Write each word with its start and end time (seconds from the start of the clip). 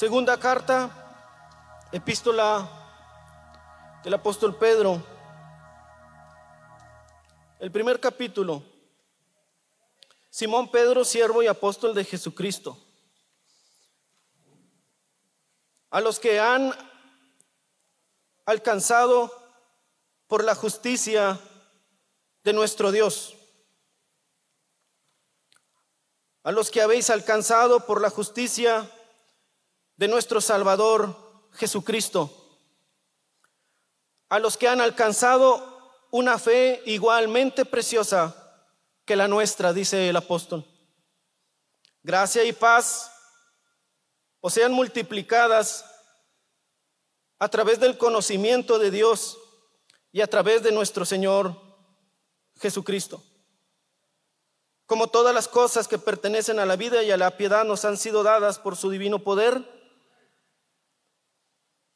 Segunda 0.00 0.40
carta, 0.40 0.88
epístola 1.92 2.66
del 4.02 4.14
apóstol 4.14 4.56
Pedro. 4.56 5.04
El 7.58 7.70
primer 7.70 8.00
capítulo. 8.00 8.62
Simón 10.30 10.70
Pedro, 10.70 11.04
siervo 11.04 11.42
y 11.42 11.48
apóstol 11.48 11.94
de 11.94 12.06
Jesucristo. 12.06 12.78
A 15.90 16.00
los 16.00 16.18
que 16.18 16.40
han 16.40 16.74
alcanzado 18.46 19.30
por 20.28 20.44
la 20.44 20.54
justicia 20.54 21.38
de 22.42 22.54
nuestro 22.54 22.90
Dios. 22.90 23.36
A 26.42 26.52
los 26.52 26.70
que 26.70 26.80
habéis 26.80 27.10
alcanzado 27.10 27.84
por 27.84 28.00
la 28.00 28.08
justicia 28.08 28.90
de 30.00 30.08
nuestro 30.08 30.40
Salvador 30.40 31.14
Jesucristo. 31.52 32.34
A 34.30 34.38
los 34.38 34.56
que 34.56 34.66
han 34.66 34.80
alcanzado 34.80 36.06
una 36.10 36.38
fe 36.38 36.82
igualmente 36.86 37.66
preciosa 37.66 38.34
que 39.04 39.14
la 39.14 39.28
nuestra, 39.28 39.74
dice 39.74 40.08
el 40.08 40.16
apóstol. 40.16 40.64
Gracia 42.02 42.42
y 42.44 42.54
paz 42.54 43.12
o 44.40 44.48
sean 44.48 44.72
multiplicadas 44.72 45.84
a 47.38 47.50
través 47.50 47.78
del 47.78 47.98
conocimiento 47.98 48.78
de 48.78 48.90
Dios 48.90 49.36
y 50.12 50.22
a 50.22 50.26
través 50.26 50.62
de 50.62 50.72
nuestro 50.72 51.04
Señor 51.04 51.60
Jesucristo. 52.58 53.22
Como 54.86 55.08
todas 55.08 55.34
las 55.34 55.46
cosas 55.46 55.86
que 55.86 55.98
pertenecen 55.98 56.58
a 56.58 56.64
la 56.64 56.76
vida 56.76 57.02
y 57.02 57.10
a 57.10 57.18
la 57.18 57.36
piedad 57.36 57.66
nos 57.66 57.84
han 57.84 57.98
sido 57.98 58.22
dadas 58.22 58.58
por 58.58 58.76
su 58.76 58.88
divino 58.88 59.18
poder, 59.18 59.79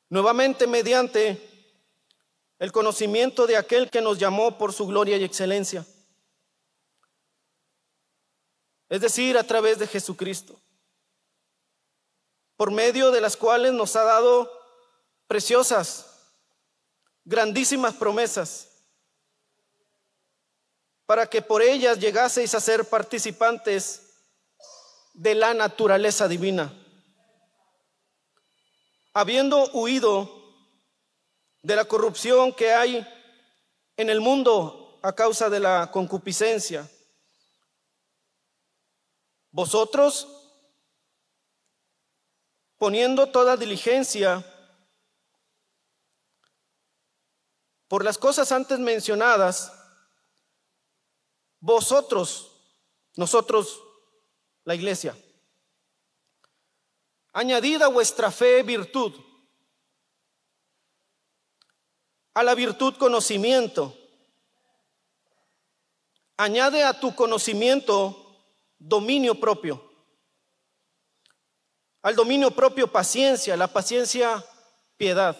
nuevamente 0.08 0.66
mediante 0.66 1.40
el 2.58 2.72
conocimiento 2.72 3.46
de 3.46 3.56
aquel 3.56 3.90
que 3.90 4.00
nos 4.00 4.18
llamó 4.18 4.56
por 4.58 4.72
su 4.72 4.86
gloria 4.86 5.16
y 5.16 5.24
excelencia. 5.24 5.84
Es 8.88 9.00
decir, 9.00 9.36
a 9.36 9.44
través 9.44 9.78
de 9.78 9.86
Jesucristo, 9.86 10.60
por 12.56 12.70
medio 12.70 13.10
de 13.10 13.20
las 13.20 13.36
cuales 13.36 13.72
nos 13.72 13.96
ha 13.96 14.04
dado 14.04 14.50
preciosas, 15.26 16.06
grandísimas 17.24 17.94
promesas, 17.94 18.68
para 21.06 21.26
que 21.26 21.42
por 21.42 21.60
ellas 21.60 21.98
llegaseis 21.98 22.54
a 22.54 22.60
ser 22.60 22.84
participantes 22.88 24.02
de 25.12 25.34
la 25.34 25.54
naturaleza 25.54 26.28
divina. 26.28 26.72
Habiendo 29.14 29.70
huido 29.72 30.42
de 31.62 31.76
la 31.76 31.86
corrupción 31.86 32.52
que 32.52 32.72
hay 32.74 33.06
en 33.96 34.10
el 34.10 34.20
mundo 34.20 34.98
a 35.02 35.12
causa 35.12 35.48
de 35.48 35.60
la 35.60 35.90
concupiscencia. 35.90 36.90
Vosotros, 39.50 40.28
poniendo 42.76 43.30
toda 43.30 43.56
diligencia 43.56 44.44
por 47.86 48.04
las 48.04 48.18
cosas 48.18 48.50
antes 48.50 48.78
mencionadas, 48.78 49.72
vosotros, 51.60 52.50
nosotros, 53.16 53.80
la 54.64 54.74
iglesia, 54.74 55.16
añadida 57.34 57.88
vuestra 57.88 58.30
fe 58.30 58.62
virtud 58.62 59.12
a 62.32 62.42
la 62.42 62.54
virtud 62.54 62.96
conocimiento. 62.96 63.96
Añade 66.36 66.82
a 66.82 66.98
tu 66.98 67.14
conocimiento 67.14 68.42
dominio 68.78 69.38
propio. 69.38 69.92
Al 72.02 72.16
dominio 72.16 72.50
propio 72.50 72.90
paciencia, 72.90 73.56
la 73.56 73.68
paciencia 73.68 74.44
piedad. 74.96 75.36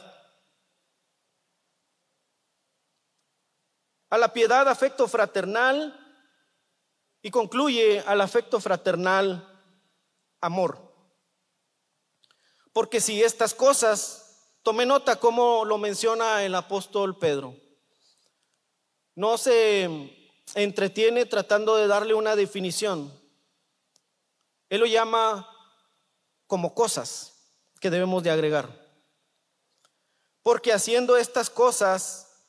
A 4.11 4.19
la 4.19 4.33
piedad 4.33 4.69
afecto 4.69 5.09
fraternal 5.09 6.01
y 7.23 7.31
concluye 7.31 8.01
al 8.07 8.21
afecto 8.21 8.61
fraternal 8.61 9.63
amor. 10.41 10.84
Porque 12.75 13.01
si 13.01 13.23
estas 13.23 13.55
cosas 13.55 14.25
Tome 14.65 14.87
nota 14.87 15.21
cómo 15.21 15.67
lo 15.67 15.77
menciona 15.77 16.43
el 16.43 16.55
apóstol 16.55 17.19
Pedro. 17.19 17.55
No 19.15 19.37
se 19.37 20.31
entretiene 20.55 21.27
tratando 21.27 21.77
de 21.77 21.87
darle 21.87 22.15
una 22.15 22.35
definición. 22.35 23.13
Él 24.71 24.81
lo 24.81 24.87
llama 24.87 25.47
como 26.47 26.75
cosas 26.75 27.53
que 27.79 27.91
debemos 27.91 28.23
de 28.23 28.31
agregar. 28.31 28.91
Porque 30.43 30.73
haciendo 30.73 31.19
estas 31.19 31.51
cosas, 31.51 32.49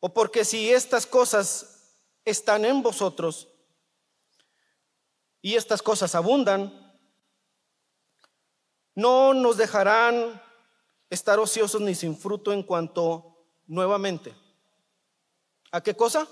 o 0.00 0.14
porque 0.14 0.46
si 0.46 0.72
estas 0.72 1.04
cosas 1.04 1.92
están 2.24 2.64
en 2.64 2.80
vosotros 2.80 3.48
y 5.42 5.56
estas 5.56 5.82
cosas 5.82 6.14
abundan, 6.14 6.87
no 8.98 9.32
nos 9.32 9.56
dejarán 9.56 10.42
estar 11.08 11.38
ociosos 11.38 11.80
ni 11.80 11.94
sin 11.94 12.16
fruto 12.16 12.52
en 12.52 12.64
cuanto 12.64 13.46
nuevamente. 13.68 14.34
¿A 15.70 15.80
qué 15.80 15.94
cosa? 15.94 16.26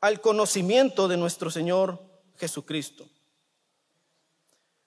Al 0.00 0.20
conocimiento 0.20 1.08
de 1.08 1.16
nuestro 1.16 1.50
Señor 1.50 1.98
Jesucristo. 2.36 3.08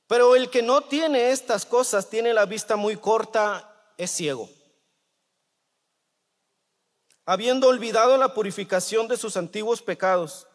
Pero 0.08 0.34
el 0.38 0.50
que 0.50 0.62
no 0.62 0.84
tiene 0.84 1.32
estas 1.32 1.66
cosas 1.66 2.10
tiene 2.10 2.34
la 2.34 2.46
vista 2.46 2.78
muy 2.78 2.96
corta, 2.96 3.94
es 3.98 4.12
ciego. 4.12 4.50
Habiendo 7.26 7.68
olvidado 7.68 8.16
la 8.16 8.34
purificación 8.34 9.10
de 9.10 9.18
sus 9.18 9.36
antiguos 9.36 9.82
pecados, 9.82 10.48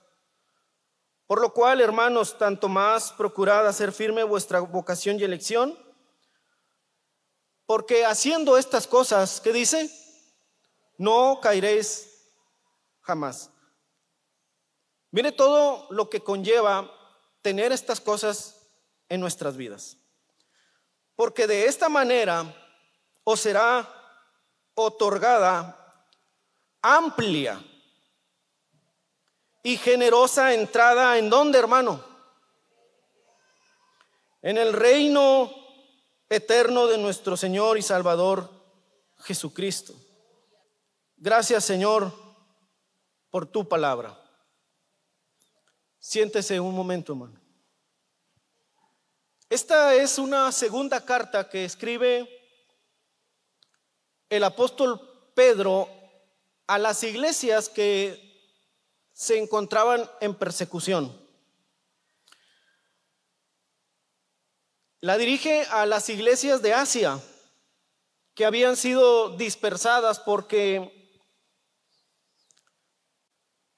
por 1.32 1.40
lo 1.40 1.54
cual, 1.54 1.80
hermanos, 1.80 2.36
tanto 2.36 2.68
más 2.68 3.10
procurad 3.10 3.66
hacer 3.66 3.90
firme 3.90 4.22
vuestra 4.22 4.60
vocación 4.60 5.18
y 5.18 5.24
elección, 5.24 5.74
porque 7.64 8.04
haciendo 8.04 8.58
estas 8.58 8.86
cosas, 8.86 9.40
¿qué 9.40 9.50
dice? 9.50 9.90
No 10.98 11.40
caeréis 11.40 12.28
jamás. 13.00 13.48
Mire 15.10 15.32
todo 15.32 15.86
lo 15.88 16.10
que 16.10 16.20
conlleva 16.20 16.92
tener 17.40 17.72
estas 17.72 17.98
cosas 17.98 18.68
en 19.08 19.18
nuestras 19.18 19.56
vidas. 19.56 19.96
Porque 21.16 21.46
de 21.46 21.64
esta 21.64 21.88
manera 21.88 22.44
os 23.24 23.40
será 23.40 23.88
otorgada 24.74 26.06
amplia 26.82 27.58
y 29.62 29.76
generosa 29.76 30.54
entrada 30.54 31.18
en 31.18 31.30
dónde, 31.30 31.58
hermano? 31.58 32.04
En 34.42 34.58
el 34.58 34.72
reino 34.72 35.52
eterno 36.28 36.86
de 36.86 36.98
nuestro 36.98 37.36
Señor 37.36 37.78
y 37.78 37.82
Salvador 37.82 38.50
Jesucristo. 39.18 39.94
Gracias, 41.16 41.64
Señor, 41.64 42.12
por 43.30 43.46
tu 43.46 43.68
palabra. 43.68 44.18
Siéntese 46.00 46.58
un 46.58 46.74
momento, 46.74 47.12
hermano. 47.12 47.40
Esta 49.48 49.94
es 49.94 50.18
una 50.18 50.50
segunda 50.50 51.04
carta 51.04 51.48
que 51.48 51.64
escribe 51.64 52.26
el 54.28 54.42
apóstol 54.42 55.30
Pedro 55.34 55.88
a 56.66 56.78
las 56.78 57.04
iglesias 57.04 57.68
que 57.68 58.31
se 59.22 59.38
encontraban 59.38 60.10
en 60.20 60.34
persecución. 60.34 61.16
La 65.00 65.16
dirige 65.16 65.62
a 65.70 65.86
las 65.86 66.08
iglesias 66.08 66.60
de 66.60 66.74
Asia 66.74 67.20
que 68.34 68.44
habían 68.44 68.76
sido 68.76 69.36
dispersadas 69.36 70.18
porque 70.18 71.20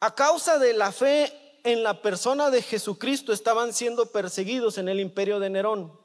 a 0.00 0.14
causa 0.14 0.58
de 0.58 0.73
la 0.73 0.93
fe 0.93 1.61
en 1.62 1.82
la 1.82 2.00
persona 2.00 2.49
de 2.49 2.62
Jesucristo 2.62 3.35
estaban 3.35 3.75
siendo 3.75 4.06
perseguidos 4.12 4.79
en 4.79 4.88
el 4.88 4.99
imperio 4.99 5.40
de 5.40 5.50
Nerón. 5.50 6.00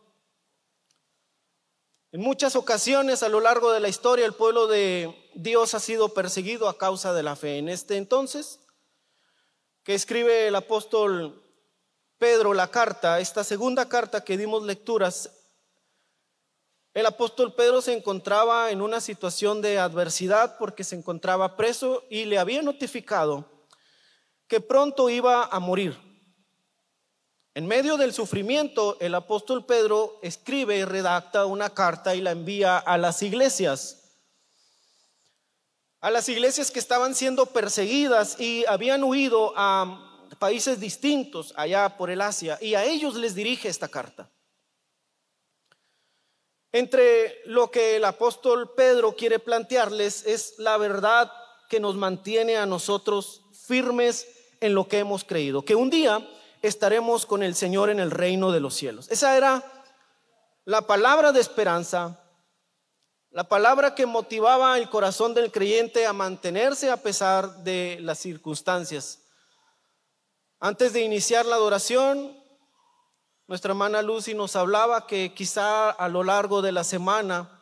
En 2.12 2.20
muchas 2.20 2.58
ocasiones 2.58 3.24
a 3.24 3.30
lo 3.30 3.40
largo 3.40 3.72
de 3.72 3.80
la 3.80 3.88
historia 3.88 4.26
el 4.26 4.34
pueblo 4.34 4.68
de 4.68 5.32
Dios 5.34 5.76
ha 5.76 5.80
sido 5.80 6.14
perseguido 6.14 6.68
a 6.68 6.78
causa 6.78 7.14
de 7.14 7.24
la 7.24 7.38
fe. 7.38 7.58
En 7.58 7.70
este 7.70 7.96
entonces 7.96 8.60
que 9.84 9.96
escribe 9.96 10.48
el 10.48 10.56
apóstol 10.56 11.44
Pedro 12.18 12.54
la 12.54 12.70
carta, 12.70 13.20
esta 13.20 13.44
segunda 13.44 13.88
carta 13.88 14.24
que 14.24 14.38
dimos 14.38 14.64
lecturas, 14.64 15.32
el 16.94 17.06
apóstol 17.06 17.54
Pedro 17.54 17.82
se 17.82 17.94
encontraba 17.94 18.72
en 18.72 18.82
una 18.82 19.00
situación 19.00 19.62
de 19.62 19.80
adversidad 19.80 20.58
porque 20.58 20.84
se 20.84 20.96
encontraba 20.96 21.56
preso 21.56 22.04
y 22.10 22.26
le 22.26 22.40
había 22.40 22.62
notificado 22.62 23.46
que 24.48 24.60
pronto 24.60 25.10
iba 25.10 25.46
a 25.46 25.60
morir. 25.60 25.98
En 27.54 27.68
medio 27.68 27.98
del 27.98 28.14
sufrimiento, 28.14 28.98
el 29.00 29.14
apóstol 29.16 29.66
Pedro 29.66 30.20
escribe 30.24 30.78
y 30.78 30.86
redacta 30.86 31.46
una 31.46 31.70
carta 31.70 32.16
y 32.16 32.22
la 32.22 32.32
envía 32.32 32.78
a 32.78 32.98
las 32.98 33.22
iglesias 33.22 33.99
a 36.02 36.12
las 36.12 36.30
iglesias 36.30 36.72
que 36.72 36.80
estaban 36.80 37.14
siendo 37.14 37.48
perseguidas 37.48 38.40
y 38.40 38.66
habían 38.66 39.04
huido 39.04 39.54
a 39.56 40.28
países 40.40 40.80
distintos 40.80 41.54
allá 41.58 41.98
por 41.98 42.10
el 42.10 42.22
Asia, 42.22 42.58
y 42.62 42.76
a 42.76 42.86
ellos 42.86 43.16
les 43.16 43.36
dirige 43.36 43.68
esta 43.68 43.88
carta. 43.88 44.30
Entre 46.72 47.42
lo 47.46 47.72
que 47.72 47.96
el 47.96 48.06
apóstol 48.06 48.74
Pedro 48.76 49.16
quiere 49.16 49.40
plantearles 49.40 50.26
es 50.26 50.54
la 50.60 50.78
verdad 50.78 51.32
que 51.68 51.80
nos 51.80 51.96
mantiene 51.96 52.58
a 52.58 52.66
nosotros 52.66 53.42
firmes 53.66 54.28
en 54.62 54.76
lo 54.76 54.88
que 54.88 55.00
hemos 55.00 55.24
creído, 55.24 55.64
que 55.64 55.76
un 55.76 55.90
día 55.90 56.28
estaremos 56.62 57.26
con 57.26 57.44
el 57.44 57.56
Señor 57.56 57.90
en 57.90 58.00
el 58.00 58.12
reino 58.12 58.52
de 58.52 58.60
los 58.60 58.76
cielos. 58.76 59.10
Esa 59.10 59.36
era 59.36 59.64
la 60.66 60.82
palabra 60.82 61.32
de 61.32 61.40
esperanza 61.40 62.20
la 63.32 63.48
palabra 63.48 63.94
que 63.94 64.06
motivaba 64.06 64.78
el 64.78 64.90
corazón 64.90 65.34
del 65.34 65.52
creyente 65.52 66.06
a 66.06 66.14
mantenerse 66.14 66.90
a 66.90 66.98
pesar 66.98 67.64
de 67.64 68.00
las 68.02 68.18
circunstancias. 68.18 69.20
Antes 70.60 70.94
de 70.94 71.02
iniciar 71.02 71.46
la 71.46 71.56
adoración, 71.56 72.36
nuestra 73.48 73.72
hermana 73.72 74.02
Lucy 74.02 74.34
nos 74.34 74.56
hablaba 74.56 75.06
que 75.06 75.34
quizá 75.34 75.92
a 75.92 76.10
lo 76.10 76.24
largo 76.24 76.62
de 76.62 76.72
la 76.72 76.84
semana 76.84 77.62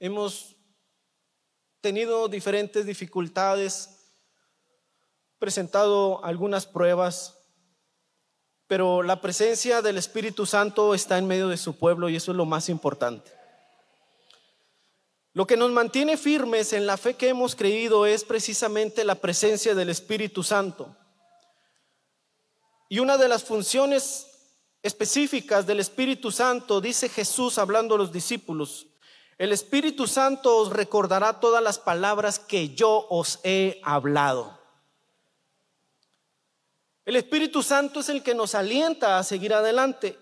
hemos 0.00 0.56
tenido 1.80 2.28
diferentes 2.28 2.84
dificultades, 2.84 4.12
presentado 5.38 6.22
algunas 6.24 6.66
pruebas, 6.66 7.38
pero 8.66 9.02
la 9.02 9.20
presencia 9.20 9.80
del 9.80 9.96
Espíritu 9.96 10.44
Santo 10.44 10.94
está 10.94 11.16
en 11.16 11.26
medio 11.26 11.48
de 11.48 11.56
su 11.56 11.78
pueblo 11.78 12.08
y 12.08 12.16
eso 12.16 12.32
es 12.32 12.36
lo 12.36 12.44
más 12.44 12.68
importante. 12.68 13.35
Lo 15.36 15.46
que 15.46 15.58
nos 15.58 15.70
mantiene 15.70 16.16
firmes 16.16 16.72
en 16.72 16.86
la 16.86 16.96
fe 16.96 17.12
que 17.12 17.28
hemos 17.28 17.54
creído 17.54 18.06
es 18.06 18.24
precisamente 18.24 19.04
la 19.04 19.16
presencia 19.16 19.74
del 19.74 19.90
Espíritu 19.90 20.42
Santo. 20.42 20.96
Y 22.88 23.00
una 23.00 23.18
de 23.18 23.28
las 23.28 23.44
funciones 23.44 24.28
específicas 24.82 25.66
del 25.66 25.80
Espíritu 25.80 26.32
Santo, 26.32 26.80
dice 26.80 27.10
Jesús 27.10 27.58
hablando 27.58 27.96
a 27.96 27.98
los 27.98 28.12
discípulos, 28.12 28.86
el 29.36 29.52
Espíritu 29.52 30.06
Santo 30.06 30.56
os 30.56 30.70
recordará 30.70 31.38
todas 31.38 31.62
las 31.62 31.78
palabras 31.78 32.38
que 32.38 32.70
yo 32.70 33.06
os 33.10 33.38
he 33.44 33.78
hablado. 33.84 34.58
El 37.04 37.16
Espíritu 37.16 37.62
Santo 37.62 38.00
es 38.00 38.08
el 38.08 38.22
que 38.22 38.34
nos 38.34 38.54
alienta 38.54 39.18
a 39.18 39.22
seguir 39.22 39.52
adelante. 39.52 40.18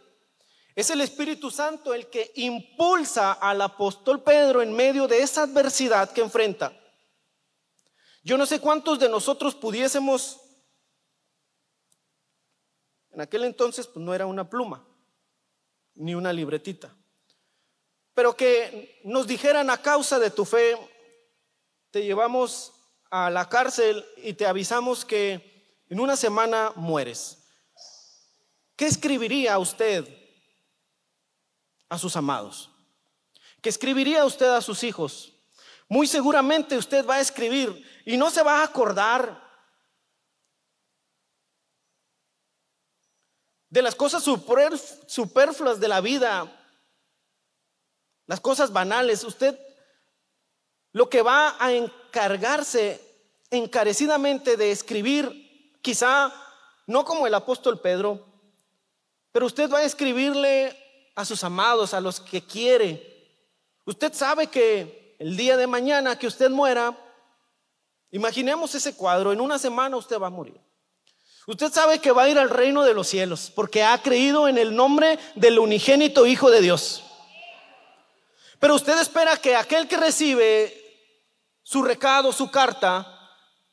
Es 0.75 0.91
el 0.91 1.01
Espíritu 1.03 1.51
Santo 1.51 1.95
el 1.95 2.11
que 2.11 2.33
impulsa 2.35 3.33
al 3.33 3.61
apóstol 3.61 4.23
Pedro 4.23 4.61
en 4.61 4.73
medio 4.73 5.07
de 5.07 5.23
esa 5.23 5.43
adversidad 5.43 6.13
que 6.13 6.21
enfrenta. 6.21 6.77
Yo 8.25 8.37
no 8.37 8.45
sé 8.45 8.59
cuántos 8.61 8.99
de 8.99 9.09
nosotros 9.09 9.55
pudiésemos, 9.55 10.41
en 13.13 13.21
aquel 13.21 13.45
entonces 13.45 13.87
pues 13.87 14.05
no 14.05 14.15
era 14.15 14.27
una 14.27 14.49
pluma, 14.49 14.85
ni 15.95 16.15
una 16.15 16.33
libretita, 16.33 16.93
pero 18.13 18.37
que 18.37 19.01
nos 19.05 19.27
dijeran 19.29 19.71
a 19.71 19.81
causa 19.81 20.19
de 20.19 20.31
tu 20.31 20.45
fe, 20.45 20.77
te 21.93 22.03
llevamos 22.03 22.73
a 23.11 23.31
la 23.31 23.49
cárcel 23.49 24.05
y 24.17 24.33
te 24.33 24.47
avisamos 24.47 25.05
que 25.05 25.85
en 25.89 26.01
una 26.01 26.17
semana 26.17 26.73
mueres. 26.75 27.39
¿Qué 28.75 28.87
escribiría 28.87 29.57
usted 29.59 30.24
a 31.95 31.99
sus 31.99 32.17
amados. 32.17 32.71
Que 33.63 33.69
escribiría 33.69 34.25
usted 34.25 34.49
a 34.49 34.61
sus 34.61 34.83
hijos. 34.85 35.33
Muy 35.89 36.07
seguramente 36.07 36.77
usted 36.77 37.07
va 37.07 37.17
a 37.17 37.21
escribir 37.21 37.85
y 38.05 38.17
no 38.17 38.31
se 38.31 38.43
va 38.43 38.61
a 38.61 38.65
acordar 38.65 39.43
de 43.71 43.83
las 43.83 43.95
cosas 43.95 44.23
superfluas 44.23 45.81
de 45.81 45.89
la 45.89 46.01
vida, 46.01 46.51
las 48.27 48.41
cosas 48.41 48.73
banales. 48.73 49.25
Usted 49.25 49.59
lo 50.93 51.09
que 51.11 51.23
va 51.23 51.57
a 51.59 51.73
encargarse 51.73 53.01
encarecidamente 53.51 54.57
de 54.57 54.71
escribir, 54.71 55.79
quizá 55.83 56.33
no 56.87 57.05
como 57.05 57.27
el 57.27 57.35
apóstol 57.35 57.81
Pedro, 57.81 58.25
pero 59.33 59.47
usted 59.47 59.69
va 59.71 59.79
a 59.79 59.85
escribirle 59.85 60.84
a 61.15 61.25
sus 61.25 61.45
amados, 61.45 61.95
a 61.95 62.01
los 62.01 62.21
que 62.21 62.43
quiere. 62.43 63.15
Usted 63.85 64.13
sabe 64.13 64.49
que 64.49 65.17
el 65.19 65.37
día 65.37 65.57
de 65.57 65.67
mañana 65.67 66.19
que 66.19 66.27
usted 66.27 66.51
muera, 66.51 66.97
imaginemos 68.11 68.75
ese 68.75 68.97
cuadro, 68.97 69.33
en 69.33 69.41
una 69.41 69.59
semana 69.59 69.97
usted 69.97 70.19
va 70.19 70.29
a 70.29 70.31
morir. 70.31 70.61
Usted 71.47 71.71
sabe 71.73 71.99
que 71.99 72.13
va 72.13 72.23
a 72.23 72.29
ir 72.29 72.39
al 72.39 72.49
reino 72.49 72.83
de 72.85 72.95
los 72.95 73.07
cielos 73.07 73.53
porque 73.55 73.83
ha 73.83 74.01
creído 74.01 74.49
en 74.49 74.57
el 74.57 74.75
nombre 74.75 75.19
del 75.35 75.59
unigénito 75.59 76.27
Hijo 76.27 76.51
de 76.51 76.63
Dios. 76.63 77.05
Pero 78.59 78.75
usted 78.75 78.99
espera 78.99 79.37
que 79.37 79.55
aquel 79.55 79.87
que 79.87 79.99
recibe 79.99 80.81
su 81.63 81.83
recado, 81.83 82.33
su 82.33 82.51
carta, 82.51 83.07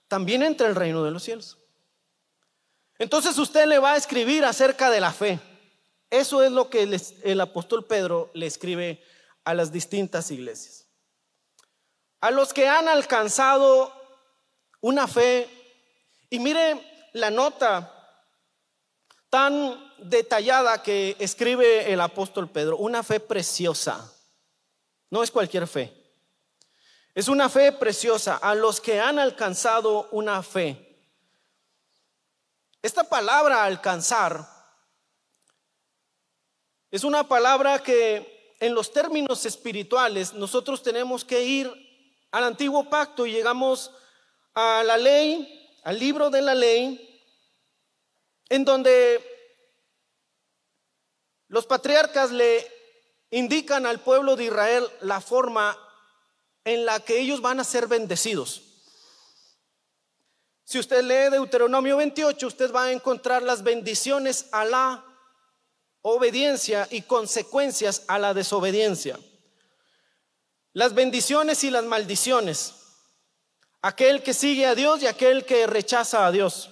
también 0.09 0.43
entre 0.43 0.67
al 0.67 0.75
reino 0.75 1.03
de 1.03 1.11
los 1.11 1.23
cielos. 1.23 1.57
Entonces 2.99 3.37
usted 3.37 3.65
le 3.65 3.79
va 3.79 3.93
a 3.93 3.97
escribir 3.97 4.43
acerca 4.43 4.89
de 4.89 4.99
la 4.99 5.13
fe. 5.13 5.39
Eso 6.11 6.43
es 6.43 6.51
lo 6.51 6.69
que 6.69 6.83
el 7.23 7.41
apóstol 7.41 7.85
Pedro 7.85 8.29
le 8.33 8.45
escribe 8.45 9.01
a 9.45 9.53
las 9.53 9.71
distintas 9.71 10.29
iglesias. 10.29 10.85
A 12.19 12.31
los 12.31 12.53
que 12.53 12.67
han 12.67 12.89
alcanzado 12.89 13.93
una 14.81 15.07
fe, 15.07 15.49
y 16.29 16.37
mire 16.39 17.09
la 17.13 17.31
nota 17.31 17.97
tan 19.29 19.93
detallada 19.99 20.83
que 20.83 21.15
escribe 21.17 21.91
el 21.93 22.01
apóstol 22.01 22.49
Pedro, 22.49 22.75
una 22.75 23.03
fe 23.03 23.21
preciosa. 23.21 24.13
No 25.09 25.23
es 25.23 25.31
cualquier 25.31 25.65
fe. 25.65 25.93
Es 27.15 27.29
una 27.29 27.47
fe 27.47 27.71
preciosa 27.71 28.35
a 28.35 28.53
los 28.53 28.81
que 28.81 28.99
han 28.99 29.17
alcanzado 29.17 30.09
una 30.11 30.43
fe. 30.43 30.99
Esta 32.81 33.05
palabra 33.05 33.63
alcanzar 33.63 34.60
es 36.91 37.05
una 37.05 37.25
palabra 37.27 37.81
que 37.81 38.55
en 38.59 38.75
los 38.75 38.91
términos 38.91 39.45
espirituales 39.45 40.33
nosotros 40.33 40.83
tenemos 40.83 41.23
que 41.23 41.41
ir 41.41 41.71
al 42.31 42.43
antiguo 42.43 42.89
pacto 42.89 43.25
y 43.25 43.31
llegamos 43.31 43.91
a 44.53 44.83
la 44.83 44.97
ley, 44.97 45.79
al 45.83 45.97
libro 45.97 46.29
de 46.29 46.41
la 46.41 46.53
ley, 46.53 47.23
en 48.49 48.65
donde 48.65 49.25
los 51.47 51.65
patriarcas 51.65 52.31
le 52.31 52.69
indican 53.31 53.85
al 53.85 54.01
pueblo 54.01 54.35
de 54.35 54.45
Israel 54.45 54.85
la 54.99 55.21
forma 55.21 55.77
en 56.65 56.85
la 56.85 56.99
que 56.99 57.19
ellos 57.19 57.41
van 57.41 57.61
a 57.61 57.63
ser 57.63 57.87
bendecidos. 57.87 58.63
Si 60.65 60.77
usted 60.77 61.03
lee 61.03 61.31
Deuteronomio 61.31 61.97
28, 61.97 62.47
usted 62.47 62.73
va 62.73 62.83
a 62.83 62.91
encontrar 62.91 63.41
las 63.43 63.63
bendiciones 63.63 64.47
a 64.51 64.65
la 64.65 65.05
obediencia 66.01 66.87
y 66.89 67.03
consecuencias 67.03 68.03
a 68.07 68.19
la 68.19 68.33
desobediencia. 68.33 69.19
Las 70.73 70.93
bendiciones 70.93 71.63
y 71.63 71.69
las 71.69 71.83
maldiciones. 71.83 72.75
Aquel 73.81 74.23
que 74.23 74.33
sigue 74.33 74.65
a 74.65 74.75
Dios 74.75 75.01
y 75.01 75.07
aquel 75.07 75.45
que 75.45 75.67
rechaza 75.67 76.25
a 76.25 76.31
Dios. 76.31 76.69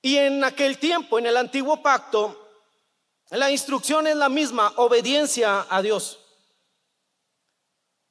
Y 0.00 0.18
en 0.18 0.42
aquel 0.44 0.78
tiempo, 0.78 1.18
en 1.18 1.26
el 1.26 1.36
antiguo 1.36 1.82
pacto, 1.82 2.38
la 3.30 3.50
instrucción 3.50 4.06
es 4.06 4.16
la 4.16 4.28
misma, 4.28 4.72
obediencia 4.76 5.66
a 5.70 5.80
Dios. 5.80 6.18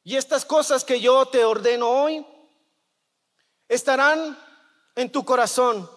Y 0.04 0.16
estas 0.16 0.46
cosas 0.46 0.84
que 0.84 1.00
yo 1.00 1.28
te 1.28 1.46
ordeno 1.46 1.90
hoy 1.90 2.26
estarán 3.68 4.38
en 4.96 5.12
tu 5.12 5.24
corazón. 5.24 5.90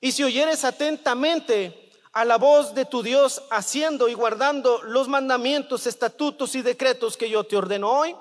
Y 0.00 0.12
si 0.12 0.24
oyeres 0.24 0.64
atentamente 0.64 1.81
a 2.12 2.24
la 2.24 2.36
voz 2.36 2.74
de 2.74 2.84
tu 2.84 3.02
Dios, 3.02 3.42
haciendo 3.50 4.08
y 4.08 4.14
guardando 4.14 4.82
los 4.82 5.08
mandamientos, 5.08 5.86
estatutos 5.86 6.54
y 6.54 6.62
decretos 6.62 7.16
que 7.16 7.30
yo 7.30 7.44
te 7.44 7.56
ordeno 7.56 7.90
hoy, 7.90 8.14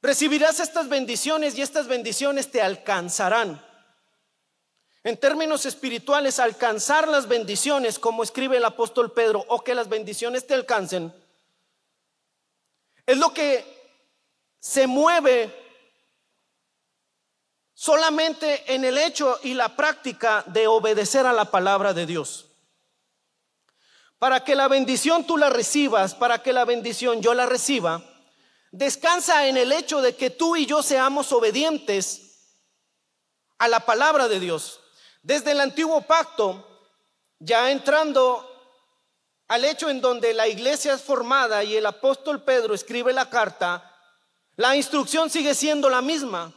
recibirás 0.00 0.58
estas 0.58 0.88
bendiciones 0.88 1.56
y 1.56 1.62
estas 1.62 1.86
bendiciones 1.86 2.50
te 2.50 2.60
alcanzarán. 2.60 3.64
En 5.04 5.16
términos 5.16 5.64
espirituales, 5.64 6.38
alcanzar 6.38 7.06
las 7.08 7.28
bendiciones, 7.28 7.98
como 7.98 8.22
escribe 8.22 8.56
el 8.56 8.64
apóstol 8.64 9.12
Pedro, 9.12 9.44
o 9.48 9.62
que 9.62 9.74
las 9.74 9.88
bendiciones 9.88 10.46
te 10.46 10.54
alcancen, 10.54 11.14
es 13.06 13.16
lo 13.16 13.32
que 13.32 13.64
se 14.60 14.86
mueve 14.86 15.61
solamente 17.74 18.74
en 18.74 18.84
el 18.84 18.98
hecho 18.98 19.38
y 19.42 19.54
la 19.54 19.76
práctica 19.76 20.44
de 20.46 20.66
obedecer 20.66 21.26
a 21.26 21.32
la 21.32 21.46
palabra 21.46 21.92
de 21.92 22.06
Dios. 22.06 22.46
Para 24.18 24.44
que 24.44 24.54
la 24.54 24.68
bendición 24.68 25.26
tú 25.26 25.36
la 25.36 25.50
recibas, 25.50 26.14
para 26.14 26.42
que 26.42 26.52
la 26.52 26.64
bendición 26.64 27.22
yo 27.22 27.34
la 27.34 27.46
reciba, 27.46 28.02
descansa 28.70 29.46
en 29.48 29.56
el 29.56 29.72
hecho 29.72 30.00
de 30.00 30.14
que 30.14 30.30
tú 30.30 30.56
y 30.56 30.66
yo 30.66 30.82
seamos 30.82 31.32
obedientes 31.32 32.32
a 33.58 33.68
la 33.68 33.80
palabra 33.80 34.28
de 34.28 34.40
Dios. 34.40 34.80
Desde 35.22 35.52
el 35.52 35.60
antiguo 35.60 36.02
pacto, 36.02 36.68
ya 37.38 37.70
entrando 37.70 38.48
al 39.48 39.64
hecho 39.64 39.90
en 39.90 40.00
donde 40.00 40.32
la 40.32 40.48
iglesia 40.48 40.94
es 40.94 41.02
formada 41.02 41.62
y 41.62 41.76
el 41.76 41.86
apóstol 41.86 42.42
Pedro 42.42 42.74
escribe 42.74 43.12
la 43.12 43.28
carta, 43.28 43.88
la 44.56 44.76
instrucción 44.76 45.28
sigue 45.30 45.54
siendo 45.54 45.90
la 45.90 46.00
misma. 46.00 46.52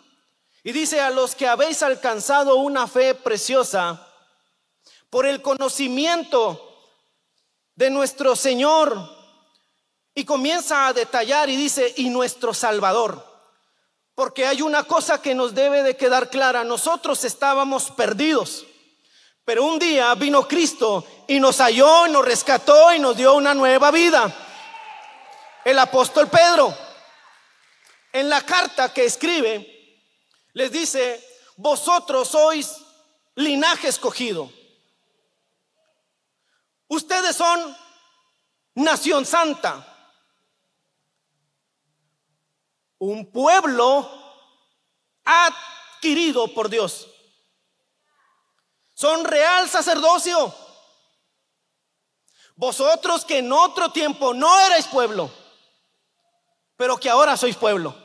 Y 0.65 0.71
dice, 0.71 0.99
a 0.99 1.11
los 1.11 1.35
que 1.35 1.47
habéis 1.47 1.83
alcanzado 1.83 2.55
una 2.55 2.87
fe 2.87 3.13
preciosa 3.13 4.03
por 5.11 5.27
el 5.27 5.39
conocimiento 5.39 6.59
de 7.75 7.91
nuestro 7.91 8.35
Señor. 8.35 8.97
Y 10.15 10.25
comienza 10.25 10.87
a 10.87 10.93
detallar 10.93 11.51
y 11.51 11.55
dice, 11.55 11.93
y 11.97 12.09
nuestro 12.09 12.51
Salvador. 12.51 13.23
Porque 14.15 14.47
hay 14.47 14.63
una 14.63 14.85
cosa 14.85 15.21
que 15.21 15.35
nos 15.35 15.53
debe 15.53 15.83
de 15.83 15.95
quedar 15.95 16.31
clara, 16.31 16.63
nosotros 16.63 17.23
estábamos 17.25 17.91
perdidos. 17.91 18.65
Pero 19.43 19.65
un 19.65 19.77
día 19.77 20.15
vino 20.15 20.47
Cristo 20.47 21.05
y 21.27 21.39
nos 21.39 21.59
halló, 21.59 22.07
nos 22.07 22.25
rescató 22.25 22.91
y 22.91 22.97
nos 22.97 23.15
dio 23.15 23.35
una 23.35 23.53
nueva 23.53 23.91
vida. 23.91 24.35
El 25.63 25.77
apóstol 25.77 26.27
Pedro, 26.27 26.75
en 28.11 28.29
la 28.29 28.41
carta 28.41 28.91
que 28.91 29.05
escribe, 29.05 29.74
les 30.55 30.71
dice, 30.71 31.21
vosotros 31.57 32.29
sois 32.29 32.77
linaje 33.35 33.89
escogido. 33.89 34.49
Ustedes 36.87 37.35
son 37.35 37.75
nación 38.73 39.25
santa. 39.25 39.85
Un 42.99 43.29
pueblo 43.29 44.09
adquirido 45.25 46.47
por 46.53 46.69
Dios. 46.69 47.09
Son 48.93 49.25
real 49.25 49.69
sacerdocio. 49.69 50.55
Vosotros 52.55 53.25
que 53.25 53.39
en 53.39 53.51
otro 53.51 53.91
tiempo 53.91 54.33
no 54.33 54.57
erais 54.61 54.87
pueblo, 54.87 55.29
pero 56.77 56.95
que 56.95 57.09
ahora 57.09 57.35
sois 57.35 57.57
pueblo. 57.57 58.04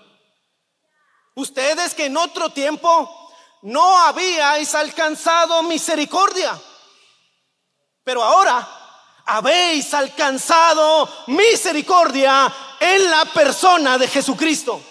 Ustedes 1.34 1.94
que 1.94 2.06
en 2.06 2.16
otro 2.16 2.50
tiempo 2.50 3.32
no 3.62 3.98
habíais 3.98 4.74
alcanzado 4.74 5.62
misericordia, 5.62 6.58
pero 8.02 8.22
ahora 8.22 8.66
habéis 9.26 9.92
alcanzado 9.94 11.08
misericordia 11.28 12.52
en 12.80 13.10
la 13.10 13.24
persona 13.26 13.96
de 13.98 14.08
Jesucristo. 14.08 14.82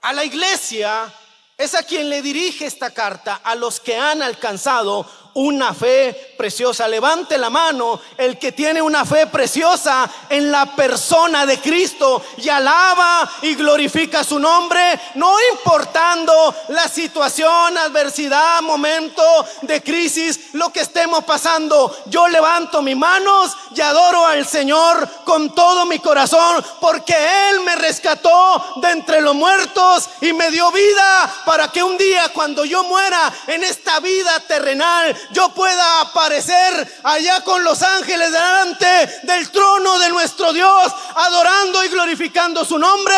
A 0.00 0.12
la 0.12 0.24
iglesia 0.24 1.12
es 1.56 1.74
a 1.74 1.82
quien 1.82 2.08
le 2.08 2.22
dirige 2.22 2.66
esta 2.66 2.92
carta, 2.92 3.40
a 3.42 3.54
los 3.56 3.80
que 3.80 3.96
han 3.96 4.22
alcanzado 4.22 5.04
una 5.38 5.72
fe 5.72 6.34
preciosa. 6.36 6.88
Levante 6.88 7.38
la 7.38 7.50
mano 7.50 8.00
el 8.16 8.38
que 8.38 8.52
tiene 8.52 8.82
una 8.82 9.04
fe 9.04 9.26
preciosa 9.26 10.08
en 10.28 10.50
la 10.50 10.66
persona 10.74 11.46
de 11.46 11.58
Cristo 11.58 12.22
y 12.38 12.48
alaba 12.48 13.28
y 13.42 13.54
glorifica 13.54 14.24
su 14.24 14.38
nombre, 14.38 15.00
no 15.14 15.34
importando 15.52 16.54
la 16.68 16.88
situación, 16.88 17.76
adversidad, 17.78 18.62
momento 18.62 19.22
de 19.62 19.82
crisis, 19.82 20.54
lo 20.54 20.70
que 20.70 20.80
estemos 20.80 21.24
pasando. 21.24 21.96
Yo 22.06 22.26
levanto 22.28 22.82
mis 22.82 22.96
manos 22.96 23.56
y 23.74 23.80
adoro 23.80 24.26
al 24.26 24.46
Señor 24.46 25.08
con 25.24 25.54
todo 25.54 25.86
mi 25.86 26.00
corazón 26.00 26.64
porque 26.80 27.14
Él 27.50 27.60
me 27.60 27.76
rescató 27.76 28.80
de 28.82 28.90
entre 28.90 29.20
los 29.20 29.34
muertos 29.34 30.08
y 30.20 30.32
me 30.32 30.50
dio 30.50 30.70
vida 30.72 31.42
para 31.44 31.68
que 31.68 31.82
un 31.82 31.96
día 31.96 32.30
cuando 32.32 32.64
yo 32.64 32.82
muera 32.84 33.32
en 33.46 33.62
esta 33.62 34.00
vida 34.00 34.40
terrenal, 34.40 35.16
yo 35.32 35.50
pueda 35.50 36.00
aparecer 36.00 37.00
allá 37.02 37.42
con 37.42 37.62
los 37.64 37.82
ángeles 37.82 38.32
delante 38.32 39.20
del 39.24 39.50
trono 39.50 39.98
de 39.98 40.08
nuestro 40.10 40.52
Dios, 40.52 40.92
adorando 41.14 41.84
y 41.84 41.88
glorificando 41.88 42.64
su 42.64 42.78
nombre 42.78 43.16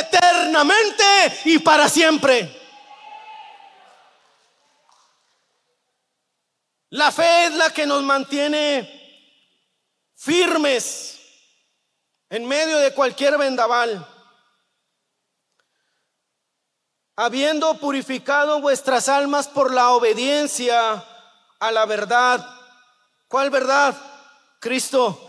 eternamente 0.00 1.04
y 1.44 1.58
para 1.58 1.88
siempre. 1.88 2.54
La 6.90 7.12
fe 7.12 7.46
es 7.46 7.52
la 7.52 7.70
que 7.70 7.86
nos 7.86 8.02
mantiene 8.02 8.98
firmes 10.14 11.18
en 12.30 12.46
medio 12.46 12.78
de 12.78 12.94
cualquier 12.94 13.36
vendaval. 13.36 14.06
Habiendo 17.16 17.74
purificado 17.78 18.60
vuestras 18.60 19.08
almas 19.08 19.48
por 19.48 19.74
la 19.74 19.90
obediencia 19.90 21.04
a 21.60 21.72
la 21.72 21.86
verdad. 21.86 22.46
¿Cuál 23.26 23.50
verdad? 23.50 23.96
Cristo. 24.60 25.26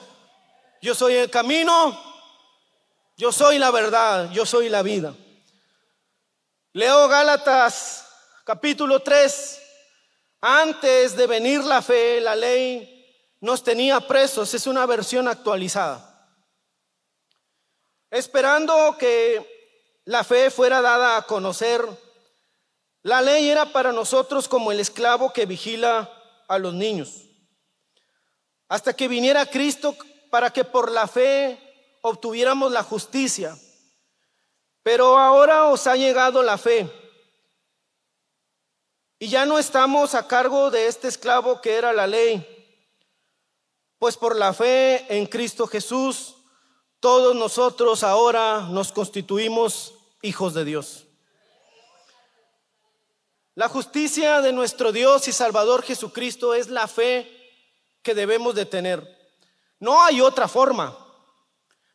Yo 0.82 0.96
soy 0.96 1.16
el 1.16 1.30
camino, 1.30 2.02
yo 3.18 3.34
soy 3.34 3.60
la 3.60 3.70
verdad, 3.70 4.30
yo 4.32 4.46
soy 4.46 4.70
la 4.70 4.82
vida. 4.82 5.14
Leo 6.72 7.08
Gálatas 7.10 8.08
capítulo 8.46 9.02
3. 9.02 9.62
Antes 10.42 11.18
de 11.18 11.28
venir 11.28 11.62
la 11.66 11.82
fe, 11.82 12.22
la 12.22 12.34
ley 12.34 13.06
nos 13.42 13.62
tenía 13.62 14.00
presos. 14.00 14.54
Es 14.54 14.68
una 14.68 14.86
versión 14.86 15.28
actualizada. 15.28 16.06
Esperando 18.10 18.96
que 18.98 20.00
la 20.06 20.24
fe 20.24 20.50
fuera 20.50 20.82
dada 20.82 21.18
a 21.18 21.24
conocer, 21.24 21.86
la 23.04 23.22
ley 23.22 23.50
era 23.50 23.74
para 23.74 23.92
nosotros 23.92 24.48
como 24.48 24.72
el 24.72 24.80
esclavo 24.80 25.34
que 25.34 25.46
vigila 25.46 26.10
a 26.50 26.60
los 26.60 26.74
niños. 26.74 27.24
Hasta 28.68 28.94
que 28.94 29.08
viniera 29.08 29.46
Cristo 29.46 29.96
para 30.30 30.52
que 30.52 30.66
por 30.66 30.92
la 30.92 31.08
fe 31.08 31.58
obtuviéramos 32.02 32.72
la 32.72 32.84
justicia. 32.84 33.58
Pero 34.84 35.18
ahora 35.18 35.68
os 35.68 35.88
ha 35.88 35.96
llegado 35.96 36.44
la 36.44 36.58
fe. 36.58 36.92
Y 39.20 39.28
ya 39.28 39.46
no 39.46 39.60
estamos 39.60 40.16
a 40.16 40.28
cargo 40.28 40.72
de 40.72 40.88
este 40.88 41.08
esclavo 41.08 41.62
que 41.62 41.76
era 41.76 41.94
la 41.94 42.08
ley. 42.08 42.46
Pues 43.98 44.18
por 44.18 44.36
la 44.36 44.54
fe 44.54 45.06
en 45.16 45.26
Cristo 45.26 45.68
Jesús, 45.68 46.36
todos 47.00 47.36
nosotros 47.36 48.04
ahora 48.04 48.68
nos 48.70 48.92
constituimos 48.92 49.94
hijos 50.22 50.54
de 50.54 50.66
Dios. 50.66 51.06
La 53.60 53.68
justicia 53.68 54.40
de 54.40 54.54
nuestro 54.54 54.94
Dios 54.94 55.28
y 55.28 55.34
Salvador 55.34 55.84
Jesucristo 55.84 56.54
es 56.54 56.70
la 56.70 56.88
fe 56.88 57.30
que 58.02 58.16
debemos 58.16 58.56
de 58.56 58.66
tener. 58.66 59.06
No 59.82 60.02
hay 60.02 60.22
otra 60.22 60.48
forma, 60.48 60.98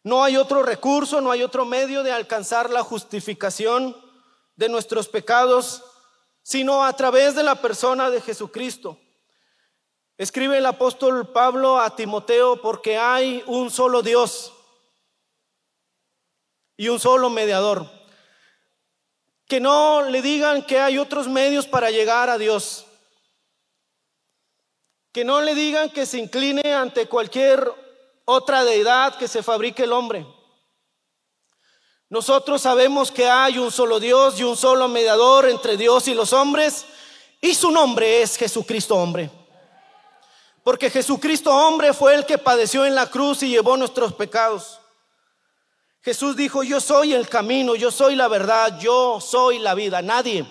no 0.02 0.22
hay 0.22 0.36
otro 0.36 0.62
recurso, 0.62 1.22
no 1.22 1.30
hay 1.30 1.42
otro 1.42 1.64
medio 1.64 2.02
de 2.02 2.12
alcanzar 2.12 2.68
la 2.68 2.82
justificación 2.82 3.96
de 4.56 4.68
nuestros 4.68 5.08
pecados, 5.08 5.82
sino 6.42 6.84
a 6.84 6.92
través 6.92 7.34
de 7.34 7.42
la 7.42 7.54
persona 7.54 8.10
de 8.10 8.20
Jesucristo. 8.20 8.98
Escribe 10.18 10.58
el 10.58 10.66
apóstol 10.66 11.32
Pablo 11.32 11.80
a 11.80 11.96
Timoteo 11.96 12.60
porque 12.60 12.98
hay 12.98 13.42
un 13.46 13.70
solo 13.70 14.02
Dios 14.02 14.52
y 16.76 16.90
un 16.90 17.00
solo 17.00 17.30
mediador 17.30 18.03
que 19.46 19.60
no 19.60 20.02
le 20.02 20.22
digan 20.22 20.62
que 20.62 20.80
hay 20.80 20.98
otros 20.98 21.28
medios 21.28 21.66
para 21.66 21.90
llegar 21.90 22.30
a 22.30 22.38
Dios. 22.38 22.86
Que 25.12 25.24
no 25.24 25.40
le 25.40 25.54
digan 25.54 25.90
que 25.90 26.06
se 26.06 26.18
incline 26.18 26.74
ante 26.74 27.06
cualquier 27.06 27.70
otra 28.24 28.64
deidad 28.64 29.16
que 29.16 29.28
se 29.28 29.42
fabrique 29.42 29.84
el 29.84 29.92
hombre. 29.92 30.26
Nosotros 32.08 32.62
sabemos 32.62 33.10
que 33.10 33.28
hay 33.28 33.58
un 33.58 33.70
solo 33.70 34.00
Dios 34.00 34.38
y 34.38 34.44
un 34.44 34.56
solo 34.56 34.88
mediador 34.88 35.48
entre 35.48 35.76
Dios 35.76 36.08
y 36.08 36.14
los 36.14 36.32
hombres, 36.32 36.86
y 37.40 37.54
su 37.54 37.70
nombre 37.70 38.22
es 38.22 38.36
Jesucristo 38.36 38.96
hombre. 38.96 39.30
Porque 40.62 40.90
Jesucristo 40.90 41.54
hombre 41.54 41.92
fue 41.92 42.14
el 42.14 42.24
que 42.24 42.38
padeció 42.38 42.86
en 42.86 42.94
la 42.94 43.10
cruz 43.10 43.42
y 43.42 43.50
llevó 43.50 43.76
nuestros 43.76 44.14
pecados. 44.14 44.80
Jesús 46.04 46.36
dijo, 46.36 46.62
yo 46.62 46.80
soy 46.80 47.14
el 47.14 47.30
camino, 47.30 47.74
yo 47.74 47.90
soy 47.90 48.14
la 48.14 48.28
verdad, 48.28 48.78
yo 48.78 49.22
soy 49.22 49.58
la 49.58 49.74
vida. 49.74 50.02
Nadie, 50.02 50.46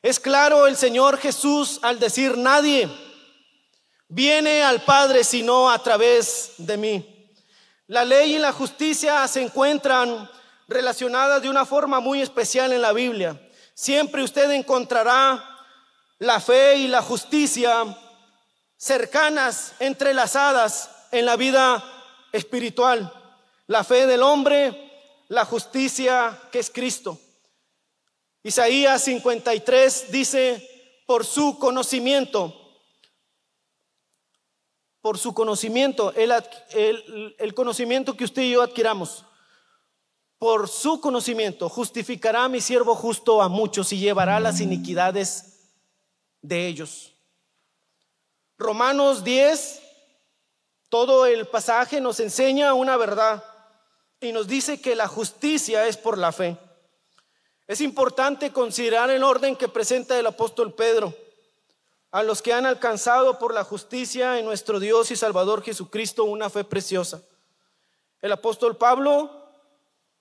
Es 0.00 0.20
claro 0.20 0.68
el 0.68 0.76
Señor 0.76 1.18
Jesús 1.18 1.80
al 1.82 1.98
decir 1.98 2.38
nadie 2.38 2.88
viene 4.06 4.62
al 4.62 4.82
Padre 4.82 5.24
sino 5.24 5.68
a 5.68 5.82
través 5.82 6.52
de 6.58 6.76
mí. 6.76 7.34
La 7.88 8.04
ley 8.04 8.36
y 8.36 8.38
la 8.38 8.52
justicia 8.52 9.26
se 9.26 9.42
encuentran 9.42 10.30
relacionadas 10.68 11.42
de 11.42 11.50
una 11.50 11.66
forma 11.66 11.98
muy 11.98 12.22
especial 12.22 12.72
en 12.72 12.82
la 12.82 12.92
Biblia. 12.92 13.36
Siempre 13.74 14.22
usted 14.22 14.48
encontrará 14.52 15.44
la 16.20 16.38
fe 16.38 16.76
y 16.76 16.86
la 16.86 17.02
justicia 17.02 17.84
cercanas, 18.76 19.72
entrelazadas 19.80 20.88
en 21.10 21.26
la 21.26 21.34
vida 21.34 21.82
espiritual. 22.32 23.12
La 23.66 23.84
fe 23.84 24.06
del 24.06 24.22
hombre, 24.22 24.90
la 25.28 25.44
justicia 25.44 26.40
que 26.50 26.58
es 26.58 26.70
Cristo. 26.70 27.18
Isaías 28.42 29.02
53 29.02 30.10
dice, 30.10 30.68
por 31.06 31.24
su 31.24 31.58
conocimiento, 31.58 32.54
por 35.00 35.18
su 35.18 35.34
conocimiento, 35.34 36.12
el, 36.14 37.34
el, 37.38 37.54
conocimiento 37.54 38.16
que 38.16 38.24
usted 38.24 38.42
y 38.42 38.52
yo 38.52 38.62
adquiramos, 38.62 39.24
por 40.38 40.68
su 40.68 41.00
conocimiento 41.00 41.68
justificará 41.68 42.44
a 42.44 42.48
mi 42.48 42.60
siervo 42.60 42.94
justo 42.94 43.42
a 43.42 43.48
muchos 43.48 43.92
y 43.92 43.98
llevará 43.98 44.40
las 44.40 44.60
iniquidades 44.60 45.70
de 46.40 46.66
ellos. 46.66 47.12
Romanos 48.58 49.22
10, 49.22 49.81
todo 50.92 51.24
el 51.24 51.46
pasaje 51.46 52.02
nos 52.02 52.20
enseña 52.20 52.74
una 52.74 52.98
verdad 52.98 53.42
y 54.20 54.30
nos 54.30 54.46
dice 54.46 54.78
que 54.78 54.94
la 54.94 55.08
justicia 55.08 55.86
es 55.86 55.96
por 55.96 56.18
la 56.18 56.32
fe. 56.32 56.58
Es 57.66 57.80
importante 57.80 58.52
considerar 58.52 59.08
el 59.08 59.24
orden 59.24 59.56
que 59.56 59.68
presenta 59.68 60.18
el 60.18 60.26
apóstol 60.26 60.74
Pedro 60.74 61.14
a 62.10 62.22
los 62.22 62.42
que 62.42 62.52
han 62.52 62.66
alcanzado 62.66 63.38
por 63.38 63.54
la 63.54 63.64
justicia 63.64 64.38
en 64.38 64.44
nuestro 64.44 64.78
Dios 64.78 65.10
y 65.10 65.16
Salvador 65.16 65.62
Jesucristo 65.62 66.24
una 66.24 66.50
fe 66.50 66.62
preciosa. 66.62 67.22
El 68.20 68.32
apóstol 68.32 68.76
Pablo, 68.76 69.30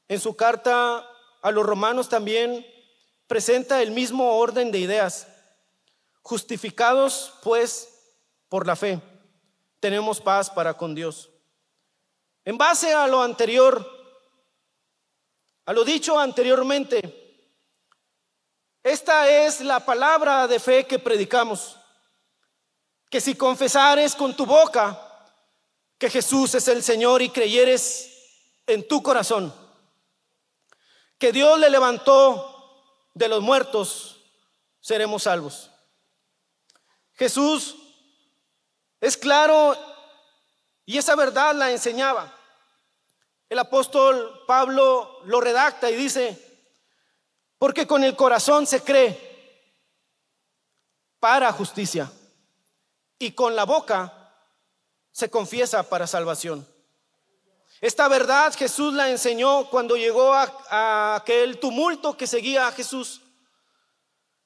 en 0.08 0.22
su 0.22 0.38
carta 0.38 1.06
a 1.42 1.52
los 1.52 1.66
romanos 1.66 2.08
también, 2.08 2.66
presenta 3.28 3.82
el 3.82 3.92
mismo 3.92 4.38
orden 4.38 4.72
de 4.72 4.80
ideas. 4.80 5.28
Justificados, 6.22 7.34
pues, 7.44 7.90
por 8.48 8.66
la 8.66 8.78
fe, 8.78 9.02
tenemos 9.82 10.22
paz 10.22 10.50
para 10.50 10.74
con 10.76 10.96
Dios. 10.96 11.30
En 12.46 12.58
base 12.58 12.94
a 12.94 13.06
lo 13.08 13.22
anterior, 13.22 13.86
a 15.66 15.74
lo 15.74 15.84
dicho 15.84 16.18
anteriormente, 16.18 17.18
esta 18.82 19.30
es 19.30 19.60
la 19.60 19.86
palabra 19.86 20.48
de 20.48 20.60
fe 20.60 20.88
que 20.88 21.00
predicamos 21.00 21.76
que 23.10 23.20
si 23.20 23.36
confesares 23.36 24.16
con 24.16 24.34
tu 24.36 24.46
boca 24.46 24.98
que 25.98 26.10
Jesús 26.10 26.56
es 26.56 26.68
el 26.70 26.82
Señor 26.82 27.22
y 27.22 27.30
creyeres 27.30 28.10
en 28.66 28.88
tu 28.88 29.04
corazón 29.04 29.54
que 31.22 31.32
Dios 31.32 31.60
le 31.60 31.70
levantó 31.70 32.84
de 33.14 33.28
los 33.28 33.44
muertos, 33.44 34.20
seremos 34.80 35.24
salvos. 35.24 35.70
Jesús 37.14 37.76
es 39.02 39.18
claro 39.18 39.76
y 40.86 40.98
esa 40.98 41.16
verdad 41.16 41.54
la 41.56 41.72
enseñaba. 41.72 42.34
El 43.50 43.60
apóstol 43.60 44.44
Pablo 44.48 45.20
lo 45.26 45.42
redacta 45.42 45.90
y 45.90 45.96
dice, 45.96 46.40
porque 47.58 47.86
con 47.86 48.04
el 48.04 48.16
corazón 48.16 48.66
se 48.66 48.82
cree 48.82 49.30
para 51.20 51.52
justicia 51.52 52.10
y 53.20 53.34
con 53.34 53.56
la 53.56 53.66
boca 53.66 54.34
se 55.12 55.30
confiesa 55.30 55.84
para 55.84 56.08
salvación. 56.08 56.66
Esta 57.82 58.08
verdad 58.08 58.54
Jesús 58.54 58.94
la 58.94 59.10
enseñó 59.10 59.70
cuando 59.70 59.98
llegó 59.98 60.34
a, 60.34 61.16
aquel 61.16 61.60
tumulto 61.60 62.16
que 62.16 62.28
seguía 62.28 62.68
a 62.68 62.72
Jesús. 62.72 63.22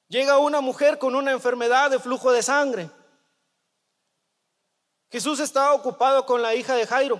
Llega 0.08 0.38
una 0.38 0.60
mujer 0.60 0.98
con 0.98 1.14
una 1.14 1.32
enfermedad 1.32 1.90
de 1.90 1.98
flujo 1.98 2.32
de 2.32 2.42
sangre. 2.42 2.90
Jesús 5.16 5.40
estaba 5.40 5.72
ocupado 5.72 6.26
con 6.26 6.42
la 6.42 6.54
hija 6.54 6.74
de 6.74 6.86
Jairo. 6.86 7.18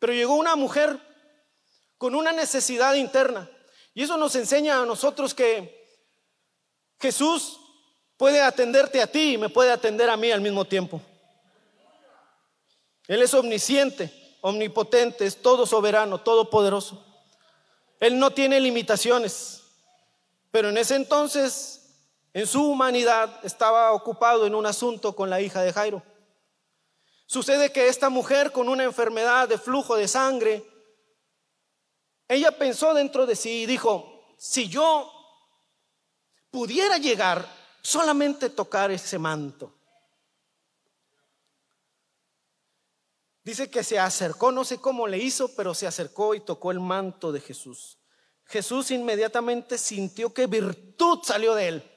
Pero 0.00 0.12
llegó 0.12 0.34
una 0.34 0.56
mujer 0.56 0.98
con 1.96 2.16
una 2.16 2.32
necesidad 2.32 2.94
interna. 2.94 3.48
Y 3.94 4.02
eso 4.02 4.16
nos 4.16 4.34
enseña 4.34 4.82
a 4.82 4.84
nosotros 4.84 5.34
que 5.34 6.02
Jesús 7.00 7.60
puede 8.16 8.42
atenderte 8.42 9.00
a 9.00 9.06
ti 9.06 9.34
y 9.34 9.38
me 9.38 9.50
puede 9.50 9.70
atender 9.70 10.10
a 10.10 10.16
mí 10.16 10.32
al 10.32 10.40
mismo 10.40 10.64
tiempo. 10.64 11.00
Él 13.06 13.22
es 13.22 13.32
omnisciente, 13.34 14.36
omnipotente, 14.40 15.26
es 15.26 15.40
todo 15.40 15.64
soberano, 15.64 16.20
todopoderoso. 16.22 17.06
Él 18.00 18.18
no 18.18 18.32
tiene 18.32 18.58
limitaciones, 18.58 19.62
pero 20.50 20.70
en 20.70 20.78
ese 20.78 20.96
entonces, 20.96 21.81
en 22.34 22.46
su 22.46 22.64
humanidad, 22.64 23.44
estaba 23.44 23.92
ocupado 23.92 24.46
en 24.46 24.54
un 24.54 24.66
asunto 24.66 25.14
con 25.14 25.28
la 25.28 25.40
hija 25.40 25.62
de 25.62 25.72
Jairo. 25.72 26.02
Sucede 27.26 27.72
que 27.72 27.88
esta 27.88 28.08
mujer 28.08 28.52
con 28.52 28.68
una 28.68 28.84
enfermedad 28.84 29.48
de 29.48 29.58
flujo 29.58 29.96
de 29.96 30.08
sangre, 30.08 30.64
ella 32.28 32.56
pensó 32.56 32.94
dentro 32.94 33.26
de 33.26 33.36
sí 33.36 33.62
y 33.62 33.66
dijo, 33.66 34.34
si 34.38 34.68
yo 34.68 35.10
pudiera 36.50 36.98
llegar 36.98 37.46
solamente 37.82 38.50
tocar 38.50 38.90
ese 38.90 39.18
manto. 39.18 39.74
Dice 43.44 43.68
que 43.68 43.82
se 43.82 43.98
acercó, 43.98 44.52
no 44.52 44.64
sé 44.64 44.78
cómo 44.78 45.08
le 45.08 45.18
hizo, 45.18 45.48
pero 45.56 45.74
se 45.74 45.86
acercó 45.86 46.34
y 46.34 46.40
tocó 46.40 46.70
el 46.70 46.78
manto 46.78 47.32
de 47.32 47.40
Jesús. 47.40 47.98
Jesús 48.44 48.90
inmediatamente 48.90 49.78
sintió 49.78 50.32
que 50.32 50.46
virtud 50.46 51.20
salió 51.24 51.54
de 51.54 51.68
él. 51.68 51.91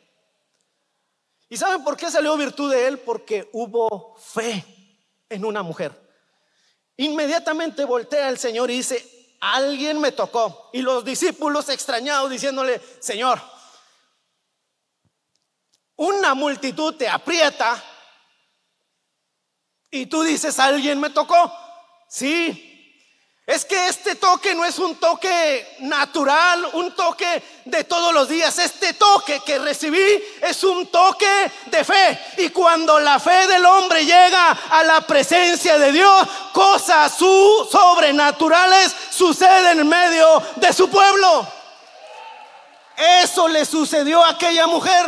¿Y 1.49 1.57
saben 1.57 1.83
por 1.83 1.95
qué 1.95 2.09
salió 2.09 2.35
virtud 2.37 2.71
de 2.71 2.87
él? 2.87 2.99
Porque 2.99 3.49
hubo 3.53 4.15
fe 4.17 4.65
en 5.29 5.45
una 5.45 5.61
mujer. 5.63 5.91
Inmediatamente 6.97 7.85
voltea 7.85 8.27
al 8.27 8.37
Señor 8.37 8.71
y 8.71 8.77
dice, 8.77 9.37
alguien 9.39 9.99
me 9.99 10.11
tocó. 10.11 10.69
Y 10.73 10.81
los 10.81 11.05
discípulos 11.05 11.69
extrañados 11.69 12.31
diciéndole, 12.31 12.81
Señor, 12.99 13.41
una 15.97 16.33
multitud 16.33 16.95
te 16.95 17.07
aprieta 17.07 17.81
y 19.91 20.07
tú 20.07 20.23
dices, 20.23 20.59
alguien 20.59 20.99
me 20.99 21.09
tocó. 21.09 21.53
Sí, 22.09 22.74
es 23.47 23.63
que 23.63 23.87
este 23.87 24.15
toque 24.15 24.55
no 24.55 24.65
es 24.65 24.79
un 24.79 24.95
toque 24.95 25.75
natural, 25.81 26.67
un 26.73 26.95
toque 26.95 27.43
de 27.65 27.83
todos 27.83 28.11
los 28.11 28.27
días. 28.27 28.57
Este 28.57 28.93
toque 28.93 29.39
que 29.45 29.59
recibí 29.59 30.23
es 30.41 30.63
un 30.63 30.87
toque 30.87 31.51
de 31.67 31.83
fe. 31.83 32.19
Y 32.39 32.49
cuando 32.49 32.99
la 32.99 33.19
fe 33.19 33.45
del 33.47 33.63
hombre 33.63 34.03
llega 34.03 34.49
a 34.49 34.83
la 34.83 35.01
presencia 35.01 35.77
de 35.77 35.91
Dios, 35.91 36.27
cosas 36.53 37.15
sobrenaturales 37.15 38.95
suceden 39.11 39.79
en 39.79 39.87
medio 39.87 40.41
de 40.55 40.73
su 40.73 40.89
pueblo. 40.89 41.47
Eso 42.97 43.47
le 43.47 43.63
sucedió 43.63 44.23
a 44.23 44.29
aquella 44.29 44.65
mujer. 44.65 45.05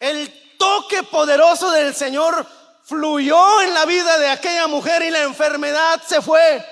El 0.00 0.56
toque 0.58 1.04
poderoso 1.04 1.70
del 1.70 1.94
Señor 1.94 2.44
fluyó 2.84 3.62
en 3.62 3.74
la 3.74 3.84
vida 3.86 4.18
de 4.18 4.28
aquella 4.28 4.66
mujer 4.66 5.02
y 5.02 5.10
la 5.10 5.22
enfermedad 5.22 6.02
se 6.02 6.20
fue. 6.20 6.64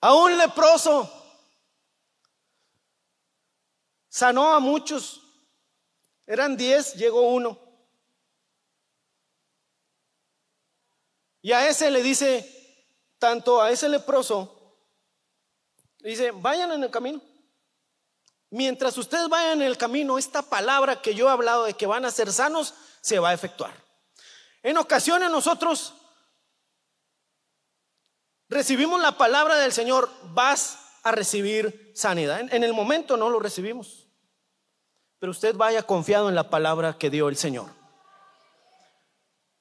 A 0.00 0.14
un 0.14 0.36
leproso 0.36 1.10
sanó 4.08 4.52
a 4.52 4.60
muchos. 4.60 5.22
Eran 6.26 6.56
diez, 6.56 6.94
llegó 6.94 7.22
uno. 7.22 7.58
Y 11.40 11.52
a 11.52 11.68
ese 11.68 11.90
le 11.90 12.02
dice, 12.02 12.84
tanto 13.18 13.62
a 13.62 13.70
ese 13.70 13.88
leproso, 13.88 14.76
dice, 16.00 16.32
vayan 16.32 16.72
en 16.72 16.82
el 16.82 16.90
camino. 16.90 17.22
Mientras 18.56 18.96
ustedes 18.96 19.28
vayan 19.28 19.60
en 19.60 19.66
el 19.66 19.76
camino, 19.76 20.16
esta 20.16 20.40
palabra 20.40 21.02
que 21.02 21.14
yo 21.14 21.28
he 21.28 21.30
hablado 21.30 21.64
de 21.64 21.74
que 21.74 21.84
van 21.84 22.06
a 22.06 22.10
ser 22.10 22.32
sanos, 22.32 22.72
se 23.02 23.18
va 23.18 23.28
a 23.28 23.34
efectuar. 23.34 23.74
En 24.62 24.78
ocasiones 24.78 25.30
nosotros 25.30 25.92
recibimos 28.48 28.98
la 29.02 29.18
palabra 29.18 29.56
del 29.56 29.74
Señor, 29.74 30.08
vas 30.32 30.78
a 31.02 31.12
recibir 31.12 31.92
sanidad. 31.94 32.40
En, 32.40 32.64
el 32.64 32.72
momento 32.72 33.18
no 33.18 33.28
lo 33.28 33.40
recibimos, 33.40 34.08
pero 35.18 35.32
usted 35.32 35.54
vaya 35.54 35.82
confiado 35.82 36.30
en 36.30 36.34
la 36.34 36.48
palabra 36.48 36.96
que 36.96 37.10
dio 37.10 37.28
el 37.28 37.36
Señor. 37.36 37.68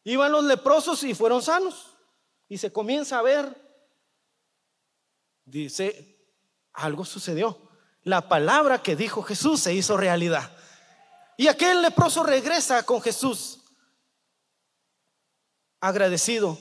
Iban 0.05 0.31
los 0.31 0.45
leprosos 0.45 1.03
y 1.03 1.13
fueron 1.13 1.41
sanos. 1.41 1.97
Y 2.47 2.59
se 2.59 2.71
comienza 2.71 3.19
a 3.19 3.23
ver 3.23 3.61
dice, 5.43 6.17
algo 6.71 7.03
sucedió. 7.03 7.64
La 8.05 8.29
palabra 8.29 8.81
que 8.81 8.95
dijo 8.95 9.21
Jesús 9.21 9.59
se 9.59 9.73
hizo 9.73 9.97
realidad. 9.97 10.49
Y 11.35 11.47
aquel 11.47 11.81
leproso 11.81 12.23
regresa 12.23 12.83
con 12.83 13.01
Jesús 13.01 13.59
agradecido. 15.81 16.57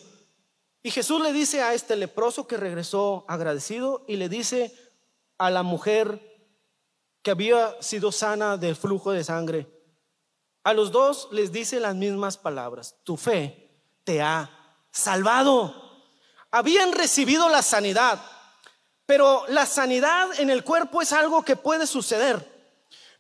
Y 0.82 0.90
Jesús 0.90 1.20
le 1.22 1.32
dice 1.32 1.62
a 1.62 1.72
este 1.72 1.96
leproso 1.96 2.46
que 2.46 2.56
regresó 2.56 3.24
agradecido 3.28 4.04
y 4.08 4.16
le 4.16 4.28
dice 4.28 4.74
a 5.38 5.50
la 5.50 5.62
mujer 5.62 6.20
que 7.22 7.30
había 7.30 7.80
sido 7.80 8.12
sana 8.12 8.56
del 8.56 8.76
flujo 8.76 9.12
de 9.12 9.24
sangre, 9.24 9.66
a 10.62 10.72
los 10.72 10.92
dos 10.92 11.28
les 11.30 11.52
dice 11.52 11.78
las 11.78 11.94
mismas 11.94 12.36
palabras, 12.36 12.96
tu 13.04 13.16
fe 13.16 13.70
te 14.04 14.20
ha 14.20 14.50
salvado. 14.90 15.74
Habían 16.50 16.92
recibido 16.92 17.48
la 17.48 17.62
sanidad, 17.62 18.20
pero 19.06 19.44
la 19.48 19.66
sanidad 19.66 20.28
en 20.38 20.50
el 20.50 20.64
cuerpo 20.64 21.02
es 21.02 21.12
algo 21.12 21.42
que 21.42 21.56
puede 21.56 21.86
suceder. 21.86 22.52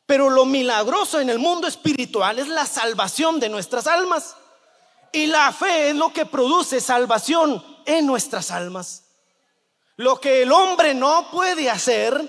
Pero 0.06 0.30
lo 0.30 0.44
milagroso 0.44 1.20
en 1.20 1.30
el 1.30 1.38
mundo 1.38 1.66
espiritual 1.66 2.38
es 2.38 2.48
la 2.48 2.66
salvación 2.66 3.40
de 3.40 3.48
nuestras 3.48 3.86
almas. 3.86 4.36
Y 5.12 5.26
la 5.26 5.52
fe 5.52 5.90
es 5.90 5.96
lo 5.96 6.12
que 6.12 6.26
produce 6.26 6.80
salvación 6.80 7.64
en 7.86 8.06
nuestras 8.06 8.50
almas. 8.50 9.04
Lo 9.96 10.20
que 10.20 10.42
el 10.42 10.52
hombre 10.52 10.94
no 10.94 11.30
puede 11.30 11.70
hacer 11.70 12.28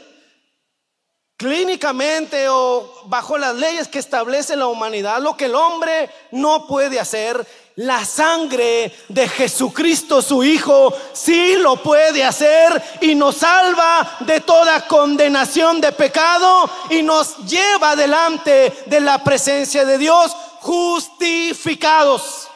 clínicamente 1.38 2.48
o 2.48 3.04
bajo 3.06 3.38
las 3.38 3.56
leyes 3.56 3.88
que 3.88 4.00
establece 4.00 4.56
la 4.56 4.68
humanidad, 4.68 5.22
lo 5.22 5.36
que 5.36 5.46
el 5.46 5.56
hombre 5.56 6.10
no 6.32 6.68
puede 6.68 7.00
hacer, 7.00 7.46
la 7.78 8.06
sangre 8.06 8.94
de 9.10 9.28
Jesucristo 9.28 10.22
su 10.22 10.44
Hijo 10.44 10.94
sí 11.14 11.56
lo 11.58 11.76
puede 11.78 12.24
hacer 12.24 12.82
y 13.02 13.16
nos 13.16 13.38
salva 13.38 14.18
de 14.22 14.40
toda 14.42 14.88
condenación 14.88 15.82
de 15.82 15.92
pecado 15.92 16.70
y 16.90 17.02
nos 17.02 17.38
lleva 17.46 17.96
delante 17.96 18.84
de 18.86 19.02
la 19.02 19.24
presencia 19.24 19.84
de 19.84 19.98
Dios 19.98 20.32
justificados. 20.62 22.48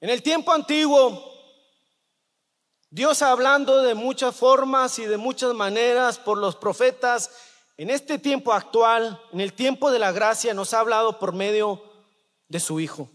En 0.00 0.10
el 0.10 0.22
tiempo 0.22 0.52
antiguo, 0.52 1.32
Dios 2.90 3.22
hablando 3.22 3.82
de 3.82 3.94
muchas 3.94 4.34
formas 4.34 4.98
y 4.98 5.04
de 5.04 5.16
muchas 5.16 5.54
maneras 5.54 6.18
por 6.18 6.38
los 6.38 6.56
profetas, 6.56 7.30
en 7.82 7.90
este 7.90 8.16
tiempo 8.16 8.52
actual, 8.52 9.20
en 9.32 9.40
el 9.40 9.54
tiempo 9.54 9.90
de 9.90 9.98
la 9.98 10.12
gracia, 10.12 10.54
nos 10.54 10.72
ha 10.72 10.78
hablado 10.78 11.18
por 11.18 11.32
medio 11.32 11.82
de 12.46 12.60
su 12.60 12.78
Hijo, 12.78 13.10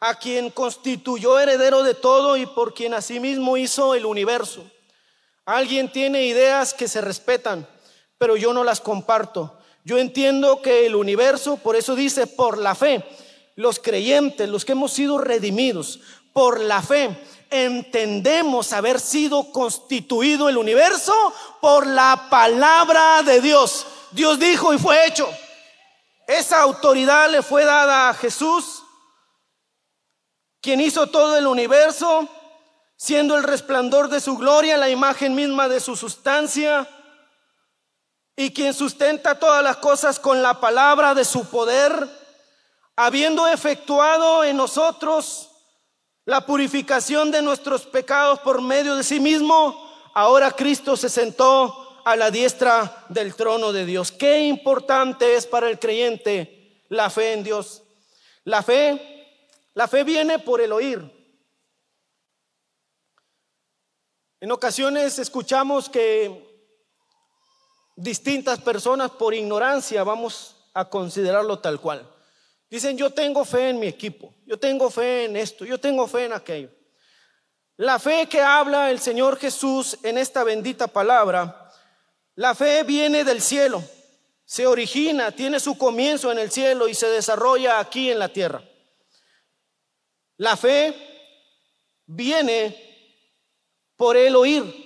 a 0.00 0.14
quien 0.14 0.48
constituyó 0.48 1.38
heredero 1.38 1.82
de 1.82 1.92
todo 1.92 2.38
y 2.38 2.46
por 2.46 2.72
quien 2.72 2.94
asimismo 2.94 3.58
hizo 3.58 3.94
el 3.94 4.06
universo. 4.06 4.64
Alguien 5.44 5.92
tiene 5.92 6.24
ideas 6.24 6.72
que 6.72 6.88
se 6.88 7.02
respetan, 7.02 7.68
pero 8.16 8.38
yo 8.38 8.54
no 8.54 8.64
las 8.64 8.80
comparto. 8.80 9.58
Yo 9.84 9.98
entiendo 9.98 10.62
que 10.62 10.86
el 10.86 10.96
universo, 10.96 11.58
por 11.58 11.76
eso 11.76 11.94
dice, 11.94 12.26
por 12.26 12.56
la 12.56 12.74
fe, 12.74 13.04
los 13.56 13.78
creyentes, 13.78 14.48
los 14.48 14.64
que 14.64 14.72
hemos 14.72 14.94
sido 14.94 15.18
redimidos 15.18 16.00
por 16.32 16.60
la 16.60 16.80
fe, 16.80 17.14
entendemos 17.50 18.72
haber 18.72 19.00
sido 19.00 19.50
constituido 19.52 20.48
el 20.48 20.56
universo 20.56 21.14
por 21.60 21.86
la 21.86 22.28
palabra 22.30 23.22
de 23.22 23.40
Dios. 23.40 23.86
Dios 24.10 24.38
dijo 24.38 24.72
y 24.72 24.78
fue 24.78 25.06
hecho. 25.06 25.28
Esa 26.26 26.62
autoridad 26.62 27.30
le 27.30 27.42
fue 27.42 27.64
dada 27.64 28.08
a 28.08 28.14
Jesús, 28.14 28.82
quien 30.60 30.80
hizo 30.80 31.06
todo 31.08 31.36
el 31.36 31.46
universo, 31.46 32.28
siendo 32.96 33.36
el 33.36 33.44
resplandor 33.44 34.08
de 34.08 34.20
su 34.20 34.36
gloria, 34.36 34.76
la 34.76 34.88
imagen 34.88 35.34
misma 35.34 35.68
de 35.68 35.78
su 35.78 35.94
sustancia, 35.94 36.88
y 38.34 38.52
quien 38.52 38.74
sustenta 38.74 39.38
todas 39.38 39.62
las 39.62 39.76
cosas 39.76 40.18
con 40.18 40.42
la 40.42 40.60
palabra 40.60 41.14
de 41.14 41.24
su 41.24 41.48
poder 41.48 42.26
habiendo 42.96 43.46
efectuado 43.46 44.42
en 44.42 44.56
nosotros 44.56 45.50
la 46.26 46.44
purificación 46.44 47.30
de 47.30 47.40
nuestros 47.40 47.86
pecados 47.86 48.40
por 48.40 48.60
medio 48.60 48.96
de 48.96 49.04
sí 49.04 49.20
mismo, 49.20 49.88
ahora 50.12 50.50
Cristo 50.50 50.96
se 50.96 51.08
sentó 51.08 52.02
a 52.04 52.16
la 52.16 52.32
diestra 52.32 53.04
del 53.08 53.34
trono 53.36 53.72
de 53.72 53.86
Dios. 53.86 54.10
Qué 54.10 54.40
importante 54.40 55.36
es 55.36 55.46
para 55.46 55.70
el 55.70 55.78
creyente 55.78 56.82
la 56.88 57.10
fe 57.10 57.32
en 57.32 57.44
Dios. 57.44 57.84
La 58.42 58.62
fe, 58.62 59.24
la 59.74 59.86
fe 59.86 60.02
viene 60.02 60.40
por 60.40 60.60
el 60.60 60.72
oír. 60.72 61.00
En 64.40 64.50
ocasiones 64.50 65.20
escuchamos 65.20 65.88
que 65.88 66.44
distintas 67.94 68.60
personas 68.60 69.12
por 69.12 69.32
ignorancia, 69.32 70.02
vamos 70.02 70.56
a 70.74 70.84
considerarlo 70.86 71.60
tal 71.60 71.80
cual, 71.80 72.08
Dicen, 72.68 72.98
yo 72.98 73.10
tengo 73.10 73.44
fe 73.44 73.70
en 73.70 73.78
mi 73.78 73.86
equipo, 73.86 74.34
yo 74.44 74.58
tengo 74.58 74.90
fe 74.90 75.26
en 75.26 75.36
esto, 75.36 75.64
yo 75.64 75.78
tengo 75.78 76.06
fe 76.08 76.24
en 76.24 76.32
aquello. 76.32 76.70
La 77.76 77.98
fe 77.98 78.26
que 78.28 78.40
habla 78.40 78.90
el 78.90 78.98
Señor 78.98 79.38
Jesús 79.38 79.98
en 80.02 80.18
esta 80.18 80.42
bendita 80.42 80.88
palabra, 80.88 81.70
la 82.34 82.54
fe 82.54 82.82
viene 82.82 83.22
del 83.22 83.40
cielo, 83.40 83.82
se 84.44 84.66
origina, 84.66 85.30
tiene 85.30 85.60
su 85.60 85.78
comienzo 85.78 86.32
en 86.32 86.38
el 86.38 86.50
cielo 86.50 86.88
y 86.88 86.94
se 86.94 87.06
desarrolla 87.08 87.78
aquí 87.78 88.10
en 88.10 88.18
la 88.18 88.28
tierra. 88.28 88.62
La 90.38 90.56
fe 90.56 90.94
viene 92.06 92.82
por 93.96 94.16
el 94.16 94.34
oír. 94.36 94.84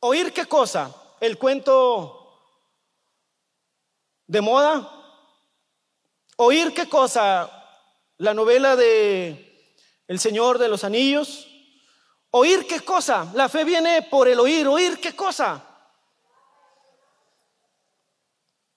¿Oír 0.00 0.32
qué 0.32 0.46
cosa? 0.46 0.94
¿El 1.20 1.36
cuento 1.36 2.54
de 4.26 4.40
moda? 4.40 4.97
¿Oír 6.40 6.72
qué 6.72 6.88
cosa? 6.88 7.50
La 8.18 8.32
novela 8.32 8.76
de 8.76 9.74
El 10.06 10.20
Señor 10.20 10.58
de 10.58 10.68
los 10.68 10.84
Anillos. 10.84 11.48
¿Oír 12.30 12.64
qué 12.64 12.78
cosa? 12.78 13.28
La 13.34 13.48
fe 13.48 13.64
viene 13.64 14.02
por 14.02 14.28
el 14.28 14.38
oír. 14.38 14.68
¿Oír 14.68 15.00
qué 15.00 15.16
cosa? 15.16 15.64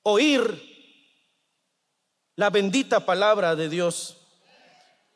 Oír 0.02 0.60
la 2.36 2.50
bendita 2.50 3.06
palabra 3.06 3.56
de 3.56 3.70
Dios. 3.70 4.18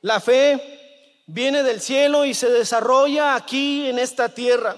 La 0.02 0.20
fe 0.20 1.24
viene 1.26 1.64
del 1.64 1.82
cielo 1.82 2.26
y 2.26 2.36
se 2.36 2.52
desarrolla 2.52 3.34
aquí 3.34 3.90
en 3.90 3.98
esta 3.98 4.30
tierra. 4.30 4.76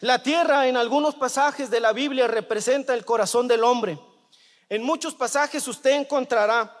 La 0.00 0.22
tierra 0.22 0.66
en 0.66 0.76
algunos 0.76 1.14
pasajes 1.14 1.70
de 1.70 1.80
la 1.80 1.94
Biblia 1.94 2.28
representa 2.28 2.92
el 2.92 3.06
corazón 3.06 3.48
del 3.48 3.64
hombre. 3.64 3.98
En 4.68 4.82
muchos 4.82 5.14
pasajes 5.14 5.66
usted 5.68 5.92
encontrará 5.92 6.76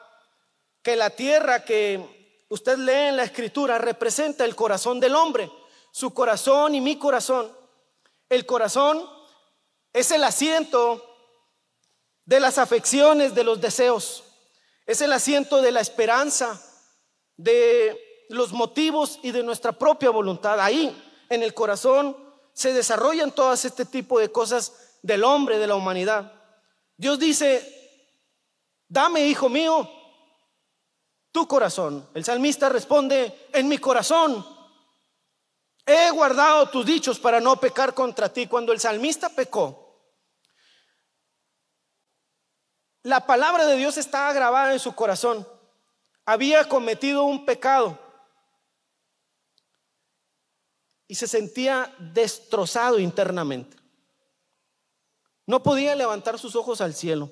que 0.82 0.96
la 0.96 1.10
tierra 1.10 1.64
que 1.64 2.44
usted 2.48 2.78
lee 2.78 3.08
en 3.08 3.16
la 3.16 3.24
escritura 3.24 3.78
representa 3.78 4.44
el 4.44 4.54
corazón 4.54 5.00
del 5.00 5.14
hombre, 5.14 5.50
su 5.92 6.12
corazón 6.12 6.74
y 6.74 6.80
mi 6.80 6.98
corazón. 6.98 7.50
El 8.28 8.46
corazón 8.46 9.08
es 9.92 10.10
el 10.10 10.24
asiento 10.24 11.02
de 12.24 12.40
las 12.40 12.58
afecciones, 12.58 13.34
de 13.34 13.44
los 13.44 13.60
deseos, 13.60 14.24
es 14.86 15.00
el 15.00 15.12
asiento 15.12 15.62
de 15.62 15.72
la 15.72 15.80
esperanza, 15.80 16.60
de 17.36 18.26
los 18.28 18.52
motivos 18.52 19.18
y 19.22 19.30
de 19.30 19.42
nuestra 19.42 19.72
propia 19.72 20.10
voluntad. 20.10 20.60
Ahí, 20.60 20.94
en 21.28 21.42
el 21.42 21.54
corazón, 21.54 22.16
se 22.52 22.72
desarrollan 22.72 23.32
todas 23.32 23.64
este 23.64 23.84
tipo 23.84 24.18
de 24.18 24.30
cosas 24.30 24.98
del 25.02 25.24
hombre, 25.24 25.58
de 25.58 25.66
la 25.66 25.76
humanidad. 25.76 26.32
Dios 26.96 27.18
dice, 27.18 27.73
dame, 28.88 29.26
hijo 29.26 29.48
mío, 29.48 29.88
tu 31.30 31.48
corazón. 31.48 32.08
El 32.14 32.24
salmista 32.24 32.68
responde, 32.68 33.48
en 33.52 33.68
mi 33.68 33.78
corazón 33.78 34.46
he 35.84 36.10
guardado 36.10 36.68
tus 36.70 36.86
dichos 36.86 37.18
para 37.18 37.40
no 37.40 37.58
pecar 37.58 37.92
contra 37.92 38.32
ti. 38.32 38.46
Cuando 38.46 38.72
el 38.72 38.80
salmista 38.80 39.28
pecó, 39.28 39.84
la 43.02 43.26
palabra 43.26 43.66
de 43.66 43.76
Dios 43.76 43.98
estaba 43.98 44.32
grabada 44.32 44.72
en 44.72 44.78
su 44.78 44.94
corazón. 44.94 45.46
Había 46.24 46.68
cometido 46.68 47.24
un 47.24 47.44
pecado 47.44 47.98
y 51.06 51.14
se 51.14 51.28
sentía 51.28 51.94
destrozado 51.98 52.98
internamente. 52.98 53.76
No 55.46 55.62
podía 55.62 55.94
levantar 55.94 56.38
sus 56.38 56.56
ojos 56.56 56.80
al 56.80 56.94
cielo. 56.94 57.30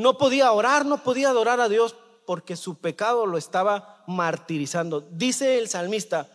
No 0.00 0.16
podía 0.16 0.50
orar, 0.52 0.86
no 0.86 1.02
podía 1.02 1.28
adorar 1.28 1.60
a 1.60 1.68
Dios 1.68 1.94
porque 2.24 2.56
su 2.56 2.78
pecado 2.78 3.26
lo 3.26 3.36
estaba 3.36 4.02
martirizando. 4.06 5.02
Dice 5.02 5.58
el 5.58 5.68
salmista, 5.68 6.26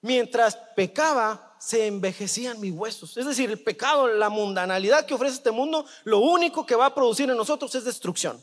mientras 0.00 0.56
pecaba, 0.74 1.54
se 1.60 1.86
envejecían 1.86 2.60
mis 2.60 2.72
huesos. 2.72 3.16
Es 3.16 3.24
decir, 3.24 3.48
el 3.48 3.62
pecado, 3.62 4.08
la 4.08 4.28
mundanalidad 4.28 5.06
que 5.06 5.14
ofrece 5.14 5.36
este 5.36 5.52
mundo, 5.52 5.86
lo 6.02 6.18
único 6.18 6.66
que 6.66 6.74
va 6.74 6.86
a 6.86 6.94
producir 6.96 7.30
en 7.30 7.36
nosotros 7.36 7.72
es 7.76 7.84
destrucción. 7.84 8.42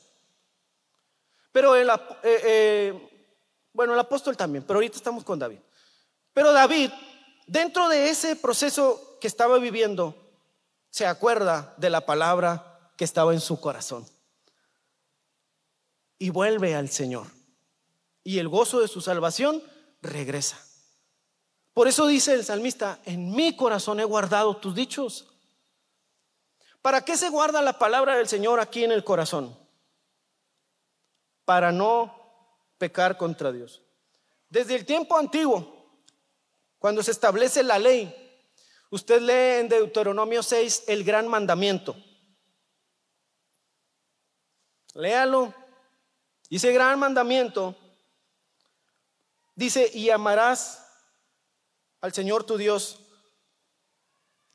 Pero 1.51 1.75
el, 1.75 1.89
eh, 1.89 1.97
eh, 2.23 3.27
Bueno, 3.73 3.91
el 3.93 3.99
apóstol 3.99 4.37
también, 4.37 4.63
pero 4.63 4.77
ahorita 4.77 4.95
estamos 4.95 5.25
con 5.25 5.37
David. 5.37 5.59
Pero 6.33 6.53
David, 6.53 6.89
dentro 7.47 7.89
de 7.89 8.09
ese 8.09 8.37
proceso 8.37 9.17
que 9.19 9.27
estaba 9.27 9.57
viviendo, 9.57 10.15
se 10.89 11.05
acuerda 11.05 11.73
de 11.75 11.89
la 11.89 12.05
palabra 12.05 12.91
que 12.95 13.03
estaba 13.03 13.33
en 13.33 13.41
su 13.41 13.59
corazón. 13.59 14.12
Y 16.19 16.29
vuelve 16.29 16.75
al 16.75 16.89
Señor. 16.89 17.27
Y 18.23 18.39
el 18.39 18.47
gozo 18.47 18.79
de 18.79 18.87
su 18.87 19.01
salvación 19.01 19.61
regresa. 20.01 20.63
Por 21.73 21.87
eso 21.87 22.05
dice 22.07 22.33
el 22.33 22.45
salmista, 22.45 22.99
en 23.05 23.31
mi 23.31 23.55
corazón 23.55 23.99
he 23.99 24.03
guardado 24.03 24.57
tus 24.57 24.75
dichos. 24.75 25.27
¿Para 26.81 27.03
qué 27.03 27.17
se 27.17 27.29
guarda 27.29 27.61
la 27.61 27.79
palabra 27.79 28.15
del 28.15 28.27
Señor 28.27 28.59
aquí 28.59 28.83
en 28.83 28.91
el 28.91 29.03
corazón? 29.03 29.57
Para 31.45 31.71
no 31.71 32.13
pecar 32.77 33.17
contra 33.17 33.51
Dios. 33.51 33.81
Desde 34.49 34.75
el 34.75 34.85
tiempo 34.85 35.17
antiguo, 35.17 35.73
cuando 36.77 37.01
se 37.01 37.11
establece 37.11 37.63
la 37.63 37.79
ley, 37.79 38.13
usted 38.91 39.21
lee 39.21 39.61
en 39.61 39.69
Deuteronomio 39.69 40.43
6 40.43 40.83
el 40.87 41.03
gran 41.03 41.27
mandamiento. 41.27 41.95
Léalo. 44.93 45.53
Y 46.49 46.57
ese 46.57 46.71
gran 46.71 46.99
mandamiento 46.99 47.75
dice, 49.55 49.89
y 49.93 50.09
amarás 50.09 50.85
al 52.01 52.13
Señor 52.13 52.43
tu 52.43 52.57
Dios 52.57 52.99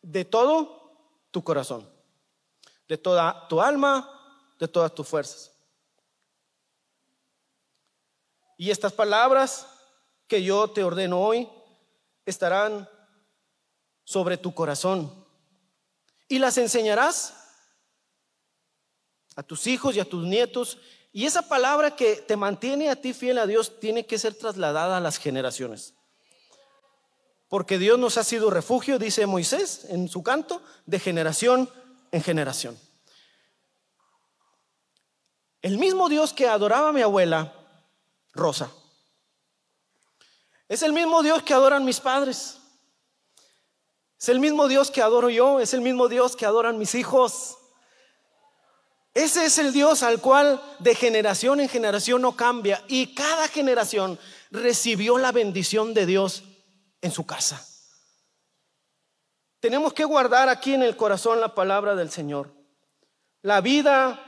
de 0.02 0.24
todo 0.24 0.92
tu 1.30 1.42
corazón, 1.42 1.88
de 2.86 2.98
toda 2.98 3.48
tu 3.48 3.60
alma, 3.60 4.08
de 4.58 4.68
todas 4.68 4.94
tus 4.94 5.06
fuerzas. 5.06 5.52
Y 8.56 8.70
estas 8.70 8.92
palabras 8.92 9.66
que 10.26 10.42
yo 10.42 10.70
te 10.70 10.82
ordeno 10.82 11.20
hoy 11.20 11.48
estarán 12.26 12.88
sobre 14.04 14.36
tu 14.36 14.52
corazón 14.52 15.12
y 16.28 16.38
las 16.38 16.58
enseñarás 16.58 17.34
a 19.36 19.42
tus 19.42 19.66
hijos 19.66 19.96
y 19.96 20.00
a 20.00 20.04
tus 20.04 20.24
nietos. 20.24 20.78
Y 21.12 21.26
esa 21.26 21.42
palabra 21.42 21.96
que 21.96 22.16
te 22.16 22.36
mantiene 22.36 22.90
a 22.90 22.96
ti 22.96 23.12
fiel 23.12 23.38
a 23.38 23.46
Dios 23.46 23.80
tiene 23.80 24.06
que 24.06 24.18
ser 24.18 24.34
trasladada 24.34 24.96
a 24.96 25.00
las 25.00 25.18
generaciones. 25.18 25.94
Porque 27.48 27.78
Dios 27.78 27.98
nos 27.98 28.18
ha 28.18 28.24
sido 28.24 28.50
refugio, 28.50 28.98
dice 28.98 29.26
Moisés 29.26 29.86
en 29.88 30.08
su 30.08 30.22
canto, 30.22 30.62
de 30.84 30.98
generación 30.98 31.70
en 32.12 32.22
generación. 32.22 32.78
El 35.62 35.78
mismo 35.78 36.08
Dios 36.08 36.32
que 36.32 36.46
adoraba 36.46 36.90
a 36.90 36.92
mi 36.92 37.02
abuela, 37.02 37.52
Rosa, 38.32 38.70
es 40.68 40.82
el 40.82 40.92
mismo 40.92 41.22
Dios 41.22 41.42
que 41.42 41.54
adoran 41.54 41.84
mis 41.84 42.00
padres. 42.00 42.58
Es 44.20 44.28
el 44.28 44.40
mismo 44.40 44.68
Dios 44.68 44.90
que 44.90 45.00
adoro 45.00 45.30
yo, 45.30 45.60
es 45.60 45.72
el 45.74 45.80
mismo 45.80 46.08
Dios 46.08 46.36
que 46.36 46.44
adoran 46.44 46.76
mis 46.76 46.94
hijos. 46.94 47.56
Ese 49.18 49.46
es 49.46 49.58
el 49.58 49.72
Dios 49.72 50.04
al 50.04 50.20
cual 50.20 50.62
de 50.78 50.94
generación 50.94 51.58
en 51.58 51.68
generación 51.68 52.22
no 52.22 52.36
cambia 52.36 52.84
y 52.86 53.16
cada 53.16 53.48
generación 53.48 54.16
recibió 54.52 55.18
la 55.18 55.32
bendición 55.32 55.92
de 55.92 56.06
Dios 56.06 56.44
en 57.00 57.10
su 57.10 57.26
casa. 57.26 57.66
Tenemos 59.58 59.92
que 59.92 60.04
guardar 60.04 60.48
aquí 60.48 60.72
en 60.72 60.84
el 60.84 60.96
corazón 60.96 61.40
la 61.40 61.52
palabra 61.52 61.96
del 61.96 62.12
Señor. 62.12 62.54
La 63.42 63.60
vida 63.60 64.22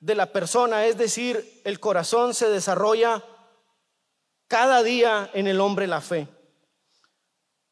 de 0.00 0.16
la 0.16 0.32
persona, 0.32 0.86
es 0.86 0.98
decir, 0.98 1.62
el 1.62 1.78
corazón 1.78 2.34
se 2.34 2.48
desarrolla 2.48 3.22
cada 4.48 4.82
día 4.82 5.30
en 5.34 5.46
el 5.46 5.60
hombre 5.60 5.86
la 5.86 6.00
fe. 6.00 6.26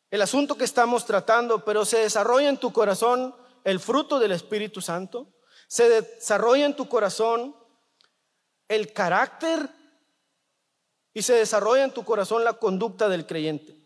El 0.09 0.23
asunto 0.23 0.57
que 0.57 0.63
estamos 0.63 1.05
tratando, 1.05 1.65
pero 1.65 1.85
se 1.85 1.99
desarrolla 1.99 2.49
en 2.49 2.59
tu 2.59 2.73
corazón 2.73 3.35
el 3.65 3.81
fruto 3.81 4.21
del 4.21 4.31
Espíritu 4.31 4.81
Santo, 4.81 5.35
se 5.69 5.89
desarrolla 5.89 6.67
en 6.67 6.77
tu 6.77 6.89
corazón 6.89 7.57
el 8.69 8.93
carácter 8.93 9.69
y 11.13 11.23
se 11.23 11.35
desarrolla 11.35 11.85
en 11.85 11.93
tu 11.93 12.05
corazón 12.05 12.45
la 12.45 12.55
conducta 12.55 13.09
del 13.09 13.27
creyente. 13.27 13.77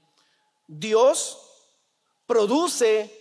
Dios 0.66 1.38
produce 2.26 3.14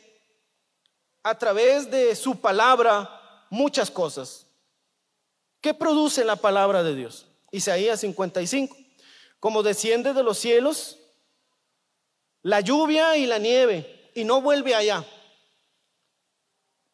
a 1.23 1.37
través 1.37 1.89
de 1.89 2.15
su 2.15 2.39
palabra 2.39 3.45
muchas 3.49 3.91
cosas. 3.91 4.45
¿Qué 5.61 5.73
produce 5.73 6.23
la 6.23 6.35
palabra 6.35 6.83
de 6.83 6.95
Dios? 6.95 7.25
Isaías 7.51 7.99
55 8.01 8.75
como 9.39 9.63
desciende 9.63 10.13
de 10.13 10.23
los 10.23 10.37
cielos 10.37 10.97
la 12.41 12.61
lluvia 12.61 13.17
y 13.17 13.25
la 13.25 13.39
nieve 13.39 14.11
y 14.15 14.23
no 14.23 14.41
vuelve 14.41 14.73
allá. 14.73 15.05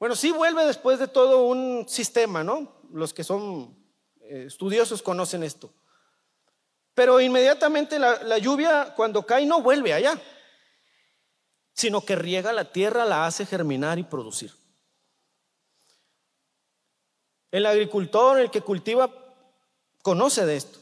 Bueno, 0.03 0.17
sí 0.17 0.33
vuelve 0.33 0.65
después 0.65 0.99
de 0.99 1.07
todo 1.07 1.45
un 1.45 1.87
sistema, 1.87 2.43
¿no? 2.43 2.75
Los 2.91 3.13
que 3.13 3.23
son 3.23 3.73
eh, 4.19 4.43
estudiosos 4.47 5.01
conocen 5.01 5.43
esto. 5.43 5.73
Pero 6.93 7.21
inmediatamente 7.21 7.97
la, 7.97 8.21
la 8.21 8.37
lluvia 8.37 8.93
cuando 8.97 9.25
cae 9.25 9.45
no 9.45 9.61
vuelve 9.61 9.93
allá, 9.93 10.21
sino 11.71 12.03
que 12.03 12.17
riega 12.17 12.51
la 12.51 12.69
tierra, 12.69 13.05
la 13.05 13.25
hace 13.25 13.45
germinar 13.45 13.97
y 13.97 14.03
producir. 14.03 14.51
El 17.49 17.65
agricultor, 17.65 18.41
el 18.41 18.51
que 18.51 18.59
cultiva, 18.59 19.09
conoce 20.01 20.45
de 20.45 20.57
esto 20.57 20.79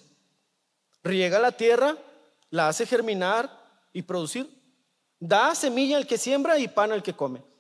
riega 1.03 1.38
la 1.38 1.51
tierra, 1.51 1.95
la 2.49 2.69
hace 2.69 2.88
germinar 2.88 3.51
y 3.93 4.01
producir. 4.01 4.49
Da 5.19 5.53
semilla 5.53 5.97
al 5.97 6.07
que 6.07 6.17
siembra 6.17 6.57
y 6.57 6.67
pan 6.67 6.91
al 6.91 7.03
que 7.03 7.13
come. 7.13 7.51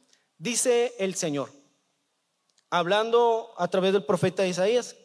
Dice 0.41 0.95
el 0.97 1.13
Señor, 1.13 1.51
hablando 2.71 3.53
a 3.59 3.67
través 3.67 3.93
del 3.93 4.03
profeta 4.03 4.43
Isaías, 4.43 4.95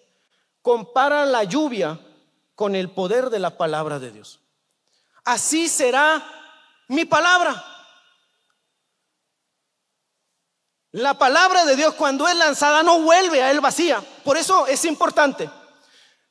compara 0.63 1.27
la 1.27 1.45
lluvia 1.45 2.01
con 2.55 2.75
el 2.75 2.89
poder 2.89 3.29
de 3.29 3.39
la 3.39 3.59
palabra 3.59 3.99
de 3.99 4.13
Dios. 4.13 4.41
Así 5.27 5.69
será 5.69 6.25
mi 6.89 7.05
palabra. 7.05 7.63
La 10.93 11.19
palabra 11.19 11.67
de 11.67 11.77
Dios 11.77 11.93
cuando 11.97 12.27
es 12.27 12.35
lanzada 12.35 12.83
no 12.83 13.03
vuelve 13.03 13.43
a 13.43 13.51
él 13.51 13.61
vacía. 13.61 14.03
Por 14.25 14.39
eso 14.39 14.67
es 14.67 14.87
importante. 14.87 15.51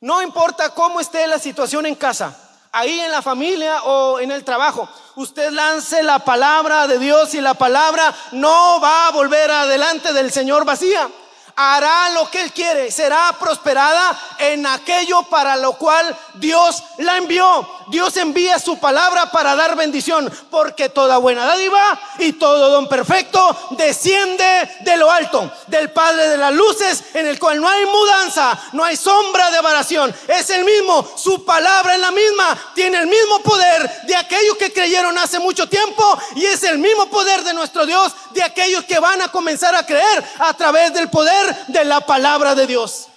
No 0.01 0.23
importa 0.23 0.71
cómo 0.71 0.99
esté 0.99 1.27
la 1.27 1.37
situación 1.37 1.85
en 1.85 1.93
casa, 1.93 2.44
ahí 2.75 2.99
en 2.99 3.11
la 3.11 3.21
familia 3.21 3.83
o 3.83 4.19
en 4.19 4.31
el 4.31 4.43
trabajo. 4.43 4.87
Usted 5.15 5.51
lance 5.51 6.03
la 6.03 6.19
palabra 6.19 6.87
de 6.87 6.99
Dios 6.99 7.33
y 7.33 7.41
la 7.41 7.53
palabra 7.53 8.13
no 8.33 8.79
va 8.81 9.07
a 9.07 9.11
volver 9.11 9.49
adelante 9.49 10.13
del 10.13 10.31
Señor 10.31 10.65
vacía 10.65 11.09
hará 11.55 12.09
lo 12.09 12.29
que 12.29 12.41
Él 12.41 12.51
quiere, 12.51 12.91
será 12.91 13.33
prosperada 13.39 14.19
en 14.39 14.65
aquello 14.65 15.23
para 15.23 15.55
lo 15.55 15.73
cual 15.73 16.15
Dios 16.35 16.83
la 16.97 17.17
envió. 17.17 17.67
Dios 17.87 18.17
envía 18.17 18.59
su 18.59 18.79
palabra 18.79 19.31
para 19.31 19.55
dar 19.55 19.75
bendición, 19.75 20.31
porque 20.49 20.89
toda 20.89 21.17
buena 21.17 21.45
dádiva 21.45 21.99
y 22.19 22.33
todo 22.33 22.69
don 22.69 22.87
perfecto 22.87 23.57
desciende 23.71 24.69
de 24.81 24.97
lo 24.97 25.11
alto, 25.11 25.51
del 25.67 25.91
Padre 25.91 26.29
de 26.29 26.37
las 26.37 26.53
luces, 26.53 27.03
en 27.13 27.27
el 27.27 27.39
cual 27.39 27.61
no 27.61 27.69
hay 27.69 27.85
mudanza, 27.85 28.59
no 28.73 28.83
hay 28.83 28.95
sombra 28.95 29.51
de 29.51 29.61
variación. 29.61 30.13
Es 30.27 30.49
el 30.49 30.65
mismo, 30.65 31.07
su 31.17 31.45
palabra 31.45 31.95
es 31.95 31.99
la 31.99 32.11
misma, 32.11 32.57
tiene 32.73 32.97
el 32.99 33.07
mismo 33.07 33.39
poder 33.41 34.01
de 34.03 34.15
aquellos 34.15 34.57
que 34.57 34.73
creyeron 34.73 35.17
hace 35.17 35.39
mucho 35.39 35.67
tiempo 35.67 36.19
y 36.35 36.45
es 36.45 36.63
el 36.63 36.77
mismo 36.77 37.09
poder 37.09 37.43
de 37.43 37.53
nuestro 37.53 37.85
Dios 37.85 38.13
de 38.31 38.43
aquellos 38.43 38.83
que 38.85 38.99
van 38.99 39.21
a 39.21 39.29
comenzar 39.29 39.75
a 39.75 39.85
creer 39.85 40.23
a 40.39 40.53
través 40.53 40.93
del 40.93 41.09
poder 41.09 41.55
de 41.67 41.85
la 41.85 42.01
palabra 42.01 42.55
de 42.55 42.67
Dios. 42.67 43.07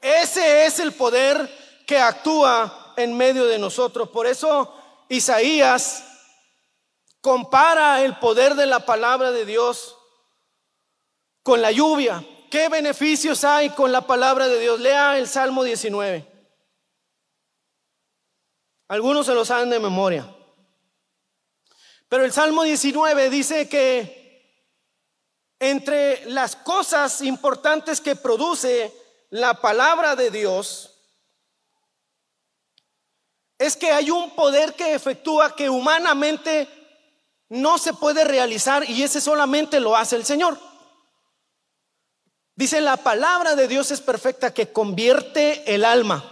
Ese 0.00 0.66
es 0.66 0.80
el 0.80 0.92
poder 0.92 1.48
que 1.86 1.98
actúa 1.98 2.81
en 2.96 3.16
medio 3.16 3.46
de 3.46 3.58
nosotros. 3.58 4.08
Por 4.08 4.26
eso 4.26 4.74
Isaías 5.08 6.04
compara 7.20 8.02
el 8.02 8.16
poder 8.18 8.54
de 8.54 8.66
la 8.66 8.84
palabra 8.84 9.30
de 9.30 9.44
Dios 9.44 9.96
con 11.42 11.62
la 11.62 11.70
lluvia. 11.70 12.24
¿Qué 12.50 12.68
beneficios 12.68 13.44
hay 13.44 13.70
con 13.70 13.92
la 13.92 14.02
palabra 14.06 14.48
de 14.48 14.58
Dios? 14.58 14.80
Lea 14.80 15.18
el 15.18 15.26
Salmo 15.26 15.64
19. 15.64 16.30
Algunos 18.88 19.24
se 19.24 19.34
lo 19.34 19.44
saben 19.44 19.70
de 19.70 19.80
memoria. 19.80 20.28
Pero 22.08 22.26
el 22.26 22.32
Salmo 22.32 22.62
19 22.62 23.30
dice 23.30 23.68
que 23.68 24.22
entre 25.58 26.26
las 26.26 26.56
cosas 26.56 27.22
importantes 27.22 28.02
que 28.02 28.16
produce 28.16 28.92
la 29.30 29.54
palabra 29.62 30.14
de 30.14 30.30
Dios, 30.30 30.91
es 33.62 33.76
que 33.76 33.92
hay 33.92 34.10
un 34.10 34.30
poder 34.30 34.74
que 34.74 34.92
efectúa 34.92 35.54
que 35.54 35.70
humanamente 35.70 36.68
no 37.48 37.78
se 37.78 37.94
puede 37.94 38.24
realizar 38.24 38.88
y 38.88 39.04
ese 39.04 39.20
solamente 39.20 39.78
lo 39.78 39.96
hace 39.96 40.16
el 40.16 40.24
Señor. 40.24 40.58
Dice, 42.56 42.80
la 42.80 42.96
palabra 42.96 43.54
de 43.54 43.68
Dios 43.68 43.92
es 43.92 44.00
perfecta 44.00 44.52
que 44.52 44.72
convierte 44.72 45.74
el 45.74 45.84
alma. 45.84 46.24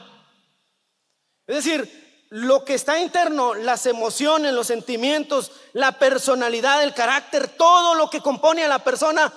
Es 1.47 1.57
decir, 1.65 2.27
lo 2.31 2.65
que 2.65 2.75
está 2.75 2.99
interno, 2.99 3.55
las 3.55 3.87
emociones, 3.87 4.53
los 4.53 4.67
sentimientos, 4.67 5.53
la 5.73 5.93
personalidad, 5.93 6.83
el 6.83 6.95
carácter, 6.95 7.49
todo 7.49 7.95
lo 7.95 8.11
que 8.11 8.21
compone 8.21 8.65
a 8.65 8.69
la 8.69 8.81
persona, 8.81 9.33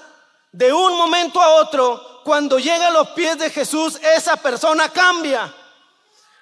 de 0.51 0.73
un 0.73 0.97
momento 0.97 1.41
a 1.41 1.56
otro, 1.56 2.21
cuando 2.23 2.58
llega 2.58 2.88
a 2.88 2.91
los 2.91 3.10
pies 3.10 3.38
de 3.38 3.51
Jesús, 3.51 3.99
esa 4.15 4.36
persona 4.36 4.89
cambia. 4.89 5.53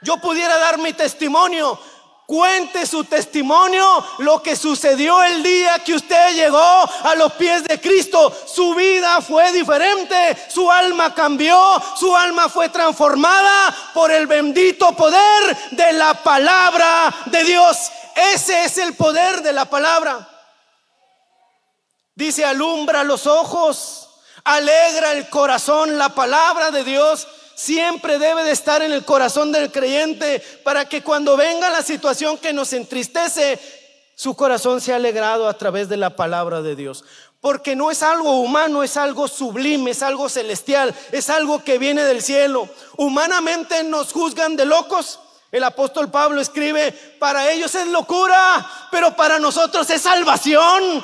Yo 0.02 0.18
pudiera 0.18 0.58
dar 0.58 0.78
mi 0.78 0.94
testimonio. 0.94 1.80
Cuente 2.26 2.86
su 2.86 3.04
testimonio, 3.04 4.06
lo 4.20 4.42
que 4.42 4.56
sucedió 4.56 5.22
el 5.22 5.44
día 5.44 5.80
que 5.80 5.96
usted 5.96 6.34
llegó 6.34 6.58
a 6.58 7.14
los 7.16 7.34
pies 7.34 7.66
de 7.66 7.82
Cristo. 7.82 8.34
Su 8.48 8.74
vida 8.74 9.20
fue 9.20 9.52
diferente, 9.52 10.38
su 10.48 10.72
alma 10.72 11.14
cambió, 11.14 11.60
su 12.00 12.16
alma 12.16 12.48
fue 12.48 12.70
transformada 12.70 13.76
por 13.94 14.12
el 14.12 14.28
bendito 14.28 14.96
poder 14.96 15.58
de 15.72 15.92
la 15.92 16.14
palabra 16.24 17.14
de 17.26 17.44
Dios. 17.44 17.92
Ese 18.16 18.64
es 18.64 18.78
el 18.78 18.94
poder 18.96 19.42
de 19.42 19.52
la 19.52 19.66
palabra. 19.66 20.26
Dice, 22.16 22.46
alumbra 22.46 23.04
los 23.04 23.28
ojos, 23.28 24.08
alegra 24.46 25.12
el 25.12 25.30
corazón. 25.30 25.98
La 25.98 26.10
palabra 26.10 26.72
de 26.72 26.86
Dios 26.86 27.28
siempre 27.62 28.18
debe 28.18 28.44
de 28.44 28.52
estar 28.52 28.82
en 28.82 28.92
el 28.92 29.06
corazón 29.06 29.52
del 29.52 29.72
creyente 29.72 30.40
para 30.64 30.90
que 30.90 31.04
cuando 31.04 31.38
venga 31.38 31.70
la 31.70 31.84
situación 31.84 32.40
que 32.40 32.54
nos 32.54 32.74
entristece, 32.74 33.60
su 34.16 34.36
corazón 34.36 34.82
sea 34.82 34.96
alegrado 34.96 35.48
a 35.48 35.54
través 35.54 35.88
de 35.88 35.98
la 35.98 36.16
palabra 36.16 36.64
de 36.64 36.76
Dios. 36.76 37.04
Porque 37.40 37.76
no 37.76 37.92
es 37.92 38.02
algo 38.02 38.40
humano, 38.40 38.82
es 38.82 38.98
algo 38.98 39.28
sublime, 39.28 39.92
es 39.92 40.02
algo 40.02 40.28
celestial, 40.28 40.94
es 41.12 41.30
algo 41.30 41.64
que 41.64 41.78
viene 41.78 42.04
del 42.04 42.24
cielo. 42.24 42.68
Humanamente 42.98 43.84
nos 43.84 44.12
juzgan 44.12 44.56
de 44.56 44.66
locos. 44.66 45.20
El 45.52 45.64
apóstol 45.64 46.10
Pablo 46.10 46.42
escribe, 46.42 46.92
para 47.20 47.52
ellos 47.52 47.76
es 47.76 47.88
locura, 47.88 48.68
pero 48.90 49.16
para 49.16 49.38
nosotros 49.38 49.88
es 49.92 50.02
salvación 50.02 51.04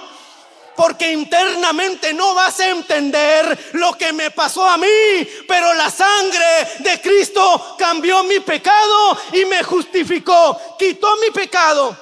porque 0.77 1.11
internamente 1.11 2.13
no 2.13 2.35
vas 2.35 2.59
a 2.59 2.69
entender 2.69 3.71
lo 3.73 3.97
que 3.97 4.13
me 4.13 4.29
pasó 4.29 4.65
a 4.69 4.77
mí, 4.77 5.27
pero 5.47 5.73
la 5.73 5.89
sangre 5.89 6.45
de 6.79 7.01
Cristo 7.01 7.75
cambió 7.79 8.23
mi 8.23 8.39
pecado 8.39 9.17
y 9.33 9.43
me 9.45 9.63
justificó, 9.63 10.77
quitó 10.77 11.17
mi 11.17 11.31
pecado. 11.31 11.97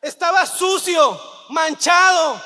Estaba 0.00 0.46
sucio, 0.46 1.20
manchado, 1.48 2.40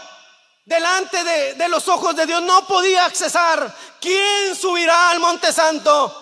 delante 0.64 1.22
de, 1.22 1.55
de, 1.55 1.68
los 1.68 1.87
ojos 1.88 2.16
de 2.16 2.25
Dios, 2.25 2.40
no 2.42 2.66
podía 2.66 3.05
accesar. 3.05 3.77
¿Quién 4.01 4.57
subirá 4.57 5.11
al 5.11 5.20
monte 5.20 5.53
santo? 5.53 6.22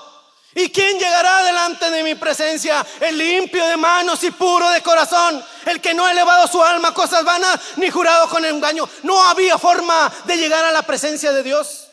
¿Y 0.54 0.70
quién 0.70 0.98
llegará 0.98 1.44
delante 1.44 1.90
de 1.90 2.02
mi 2.02 2.16
presencia? 2.16 2.84
El 3.00 3.16
limpio 3.16 3.66
de 3.68 3.76
manos 3.76 4.22
y 4.24 4.32
puro 4.32 4.68
de 4.70 4.82
corazón, 4.82 5.44
el 5.66 5.80
que 5.80 5.94
no 5.94 6.04
ha 6.04 6.10
elevado 6.10 6.48
su 6.48 6.60
alma 6.62 6.88
a 6.88 6.94
cosas 6.94 7.24
vanas 7.24 7.60
ni 7.76 7.88
jurado 7.88 8.28
con 8.28 8.44
engaño. 8.44 8.88
No 9.04 9.22
había 9.22 9.58
forma 9.58 10.12
de 10.24 10.36
llegar 10.36 10.64
a 10.64 10.72
la 10.72 10.82
presencia 10.82 11.32
de 11.32 11.44
Dios. 11.44 11.88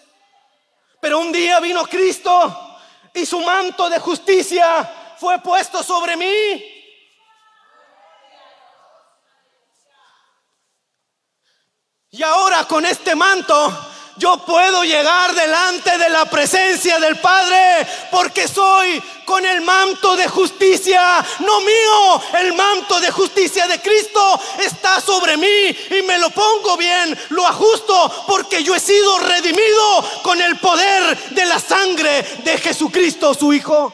Pero 1.00 1.20
un 1.20 1.32
día 1.32 1.60
vino 1.60 1.86
Cristo 1.86 2.80
y 3.14 3.26
su 3.26 3.40
manto 3.42 3.90
de 3.90 4.00
justicia 4.00 5.16
fue 5.20 5.40
puesto 5.40 5.84
sobre 5.84 6.18
mí. 6.18 6.74
Y 12.10 12.24
ahora 12.24 12.66
con 12.66 12.84
este 12.86 13.16
manto 13.16 13.87
yo 14.18 14.38
puedo 14.38 14.84
llegar 14.84 15.34
delante 15.34 15.98
de 15.98 16.10
la 16.10 16.26
presencia 16.26 17.00
del 17.00 17.18
Padre 17.18 17.88
porque 18.12 18.48
soy 18.48 19.02
con 19.26 19.46
el 19.46 19.62
manto 19.62 20.16
de 20.16 20.28
justicia, 20.28 21.24
no 21.40 21.62
mío, 21.62 22.22
el 22.40 22.54
manto 22.54 23.00
de 23.00 23.12
justicia 23.12 23.68
de 23.68 23.80
Cristo 23.82 24.40
está 24.60 25.00
sobre 25.02 25.38
mí 25.38 25.48
y 25.48 26.02
me 26.04 26.18
lo 26.18 26.30
pongo 26.30 26.78
bien, 26.78 27.18
lo 27.30 27.46
ajusto 27.46 28.26
porque 28.26 28.64
yo 28.64 28.74
he 28.74 28.80
sido 28.80 29.20
redimido 29.20 30.06
con 30.24 30.42
el 30.42 30.58
poder 30.58 31.18
de 31.32 31.46
la 31.46 31.60
sangre 31.60 32.24
de 32.44 32.58
Jesucristo, 32.58 33.34
su 33.34 33.54
Hijo. 33.54 33.94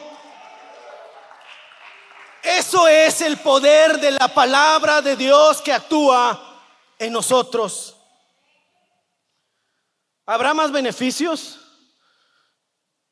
Eso 2.42 2.86
es 2.88 3.22
el 3.22 3.38
poder 3.38 3.98
de 3.98 4.12
la 4.12 4.28
palabra 4.28 5.00
de 5.00 5.16
Dios 5.16 5.62
que 5.62 5.72
actúa 5.72 6.60
en 6.98 7.12
nosotros. 7.12 7.93
¿Habrá 10.26 10.54
más 10.54 10.72
beneficios? 10.72 11.60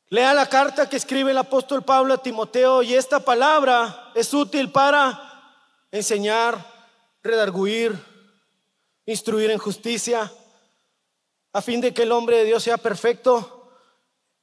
Lea 0.09 0.33
la 0.33 0.47
carta 0.47 0.89
que 0.89 0.97
escribe 0.97 1.29
el 1.29 1.37
apóstol 1.37 1.83
Pablo 1.83 2.15
a 2.15 2.21
Timoteo 2.21 2.81
y 2.81 2.95
esta 2.95 3.19
palabra 3.19 4.11
es 4.15 4.33
útil 4.33 4.71
para 4.71 5.59
enseñar, 5.91 6.57
redarguir, 7.21 7.95
instruir 9.05 9.51
en 9.51 9.59
justicia, 9.59 10.31
a 11.51 11.61
fin 11.61 11.81
de 11.81 11.93
que 11.93 12.01
el 12.01 12.11
hombre 12.11 12.37
de 12.37 12.45
Dios 12.45 12.63
sea 12.63 12.77
perfecto, 12.77 13.71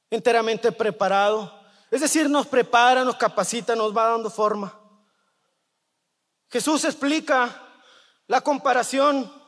enteramente 0.09 0.71
preparado. 0.71 1.61
Es 1.89 1.99
decir, 1.99 2.29
nos 2.29 2.47
prepara, 2.47 3.03
nos 3.03 3.17
capacita, 3.17 3.75
nos 3.75 3.95
va 3.95 4.07
dando 4.07 4.29
forma. 4.29 4.73
Jesús 6.49 6.85
explica 6.85 7.53
la 8.27 8.39
comparación 8.39 9.40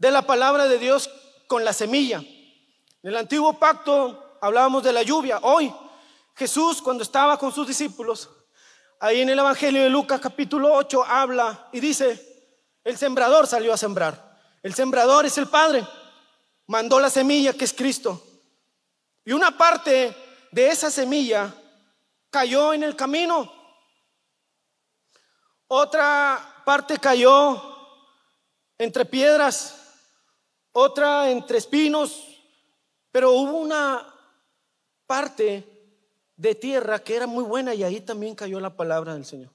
de 0.00 0.10
la 0.10 0.22
palabra 0.22 0.66
de 0.66 0.78
Dios 0.78 1.10
con 1.46 1.62
la 1.62 1.74
semilla. 1.74 2.16
En 2.16 3.10
el 3.10 3.16
antiguo 3.16 3.58
pacto 3.58 4.38
hablábamos 4.40 4.82
de 4.82 4.94
la 4.94 5.02
lluvia. 5.02 5.38
Hoy 5.42 5.72
Jesús 6.34 6.80
cuando 6.80 7.02
estaba 7.02 7.38
con 7.38 7.52
sus 7.52 7.68
discípulos, 7.68 8.30
ahí 8.98 9.20
en 9.20 9.28
el 9.28 9.38
Evangelio 9.38 9.82
de 9.82 9.90
Lucas 9.90 10.18
capítulo 10.18 10.72
8 10.72 11.04
habla 11.04 11.68
y 11.70 11.80
dice, 11.80 12.48
el 12.82 12.96
sembrador 12.96 13.46
salió 13.46 13.74
a 13.74 13.76
sembrar. 13.76 14.40
El 14.62 14.74
sembrador 14.74 15.26
es 15.26 15.36
el 15.36 15.48
Padre. 15.48 15.86
Mandó 16.66 16.98
la 16.98 17.10
semilla 17.10 17.52
que 17.52 17.66
es 17.66 17.74
Cristo. 17.74 18.26
Y 19.22 19.32
una 19.32 19.56
parte 19.56 20.16
de 20.50 20.68
esa 20.68 20.90
semilla 20.90 21.54
cayó 22.30 22.72
en 22.72 22.84
el 22.84 22.96
camino. 22.96 23.52
Otra 25.68 26.62
parte 26.64 26.96
cayó 26.96 27.62
entre 28.78 29.04
piedras 29.04 29.79
otra 30.72 31.30
entre 31.30 31.58
espinos, 31.58 32.40
pero 33.10 33.32
hubo 33.32 33.58
una 33.58 34.06
parte 35.06 35.66
de 36.36 36.54
tierra 36.54 36.98
que 37.00 37.16
era 37.16 37.26
muy 37.26 37.44
buena 37.44 37.74
y 37.74 37.82
ahí 37.82 38.00
también 38.00 38.34
cayó 38.34 38.60
la 38.60 38.76
palabra 38.76 39.14
del 39.14 39.24
Señor. 39.24 39.52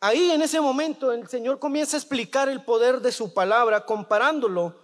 Ahí 0.00 0.32
en 0.32 0.42
ese 0.42 0.60
momento 0.60 1.12
el 1.12 1.26
Señor 1.28 1.58
comienza 1.58 1.96
a 1.96 2.00
explicar 2.00 2.50
el 2.50 2.62
poder 2.62 3.00
de 3.00 3.10
su 3.10 3.32
palabra 3.32 3.86
comparándolo 3.86 4.78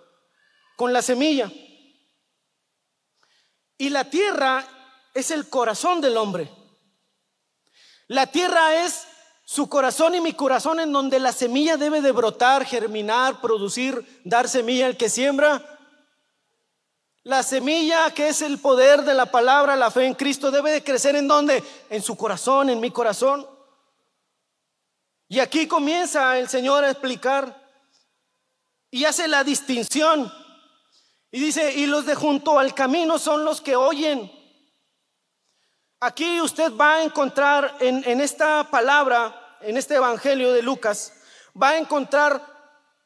con 0.77 0.95
la 0.95 1.03
semilla. 1.03 1.53
Y 3.77 3.91
la 3.91 4.09
tierra 4.09 4.67
es 5.13 5.31
el 5.31 5.51
corazón 5.51 6.01
del 6.01 6.17
hombre. 6.17 6.51
La 8.07 8.27
tierra 8.29 8.83
es 8.85 9.07
su 9.51 9.69
corazón 9.69 10.15
y 10.15 10.21
mi 10.21 10.33
corazón 10.33 10.79
en 10.79 10.93
donde 10.93 11.19
la 11.19 11.33
semilla 11.33 11.77
debe 11.77 12.01
de 12.01 12.13
brotar, 12.13 12.65
germinar, 12.65 13.41
producir, 13.41 14.21
dar 14.23 14.49
semilla 14.49 14.87
al 14.87 14.97
que 14.97 15.09
siembra. 15.09 15.81
La 17.25 17.43
semilla 17.43 18.15
que 18.15 18.29
es 18.29 18.43
el 18.43 18.61
poder 18.61 19.03
de 19.03 19.13
la 19.13 19.27
palabra, 19.27 19.75
la 19.75 19.91
fe 19.91 20.07
en 20.07 20.15
Cristo, 20.15 20.53
debe 20.53 20.71
de 20.71 20.85
crecer 20.85 21.17
en 21.17 21.27
donde? 21.27 21.65
En 21.89 22.01
su 22.01 22.17
corazón, 22.17 22.71
en 22.71 22.79
mi 22.79 22.93
corazón. 22.93 23.45
Y 25.27 25.41
aquí 25.41 25.67
comienza 25.67 26.39
el 26.39 26.49
Señor 26.49 26.85
a 26.85 26.91
explicar 26.93 27.61
y 28.89 29.05
hace 29.05 29.27
la 29.27 29.43
distinción. 29.43 30.33
Y 31.33 31.41
dice, 31.41 31.75
y 31.75 31.87
los 31.87 32.07
de 32.07 32.15
junto 32.15 32.57
al 32.57 32.73
camino 32.73 33.19
son 33.19 33.45
los 33.45 33.61
que 33.61 33.75
oyen. 33.75 34.31
Aquí 35.99 36.41
usted 36.41 36.73
va 36.77 36.95
a 36.95 37.03
encontrar 37.03 37.79
en, 37.81 38.05
en 38.07 38.21
esta 38.21 38.71
palabra 38.71 39.39
en 39.63 39.77
este 39.77 39.97
Evangelio 39.97 40.53
de 40.53 40.63
Lucas, 40.63 41.13
va 41.61 41.71
a 41.71 41.79
encontrar 41.79 42.47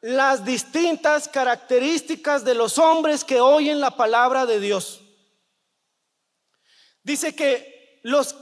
las 0.01 0.45
distintas 0.45 1.27
características 1.27 2.43
de 2.45 2.53
los 2.53 2.77
hombres 2.77 3.23
que 3.23 3.39
oyen 3.39 3.79
la 3.79 3.91
palabra 3.91 4.45
de 4.45 4.59
Dios. 4.59 5.01
Dice 7.01 7.35
que 7.35 7.99
los, 8.03 8.35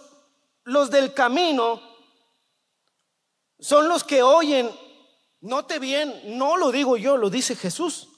los 0.64 0.91
del 0.91 1.14
camino 1.14 1.82
son 3.59 3.88
los 3.88 4.03
que 4.03 4.24
oyen, 4.24 4.70
note 5.41 5.80
bien, 5.80 6.38
no 6.38 6.57
lo 6.57 6.72
digo 6.72 6.97
yo, 6.97 7.16
lo 7.16 7.30
dice 7.30 7.55
Jesús. 7.55 8.09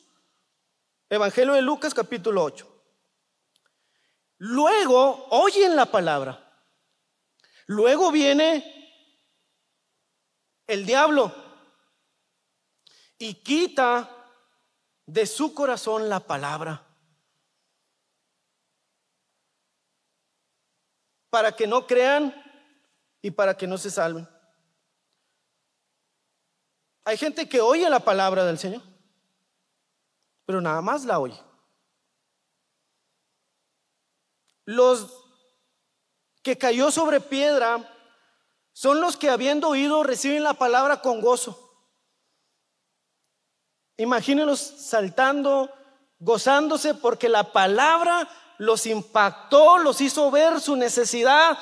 Evangelio 1.10 1.54
de 1.54 1.62
Lucas 1.62 1.94
capítulo 1.94 2.44
8. 2.44 2.68
Luego 4.38 5.28
oyen 5.30 5.76
la 5.76 5.86
palabra. 5.86 6.42
Luego 7.68 8.12
viene 8.12 8.75
el 10.68 10.86
diablo 10.86 11.34
y 13.18 13.36
quita 13.36 14.10
de 15.06 15.26
su 15.26 15.54
corazón 15.54 16.10
la 16.10 16.20
palabra. 16.20 16.84
Para 21.30 21.56
que 21.56 21.68
no 21.68 21.86
crean 21.86 22.34
y 23.22 23.32
para 23.32 23.56
que 23.56 23.68
no 23.68 23.78
se 23.78 23.92
salven. 23.92 24.28
Hay 27.04 27.18
gente 27.18 27.48
que 27.48 27.62
oye 27.62 27.88
la 27.90 28.00
palabra 28.00 28.46
del 28.46 28.58
Señor, 28.58 28.82
pero 30.46 30.60
nada 30.60 30.82
más 30.82 31.06
la 31.06 31.20
oye. 31.20 31.40
Los 34.66 35.24
que 36.42 36.58
cayó 36.58 36.90
sobre 36.90 37.22
piedra 37.22 37.95
son 38.76 39.00
los 39.00 39.16
que 39.16 39.30
habiendo 39.30 39.70
oído 39.70 40.04
reciben 40.04 40.44
la 40.44 40.56
palabra 40.56 41.00
con 41.00 41.22
gozo. 41.22 41.80
Imagínenlos 43.96 44.60
saltando, 44.60 45.74
gozándose 46.20 46.94
porque 46.94 47.30
la 47.30 47.54
palabra 47.54 48.30
los 48.58 48.86
impactó, 48.86 49.78
los 49.78 50.02
hizo 50.02 50.30
ver 50.30 50.60
su 50.60 50.76
necesidad 50.76 51.58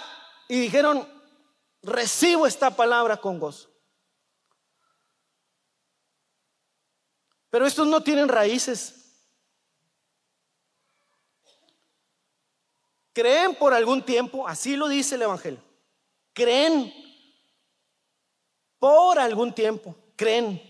y 0.48 0.60
dijeron, 0.60 1.08
recibo 1.84 2.48
esta 2.48 2.76
palabra 2.76 3.18
con 3.18 3.38
gozo. 3.38 3.70
Pero 7.52 7.68
estos 7.68 7.86
no 7.86 8.02
tienen 8.02 8.28
raíces. 8.28 9.22
Creen 13.14 13.54
por 13.54 13.72
algún 13.72 14.04
tiempo, 14.04 14.48
así 14.48 14.76
lo 14.76 14.88
dice 14.88 15.14
el 15.14 15.22
Evangelio. 15.22 15.62
Creen 16.34 17.03
por 18.84 19.18
algún 19.18 19.56
tiempo, 19.56 19.96
creen. 20.18 20.62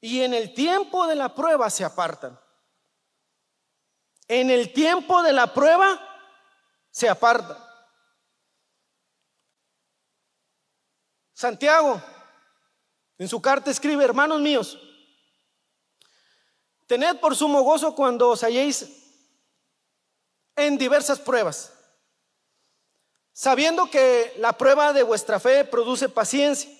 Y 0.00 0.20
en 0.20 0.32
el 0.32 0.54
tiempo 0.54 1.08
de 1.08 1.16
la 1.16 1.34
prueba 1.34 1.68
se 1.68 1.84
apartan. 1.84 2.38
En 4.28 4.48
el 4.48 4.72
tiempo 4.72 5.24
de 5.24 5.32
la 5.32 5.52
prueba 5.52 6.00
se 6.88 7.08
apartan. 7.08 7.58
Santiago 11.32 12.00
en 13.18 13.26
su 13.26 13.42
carta 13.42 13.72
escribe, 13.72 14.04
hermanos 14.04 14.40
míos, 14.40 14.78
tened 16.86 17.18
por 17.18 17.34
sumo 17.34 17.62
gozo 17.62 17.92
cuando 17.92 18.28
os 18.30 18.44
halléis 18.44 18.88
en 20.54 20.78
diversas 20.78 21.18
pruebas, 21.18 21.73
sabiendo 23.34 23.90
que 23.90 24.32
la 24.38 24.52
prueba 24.52 24.92
de 24.92 25.02
vuestra 25.02 25.40
fe 25.40 25.64
produce 25.64 26.08
paciencia, 26.08 26.70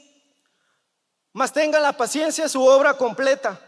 mas 1.33 1.53
tenga 1.53 1.81
la 1.81 1.95
paciencia 1.95 2.49
su 2.49 2.65
obra 2.65 2.97
completa, 2.97 3.61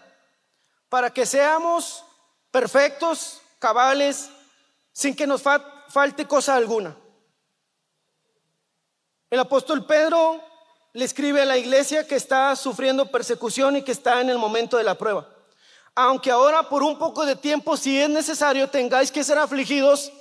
para 0.89 1.12
que 1.12 1.26
seamos 1.26 2.05
perfectos, 2.53 3.43
cabales, 3.59 4.30
sin 4.93 5.16
que 5.16 5.26
nos 5.26 5.43
falte 5.43 6.26
cosa 6.26 6.55
alguna. 6.55 6.97
El 9.28 9.41
apóstol 9.41 9.84
Pedro 9.84 10.41
le 10.93 11.05
escribe 11.05 11.43
a 11.43 11.45
la 11.45 11.59
iglesia 11.59 12.07
que 12.07 12.14
está 12.14 12.55
sufriendo 12.55 13.11
persecución 13.11 13.76
y 13.76 13.82
que 13.82 13.91
está 13.91 14.20
en 14.20 14.30
el 14.30 14.39
momento 14.39 14.76
de 14.76 14.84
la 14.84 14.95
prueba. 14.95 15.28
Aunque 15.97 16.30
ahora 16.30 16.68
por 16.68 16.84
un 16.84 16.97
poco 16.99 17.26
de 17.26 17.34
tiempo, 17.34 17.76
si 17.76 18.01
es 18.01 18.09
necesario, 18.09 18.70
tengáis 18.70 19.11
que 19.11 19.24
ser 19.24 19.39
afligidos 19.39 20.12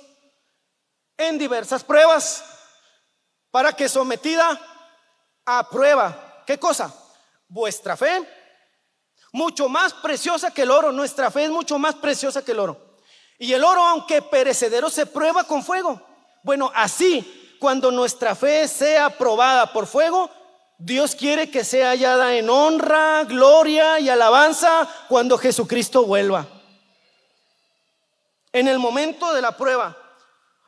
en 1.16 1.38
diversas 1.38 1.84
pruebas, 1.84 2.55
para 3.56 3.72
que 3.72 3.88
sometida 3.88 4.60
a 5.46 5.66
prueba, 5.70 6.42
¿qué 6.46 6.58
cosa? 6.58 6.94
Vuestra 7.48 7.96
fe, 7.96 8.22
mucho 9.32 9.66
más 9.66 9.94
preciosa 9.94 10.50
que 10.50 10.60
el 10.60 10.70
oro, 10.70 10.92
nuestra 10.92 11.30
fe 11.30 11.44
es 11.44 11.50
mucho 11.50 11.78
más 11.78 11.94
preciosa 11.94 12.44
que 12.44 12.52
el 12.52 12.60
oro. 12.60 12.98
Y 13.38 13.54
el 13.54 13.64
oro, 13.64 13.82
aunque 13.82 14.20
perecedero, 14.20 14.90
se 14.90 15.06
prueba 15.06 15.44
con 15.44 15.64
fuego. 15.64 15.98
Bueno, 16.42 16.70
así, 16.74 17.56
cuando 17.58 17.90
nuestra 17.90 18.34
fe 18.34 18.68
sea 18.68 19.08
probada 19.16 19.72
por 19.72 19.86
fuego, 19.86 20.28
Dios 20.76 21.14
quiere 21.14 21.50
que 21.50 21.64
sea 21.64 21.92
hallada 21.92 22.34
en 22.34 22.50
honra, 22.50 23.24
gloria 23.24 23.98
y 23.98 24.10
alabanza 24.10 24.86
cuando 25.08 25.38
Jesucristo 25.38 26.04
vuelva. 26.04 26.46
En 28.52 28.68
el 28.68 28.78
momento 28.78 29.32
de 29.32 29.40
la 29.40 29.56
prueba. 29.56 29.96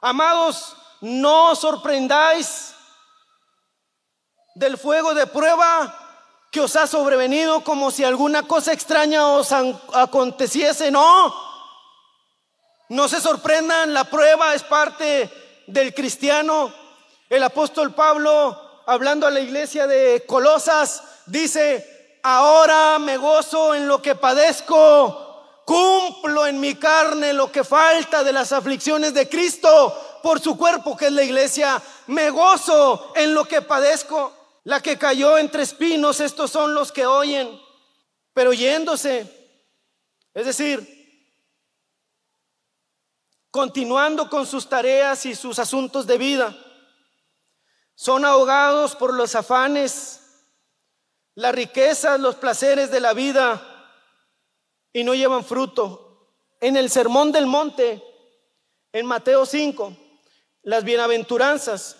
Amados, 0.00 0.74
no 1.02 1.54
sorprendáis 1.54 2.76
del 4.58 4.76
fuego 4.76 5.14
de 5.14 5.28
prueba 5.28 5.94
que 6.50 6.60
os 6.60 6.74
ha 6.74 6.86
sobrevenido 6.86 7.62
como 7.62 7.92
si 7.92 8.02
alguna 8.02 8.42
cosa 8.42 8.72
extraña 8.72 9.28
os 9.28 9.52
aconteciese. 9.52 10.90
No, 10.90 11.32
no 12.88 13.08
se 13.08 13.20
sorprendan, 13.20 13.94
la 13.94 14.04
prueba 14.04 14.54
es 14.54 14.64
parte 14.64 15.30
del 15.68 15.94
cristiano. 15.94 16.72
El 17.30 17.42
apóstol 17.44 17.94
Pablo 17.94 18.82
hablando 18.86 19.26
a 19.26 19.30
la 19.30 19.40
iglesia 19.40 19.86
de 19.86 20.24
Colosas, 20.26 21.02
dice, 21.26 22.18
ahora 22.24 22.98
me 22.98 23.16
gozo 23.16 23.74
en 23.74 23.86
lo 23.86 24.02
que 24.02 24.16
padezco, 24.16 25.62
cumplo 25.66 26.46
en 26.46 26.58
mi 26.58 26.74
carne 26.74 27.32
lo 27.32 27.52
que 27.52 27.62
falta 27.62 28.24
de 28.24 28.32
las 28.32 28.50
aflicciones 28.50 29.14
de 29.14 29.28
Cristo 29.28 30.20
por 30.22 30.40
su 30.40 30.56
cuerpo, 30.56 30.96
que 30.96 31.06
es 31.06 31.12
la 31.12 31.22
iglesia, 31.22 31.80
me 32.08 32.30
gozo 32.30 33.12
en 33.14 33.34
lo 33.34 33.44
que 33.44 33.62
padezco. 33.62 34.37
La 34.64 34.80
que 34.80 34.98
cayó 34.98 35.38
entre 35.38 35.62
espinos, 35.62 36.20
estos 36.20 36.50
son 36.50 36.74
los 36.74 36.92
que 36.92 37.06
oyen, 37.06 37.60
pero 38.32 38.52
yéndose, 38.52 39.38
es 40.34 40.46
decir, 40.46 40.98
continuando 43.50 44.28
con 44.28 44.46
sus 44.46 44.68
tareas 44.68 45.26
y 45.26 45.34
sus 45.34 45.58
asuntos 45.58 46.06
de 46.06 46.18
vida 46.18 46.56
son 47.94 48.24
ahogados 48.24 48.94
por 48.94 49.12
los 49.12 49.34
afanes, 49.34 50.20
las 51.34 51.52
riquezas, 51.52 52.20
los 52.20 52.36
placeres 52.36 52.92
de 52.92 53.00
la 53.00 53.12
vida 53.12 53.60
y 54.92 55.02
no 55.02 55.14
llevan 55.14 55.44
fruto. 55.44 56.36
En 56.60 56.76
el 56.76 56.90
Sermón 56.90 57.32
del 57.32 57.46
Monte, 57.46 58.00
en 58.92 59.04
Mateo 59.04 59.44
5, 59.44 59.96
las 60.62 60.84
bienaventuranzas, 60.84 61.96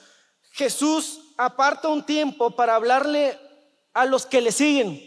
Jesús 0.53 1.21
aparta 1.39 1.89
un 1.89 2.05
tiempo 2.05 2.51
para 2.51 2.74
hablarle 2.74 3.39
a 3.95 4.05
los 4.05 4.26
que 4.26 4.43
le 4.43 4.53
siguen 4.53 5.01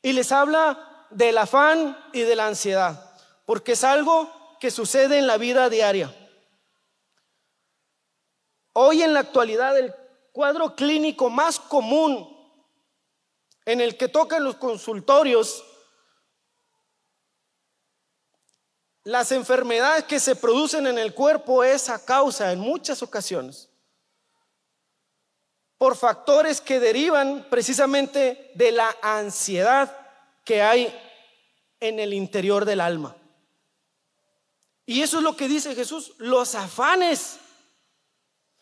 y 0.00 0.12
les 0.12 0.32
habla 0.32 1.06
del 1.10 1.36
afán 1.36 1.98
y 2.12 2.20
de 2.20 2.36
la 2.36 2.46
ansiedad, 2.46 3.14
porque 3.44 3.72
es 3.72 3.84
algo 3.84 4.30
que 4.60 4.70
sucede 4.70 5.18
en 5.18 5.26
la 5.26 5.36
vida 5.36 5.68
diaria. 5.68 6.14
Hoy 8.72 9.02
en 9.02 9.12
la 9.12 9.20
actualidad 9.20 9.76
el 9.76 9.94
cuadro 10.32 10.74
clínico 10.74 11.30
más 11.30 11.58
común 11.58 12.32
en 13.64 13.80
el 13.80 13.96
que 13.96 14.08
tocan 14.08 14.44
los 14.44 14.56
consultorios 14.56 15.64
las 19.02 19.30
enfermedades 19.30 20.02
que 20.04 20.18
se 20.18 20.34
producen 20.34 20.86
en 20.88 20.98
el 20.98 21.14
cuerpo 21.14 21.62
es 21.62 21.88
a 21.88 22.04
causa 22.04 22.50
en 22.50 22.58
muchas 22.58 23.04
ocasiones 23.04 23.68
por 25.78 25.96
factores 25.96 26.60
que 26.60 26.80
derivan 26.80 27.46
precisamente 27.50 28.50
de 28.54 28.72
la 28.72 28.96
ansiedad 29.02 29.94
que 30.44 30.62
hay 30.62 30.94
en 31.80 31.98
el 32.00 32.14
interior 32.14 32.64
del 32.64 32.80
alma. 32.80 33.16
Y 34.86 35.02
eso 35.02 35.18
es 35.18 35.24
lo 35.24 35.36
que 35.36 35.48
dice 35.48 35.74
Jesús, 35.74 36.14
los 36.18 36.54
afanes. 36.54 37.38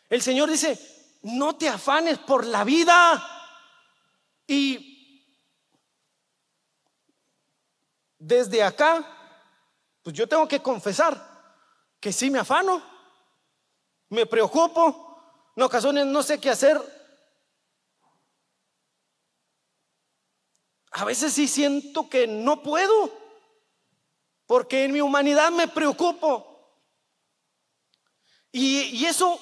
El 0.08 0.22
Señor 0.22 0.50
dice, 0.50 0.78
no 1.22 1.56
te 1.56 1.68
afanes 1.68 2.18
por 2.18 2.46
la 2.46 2.64
vida. 2.64 3.22
Y 4.46 5.22
desde 8.18 8.62
acá, 8.62 9.06
pues 10.02 10.16
yo 10.16 10.26
tengo 10.26 10.48
que 10.48 10.60
confesar 10.60 11.34
que 12.00 12.12
sí 12.12 12.30
me 12.30 12.38
afano, 12.38 12.82
me 14.10 14.26
preocupo, 14.26 15.50
en 15.56 15.62
ocasiones 15.62 16.06
no 16.06 16.22
sé 16.22 16.40
qué 16.40 16.50
hacer. 16.50 16.93
A 20.97 21.05
veces 21.05 21.32
sí 21.32 21.49
siento 21.49 22.09
que 22.09 22.28
no 22.28 22.62
puedo, 22.62 23.11
porque 24.47 24.84
en 24.84 24.92
mi 24.92 25.01
humanidad 25.01 25.51
me 25.51 25.66
preocupo. 25.66 26.78
Y, 28.53 28.82
y 28.82 29.05
eso 29.05 29.40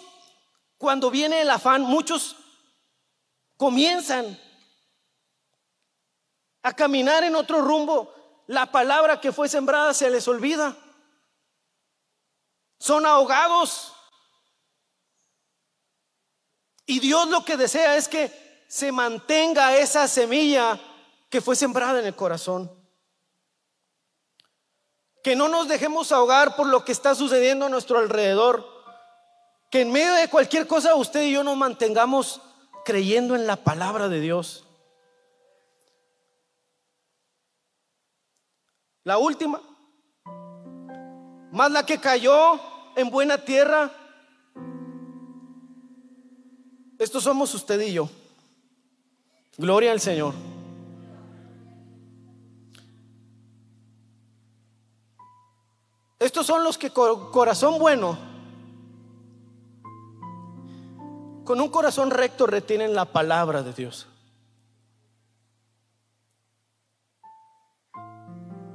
cuando 0.79 1.11
viene 1.11 1.43
el 1.43 1.51
afán, 1.51 1.83
muchos 1.83 2.37
comienzan 3.59 4.41
a 6.63 6.73
caminar 6.73 7.23
en 7.23 7.37
otro 7.37 7.61
rumbo. 7.61 8.15
La 8.47 8.73
palabra 8.73 9.21
que 9.21 9.31
fue 9.31 9.47
sembrada 9.47 9.93
se 9.93 10.09
les 10.09 10.27
olvida. 10.29 10.75
Son 12.79 13.05
ahogados. 13.05 13.93
Y 16.87 16.99
Dios 16.99 17.29
lo 17.29 17.45
que 17.45 17.59
desea 17.59 17.99
es 17.99 18.09
que 18.09 18.65
se 18.69 18.91
mantenga 18.91 19.77
esa 19.77 20.09
semilla 20.09 20.81
que 21.33 21.41
fue 21.41 21.57
sembrada 21.57 21.99
en 21.99 22.05
el 22.05 22.15
corazón. 22.15 22.71
Que 25.25 25.35
no 25.35 25.49
nos 25.49 25.67
dejemos 25.67 26.13
ahogar 26.13 26.55
por 26.57 26.67
lo 26.67 26.85
que 26.85 26.93
está 26.93 27.15
sucediendo 27.15 27.65
a 27.65 27.69
nuestro 27.71 27.99
alrededor. 27.99 28.67
Que 29.71 29.81
en 29.81 29.91
medio 29.91 30.13
de 30.13 30.29
cualquier 30.29 30.67
cosa 30.67 30.95
usted 30.95 31.23
y 31.23 31.33
yo 31.33 31.43
nos 31.43 31.57
mantengamos 31.57 32.43
creyendo 32.85 33.35
en 33.35 33.47
la 33.47 33.57
palabra 33.57 34.11
de 34.11 34.21
Dios. 34.21 34.67
La 39.05 39.17
última, 39.17 39.63
más 41.51 41.73
la 41.73 41.87
que 41.87 41.99
cayó 41.99 42.61
en 42.95 43.09
buena 43.09 43.39
tierra. 43.39 43.91
Estos 46.99 47.25
somos 47.25 47.55
usted 47.55 47.81
y 47.81 47.95
yo. 47.95 48.11
Gloria 49.57 49.93
al 49.93 50.01
Señor. 50.01 50.52
Estos 56.23 56.47
son 56.47 56.63
los 56.63 56.79
que 56.79 56.91
con 56.91 57.33
corazón 57.33 57.81
bueno, 57.81 58.17
con 61.43 61.61
un 61.61 61.69
corazón 61.69 62.13
recto 62.13 62.47
retienen 62.47 62.95
la 62.95 63.07
palabra 63.07 63.65
de 63.65 63.73
Dios. 63.73 64.07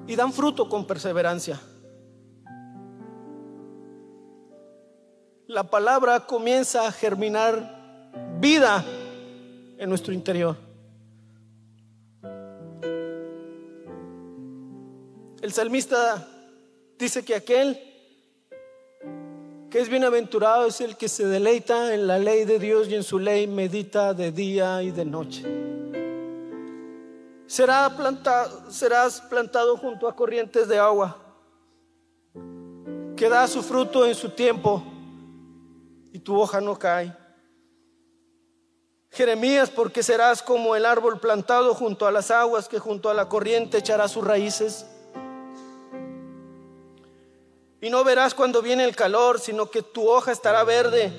Y 0.07 0.15
dan 0.17 0.33
fruto 0.33 0.67
con 0.67 0.85
perseverancia. 0.85 1.57
La 5.47 5.63
palabra 5.69 6.27
comienza 6.27 6.85
a 6.85 6.91
germinar 6.91 8.11
vida 8.41 8.83
en 9.77 9.87
nuestro 9.87 10.13
interior. 10.13 10.57
El 15.41 15.53
salmista 15.53 16.27
dice 16.97 17.23
que 17.23 17.35
aquel 17.35 17.79
que 19.69 19.79
es 19.79 19.89
bienaventurado 19.89 20.67
es 20.67 20.79
el 20.81 20.95
que 20.95 21.09
se 21.09 21.25
deleita 21.25 21.93
en 21.93 22.07
la 22.07 22.19
ley 22.19 22.45
de 22.45 22.57
Dios 22.57 22.87
y 22.87 22.95
en 22.95 23.03
su 23.03 23.19
ley 23.19 23.47
medita 23.47 24.13
de 24.13 24.31
día 24.31 24.81
y 24.81 24.91
de 24.91 25.05
noche. 25.05 25.43
Será 27.47 27.93
plantado, 27.95 28.71
serás 28.71 29.21
plantado 29.21 29.77
junto 29.77 30.07
a 30.07 30.15
corrientes 30.15 30.67
de 30.67 30.79
agua, 30.79 31.17
que 33.15 33.29
da 33.29 33.47
su 33.47 33.61
fruto 33.61 34.05
en 34.05 34.15
su 34.15 34.29
tiempo 34.29 34.83
y 36.11 36.19
tu 36.19 36.39
hoja 36.39 36.61
no 36.61 36.77
cae. 36.77 37.15
Jeremías, 39.11 39.69
porque 39.69 40.03
serás 40.03 40.41
como 40.41 40.75
el 40.75 40.85
árbol 40.85 41.19
plantado 41.19 41.73
junto 41.73 42.05
a 42.05 42.11
las 42.11 42.31
aguas, 42.31 42.67
que 42.67 42.79
junto 42.79 43.09
a 43.09 43.13
la 43.13 43.27
corriente 43.27 43.77
echará 43.77 44.07
sus 44.07 44.23
raíces. 44.23 44.85
Y 47.79 47.89
no 47.89 48.03
verás 48.03 48.33
cuando 48.33 48.61
viene 48.61 48.83
el 48.83 48.95
calor, 48.95 49.39
sino 49.39 49.69
que 49.69 49.83
tu 49.83 50.09
hoja 50.09 50.31
estará 50.31 50.63
verde. 50.63 51.11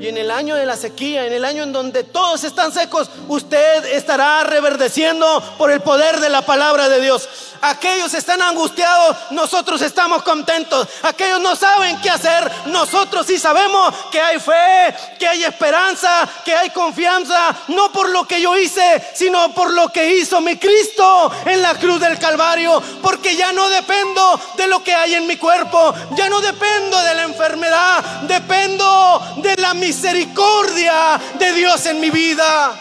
Y 0.00 0.08
en 0.08 0.16
el 0.16 0.30
año 0.32 0.56
de 0.56 0.66
la 0.66 0.76
sequía, 0.76 1.24
en 1.24 1.32
el 1.32 1.44
año 1.44 1.62
en 1.62 1.72
donde 1.72 2.02
todos 2.02 2.42
están 2.42 2.72
secos, 2.72 3.08
usted 3.28 3.84
estará 3.84 4.42
reverdeciendo 4.42 5.40
por 5.56 5.70
el 5.70 5.80
poder 5.82 6.18
de 6.18 6.30
la 6.30 6.42
palabra 6.42 6.88
de 6.88 7.00
Dios. 7.00 7.28
Aquellos 7.60 8.12
están 8.12 8.42
angustiados, 8.42 9.16
nosotros 9.30 9.80
estamos 9.80 10.22
contentos. 10.22 10.86
Aquellos 11.02 11.40
no 11.40 11.54
saben 11.54 11.98
qué 12.02 12.10
hacer, 12.10 12.50
nosotros 12.66 13.24
sí 13.26 13.38
sabemos 13.38 13.94
que 14.10 14.20
hay 14.20 14.38
fe, 14.38 14.94
que 15.18 15.28
hay 15.28 15.44
esperanza, 15.44 16.28
que 16.44 16.54
hay 16.54 16.70
confianza, 16.70 17.54
no 17.68 17.90
por 17.90 18.10
lo 18.10 18.26
que 18.26 18.40
yo 18.40 18.56
hice, 18.58 19.02
sino 19.14 19.54
por 19.54 19.72
lo 19.72 19.88
que 19.88 20.16
hizo 20.16 20.40
mi 20.40 20.58
Cristo 20.58 21.30
en 21.46 21.62
la 21.62 21.74
cruz 21.76 22.00
del 22.00 22.18
Calvario. 22.18 22.82
Porque 23.00 23.36
ya 23.36 23.52
no 23.52 23.68
dependo 23.70 24.40
de 24.56 24.66
lo 24.66 24.82
que 24.82 24.94
hay 24.94 25.14
en 25.14 25.26
mi 25.26 25.36
cuerpo, 25.36 25.94
ya 26.16 26.28
no 26.28 26.40
dependo 26.40 27.00
de 27.00 27.14
la 27.14 27.22
enfermedad, 27.22 28.04
dependo 28.22 29.22
de 29.36 29.56
la 29.56 29.72
misericordia 29.84 31.20
de 31.38 31.52
Dios 31.52 31.84
en 31.86 32.00
mi 32.00 32.10
vida. 32.10 32.74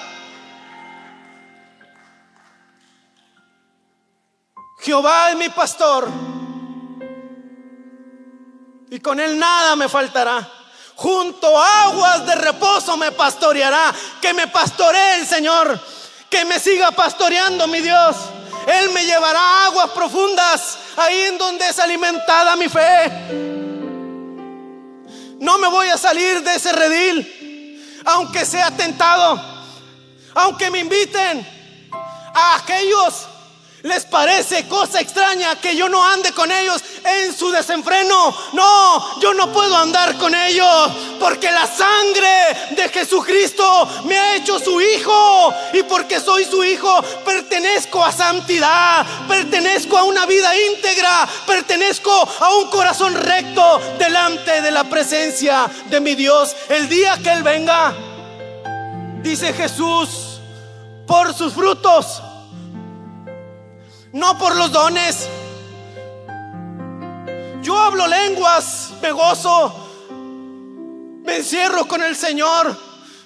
Jehová 4.79 5.31
es 5.31 5.35
mi 5.35 5.49
pastor 5.49 6.09
y 8.89 8.99
con 8.99 9.19
él 9.19 9.37
nada 9.37 9.75
me 9.75 9.89
faltará. 9.89 10.49
Junto 10.95 11.59
a 11.59 11.83
aguas 11.85 12.25
de 12.25 12.35
reposo 12.35 12.95
me 12.95 13.11
pastoreará. 13.11 13.93
Que 14.21 14.33
me 14.33 14.47
pastoree 14.47 15.15
el 15.19 15.27
Señor. 15.27 15.79
Que 16.29 16.45
me 16.45 16.59
siga 16.59 16.91
pastoreando 16.91 17.67
mi 17.67 17.81
Dios. 17.81 18.15
Él 18.67 18.91
me 18.91 19.03
llevará 19.03 19.39
a 19.39 19.65
aguas 19.65 19.89
profundas, 19.89 20.77
ahí 20.95 21.21
en 21.23 21.37
donde 21.37 21.67
es 21.67 21.79
alimentada 21.79 22.55
mi 22.55 22.69
fe. 22.69 23.62
No 25.43 25.57
me 25.57 25.67
voy 25.67 25.89
a 25.89 25.97
salir 25.97 26.41
de 26.41 26.55
ese 26.55 26.71
redil, 26.71 28.01
aunque 28.05 28.45
sea 28.45 28.71
tentado, 28.71 29.37
aunque 30.33 30.71
me 30.71 30.79
inviten 30.79 31.45
a 32.33 32.55
aquellos 32.55 33.27
¿Les 33.83 34.05
parece 34.05 34.65
cosa 34.69 35.01
extraña 35.01 35.59
que 35.59 35.75
yo 35.75 35.89
no 35.89 36.01
ande 36.01 36.31
con 36.31 36.49
ellos 36.49 36.81
en 37.03 37.35
su 37.35 37.51
desenfreno? 37.51 38.33
No, 38.53 39.19
yo 39.19 39.33
no 39.33 39.51
puedo 39.51 39.75
andar 39.75 40.17
con 40.17 40.33
ellos 40.33 40.89
porque 41.19 41.51
la 41.51 41.67
sangre 41.67 42.71
de 42.77 42.87
Jesucristo 42.87 43.89
me 44.05 44.17
ha 44.17 44.37
hecho 44.37 44.57
su 44.57 44.79
hijo 44.79 45.53
y 45.73 45.83
porque 45.83 46.21
soy 46.21 46.45
su 46.45 46.63
hijo 46.63 47.01
pertenezco 47.25 48.01
a 48.01 48.13
santidad, 48.13 49.05
pertenezco 49.27 49.97
a 49.97 50.03
una 50.05 50.25
vida 50.25 50.55
íntegra, 50.55 51.27
pertenezco 51.45 52.09
a 52.39 52.55
un 52.55 52.69
corazón 52.69 53.13
recto 53.15 53.81
delante 53.99 54.61
de 54.61 54.71
la 54.71 54.85
presencia 54.85 55.69
de 55.89 55.99
mi 55.99 56.15
Dios. 56.15 56.55
El 56.69 56.87
día 56.87 57.19
que 57.21 57.33
Él 57.33 57.43
venga, 57.43 57.93
dice 59.21 59.51
Jesús, 59.51 60.39
por 61.05 61.33
sus 61.33 61.51
frutos 61.51 62.21
no 64.13 64.37
por 64.37 64.55
los 64.55 64.71
dones. 64.71 65.27
Yo 67.61 67.77
hablo 67.77 68.07
lenguas, 68.07 68.91
me 69.01 69.11
gozo, 69.11 69.73
me 71.23 71.37
encierro 71.37 71.87
con 71.87 72.01
el 72.03 72.15
Señor 72.15 72.77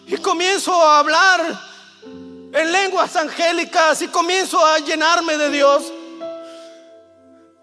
y 0.05 0.17
comienzo 0.17 0.73
a 0.73 0.99
hablar 0.99 1.59
en 2.03 2.71
lenguas 2.71 3.15
angélicas 3.15 4.01
y 4.01 4.07
comienzo 4.07 4.65
a 4.65 4.79
llenarme 4.79 5.37
de 5.37 5.49
Dios. 5.49 5.91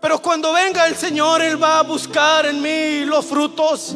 Pero 0.01 0.21
cuando 0.21 0.53
venga 0.53 0.87
el 0.87 0.97
Señor, 0.97 1.41
Él 1.41 1.63
va 1.63 1.79
a 1.79 1.83
buscar 1.83 2.45
en 2.45 2.61
mí 2.61 3.07
los 3.07 3.25
frutos. 3.25 3.95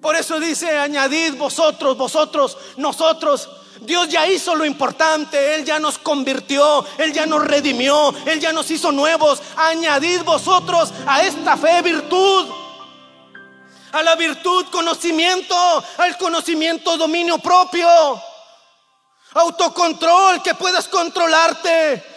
Por 0.00 0.16
eso 0.16 0.40
dice, 0.40 0.76
añadid 0.76 1.36
vosotros, 1.36 1.96
vosotros, 1.96 2.58
nosotros 2.76 3.48
Dios 3.80 4.08
ya 4.08 4.26
hizo 4.26 4.54
lo 4.54 4.64
importante, 4.64 5.56
Él 5.56 5.64
ya 5.64 5.78
nos 5.78 5.98
convirtió, 5.98 6.86
Él 6.98 7.12
ya 7.12 7.26
nos 7.26 7.44
redimió, 7.44 8.14
Él 8.26 8.40
ya 8.40 8.52
nos 8.52 8.70
hizo 8.70 8.92
nuevos. 8.92 9.42
Añadid 9.56 10.22
vosotros 10.22 10.92
a 11.06 11.22
esta 11.22 11.56
fe 11.56 11.82
virtud, 11.82 12.46
a 13.92 14.02
la 14.02 14.14
virtud 14.16 14.66
conocimiento, 14.70 15.56
al 15.98 16.16
conocimiento 16.16 16.96
dominio 16.96 17.38
propio, 17.38 17.88
autocontrol, 19.34 20.42
que 20.42 20.54
puedas 20.54 20.88
controlarte. 20.88 22.12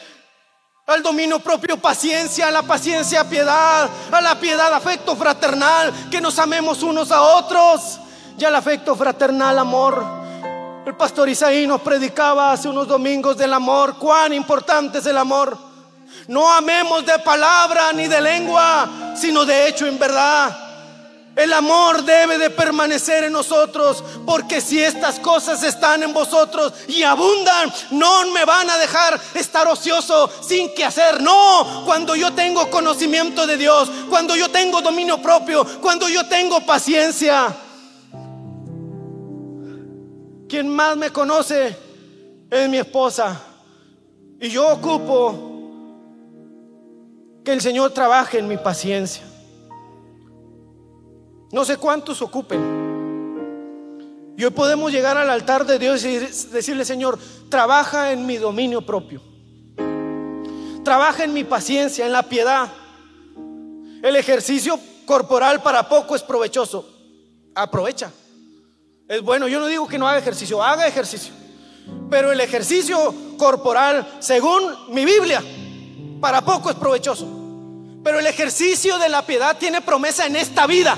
Al 0.85 1.03
dominio 1.03 1.39
propio 1.39 1.75
paciencia, 1.77 2.47
a 2.47 2.51
la 2.51 2.63
paciencia 2.63 3.27
piedad, 3.27 3.89
a 4.09 4.21
la 4.21 4.39
piedad 4.39 4.73
afecto 4.73 5.17
fraternal, 5.17 5.91
que 6.09 6.21
nos 6.21 6.39
amemos 6.39 6.81
unos 6.81 7.11
a 7.11 7.21
otros, 7.21 7.99
y 8.37 8.45
al 8.45 8.55
afecto 8.55 8.95
fraternal 8.95 9.59
amor. 9.59 10.16
El 10.87 10.95
pastor 10.95 11.27
Isaí 11.27 11.67
nos 11.67 11.81
predicaba 11.81 12.53
hace 12.53 12.69
unos 12.69 12.87
domingos 12.87 13.35
del 13.35 13.51
amor, 13.51 13.97
cuán 13.97 14.31
importante 14.31 14.99
es 14.99 15.05
el 15.05 15.17
amor. 15.17 15.57
No 16.29 16.49
amemos 16.49 17.05
de 17.05 17.19
palabra 17.19 17.91
ni 17.91 18.07
de 18.07 18.21
lengua, 18.21 19.13
sino 19.19 19.43
de 19.43 19.67
hecho 19.67 19.85
en 19.85 19.99
verdad. 19.99 20.57
El 21.35 21.51
amor 21.51 22.03
debe 22.05 22.37
de 22.37 22.51
permanecer 22.51 23.25
en 23.25 23.33
nosotros, 23.33 24.01
porque 24.25 24.61
si 24.61 24.81
estas 24.81 25.19
cosas 25.19 25.61
están 25.61 26.03
en 26.03 26.13
vosotros 26.13 26.71
y 26.87 27.03
abundan, 27.03 27.69
no 27.91 28.25
me 28.27 28.45
van 28.45 28.69
a 28.69 28.77
dejar 28.77 29.19
estar 29.33 29.67
ocioso 29.67 30.31
sin 30.41 30.73
que 30.73 30.85
hacer. 30.85 31.21
No, 31.21 31.83
cuando 31.85 32.15
yo 32.15 32.31
tengo 32.31 32.69
conocimiento 32.69 33.45
de 33.45 33.57
Dios, 33.57 33.91
cuando 34.09 34.37
yo 34.37 34.49
tengo 34.49 34.81
dominio 34.81 35.21
propio, 35.21 35.67
cuando 35.81 36.07
yo 36.07 36.25
tengo 36.29 36.61
paciencia. 36.61 37.53
Quien 40.47 40.69
más 40.69 40.95
me 40.95 41.09
conoce 41.09 41.75
es 42.49 42.69
mi 42.69 42.77
esposa. 42.77 43.41
Y 44.39 44.49
yo 44.49 44.67
ocupo 44.67 45.47
que 47.43 47.53
el 47.53 47.61
Señor 47.61 47.91
trabaje 47.91 48.39
en 48.39 48.47
mi 48.47 48.57
paciencia. 48.57 49.23
No 51.51 51.65
sé 51.65 51.77
cuántos 51.77 52.21
ocupen. 52.21 52.77
Y 54.37 54.43
hoy 54.43 54.51
podemos 54.51 54.91
llegar 54.91 55.17
al 55.17 55.29
altar 55.29 55.65
de 55.65 55.79
Dios 55.79 56.05
y 56.05 56.17
decirle, 56.17 56.85
Señor, 56.85 57.17
trabaja 57.49 58.11
en 58.11 58.25
mi 58.25 58.37
dominio 58.37 58.81
propio. 58.81 59.21
Trabaja 60.83 61.23
en 61.23 61.33
mi 61.33 61.43
paciencia, 61.43 62.05
en 62.05 62.11
la 62.11 62.23
piedad. 62.23 62.69
El 64.03 64.15
ejercicio 64.15 64.79
corporal 65.05 65.63
para 65.63 65.89
poco 65.89 66.15
es 66.15 66.21
provechoso. 66.21 66.87
Aprovecha. 67.55 68.11
Es 69.07 69.21
bueno, 69.21 69.47
yo 69.47 69.59
no 69.59 69.67
digo 69.67 69.87
que 69.87 69.97
no 69.97 70.07
haga 70.07 70.19
ejercicio, 70.19 70.61
haga 70.61 70.85
ejercicio. 70.85 71.33
Pero 72.09 72.33
el 72.33 72.41
ejercicio 72.41 73.13
corporal, 73.37 74.05
según 74.19 74.61
mi 74.89 75.05
Biblia, 75.05 75.41
para 76.19 76.41
poco 76.41 76.69
es 76.69 76.75
provechoso. 76.75 77.25
Pero 78.03 78.19
el 78.19 78.27
ejercicio 78.27 78.97
de 78.97 79.07
la 79.07 79.25
piedad 79.25 79.57
tiene 79.57 79.81
promesa 79.81 80.25
en 80.25 80.35
esta 80.35 80.67
vida. 80.67 80.97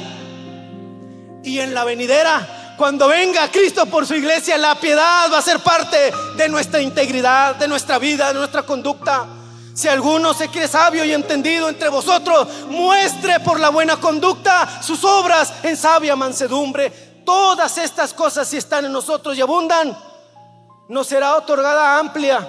Y 1.43 1.59
en 1.59 1.75
la 1.75 1.83
venidera, 1.83 2.75
cuando 2.77 3.07
venga 3.07 3.51
Cristo 3.51 3.85
por 3.85 4.07
su 4.07 4.15
iglesia, 4.15 4.57
la 4.57 4.73
piedad 4.73 5.31
va 5.31 5.37
a 5.37 5.43
ser 5.43 5.59
parte 5.59 6.11
de 6.35 6.49
nuestra 6.49 6.81
integridad, 6.81 7.57
de 7.57 7.67
nuestra 7.67 7.99
vida, 7.99 8.29
de 8.29 8.39
nuestra 8.39 8.63
conducta. 8.63 9.27
Si 9.75 9.87
alguno 9.87 10.33
se 10.33 10.49
cree 10.49 10.67
sabio 10.67 11.05
y 11.05 11.13
entendido 11.13 11.69
entre 11.69 11.89
vosotros, 11.89 12.47
muestre 12.69 13.39
por 13.39 13.59
la 13.59 13.69
buena 13.69 13.97
conducta 13.97 14.81
sus 14.81 15.03
obras 15.03 15.53
en 15.63 15.77
sabia 15.77 16.15
mansedumbre. 16.15 17.08
Todas 17.25 17.77
estas 17.77 18.13
cosas, 18.13 18.47
si 18.47 18.57
están 18.57 18.85
en 18.85 18.91
nosotros 18.91 19.37
y 19.37 19.41
abundan, 19.41 19.97
nos 20.87 21.07
será 21.07 21.35
otorgada 21.35 21.99
amplia 21.99 22.47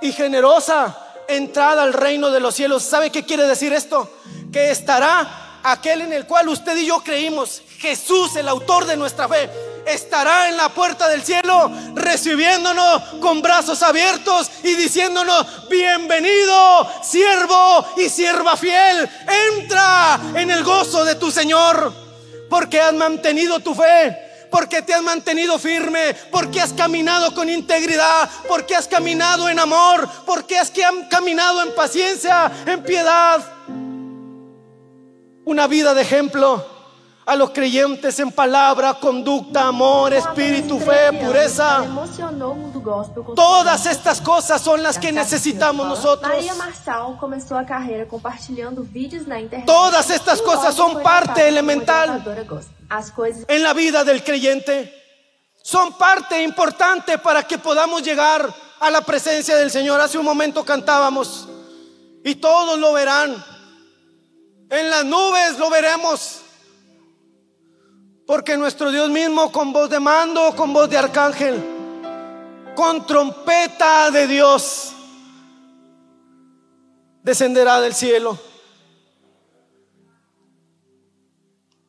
y 0.00 0.12
generosa 0.12 0.96
entrada 1.28 1.82
al 1.82 1.92
reino 1.92 2.30
de 2.30 2.40
los 2.40 2.54
cielos. 2.54 2.82
¿Sabe 2.82 3.10
qué 3.10 3.24
quiere 3.24 3.46
decir 3.46 3.72
esto? 3.72 4.10
Que 4.52 4.70
estará 4.70 5.60
aquel 5.62 6.02
en 6.02 6.12
el 6.12 6.26
cual 6.26 6.48
usted 6.48 6.76
y 6.76 6.86
yo 6.86 7.00
creímos, 7.00 7.62
Jesús, 7.78 8.36
el 8.36 8.48
autor 8.48 8.84
de 8.86 8.96
nuestra 8.96 9.28
fe, 9.28 9.50
estará 9.86 10.48
en 10.48 10.56
la 10.56 10.68
puerta 10.68 11.08
del 11.08 11.22
cielo 11.22 11.70
recibiéndonos 11.94 13.02
con 13.20 13.42
brazos 13.42 13.82
abiertos 13.82 14.50
y 14.62 14.74
diciéndonos, 14.74 15.68
bienvenido, 15.68 16.88
siervo 17.02 17.86
y 17.96 18.08
sierva 18.08 18.56
fiel, 18.56 19.08
entra 19.58 20.20
en 20.34 20.50
el 20.50 20.62
gozo 20.62 21.04
de 21.04 21.16
tu 21.16 21.30
Señor, 21.30 21.92
porque 22.52 22.78
has 22.78 22.92
mantenido 22.92 23.60
tu 23.60 23.74
fe 23.74 24.28
porque 24.50 24.82
te 24.82 24.92
has 24.92 25.00
mantenido 25.00 25.58
firme, 25.58 26.14
porque 26.30 26.60
has 26.60 26.74
caminado 26.74 27.34
con 27.34 27.48
integridad, 27.48 28.28
porque 28.46 28.76
has 28.76 28.86
caminado 28.86 29.48
en 29.48 29.58
amor, 29.58 30.06
porque 30.26 30.58
has 30.58 30.70
caminado 31.08 31.62
en 31.62 31.74
paciencia, 31.74 32.52
en 32.66 32.82
piedad. 32.82 33.40
Una 35.46 35.66
vida 35.66 35.94
de 35.94 36.02
ejemplo 36.02 36.66
a 37.24 37.36
los 37.36 37.50
creyentes 37.50 38.18
en 38.18 38.32
palabra, 38.32 38.94
conducta, 38.94 39.68
amor, 39.68 40.12
espíritu, 40.12 40.78
fe, 40.80 41.12
pureza. 41.24 41.84
Todas 43.36 43.86
estas 43.86 44.20
cosas 44.20 44.60
son 44.60 44.82
las 44.82 44.98
que 44.98 45.12
necesitamos 45.12 45.86
nosotros. 45.86 46.32
Todas 49.66 50.10
estas 50.10 50.42
cosas 50.42 50.74
son 50.74 51.02
parte 51.02 51.46
elemental 51.46 52.24
en 53.48 53.62
la 53.62 53.72
vida 53.72 54.04
del 54.04 54.24
creyente. 54.24 54.92
Son 55.62 55.92
parte 55.92 56.42
importante 56.42 57.18
para 57.18 57.44
que 57.44 57.56
podamos 57.56 58.02
llegar 58.02 58.52
a 58.80 58.90
la 58.90 59.00
presencia 59.00 59.54
del 59.54 59.70
Señor. 59.70 60.00
Hace 60.00 60.18
un 60.18 60.24
momento 60.24 60.64
cantábamos 60.64 61.48
y 62.24 62.34
todos 62.34 62.80
lo 62.80 62.92
verán. 62.92 63.32
En 64.68 64.90
las 64.90 65.04
nubes 65.04 65.56
lo 65.58 65.70
veremos. 65.70 66.41
Porque 68.32 68.56
nuestro 68.56 68.90
Dios 68.90 69.10
mismo 69.10 69.52
con 69.52 69.74
voz 69.74 69.90
de 69.90 70.00
mando, 70.00 70.56
con 70.56 70.72
voz 70.72 70.88
de 70.88 70.96
arcángel, 70.96 71.62
con 72.74 73.06
trompeta 73.06 74.10
de 74.10 74.26
Dios, 74.26 74.94
descenderá 77.22 77.78
del 77.82 77.92
cielo. 77.92 78.38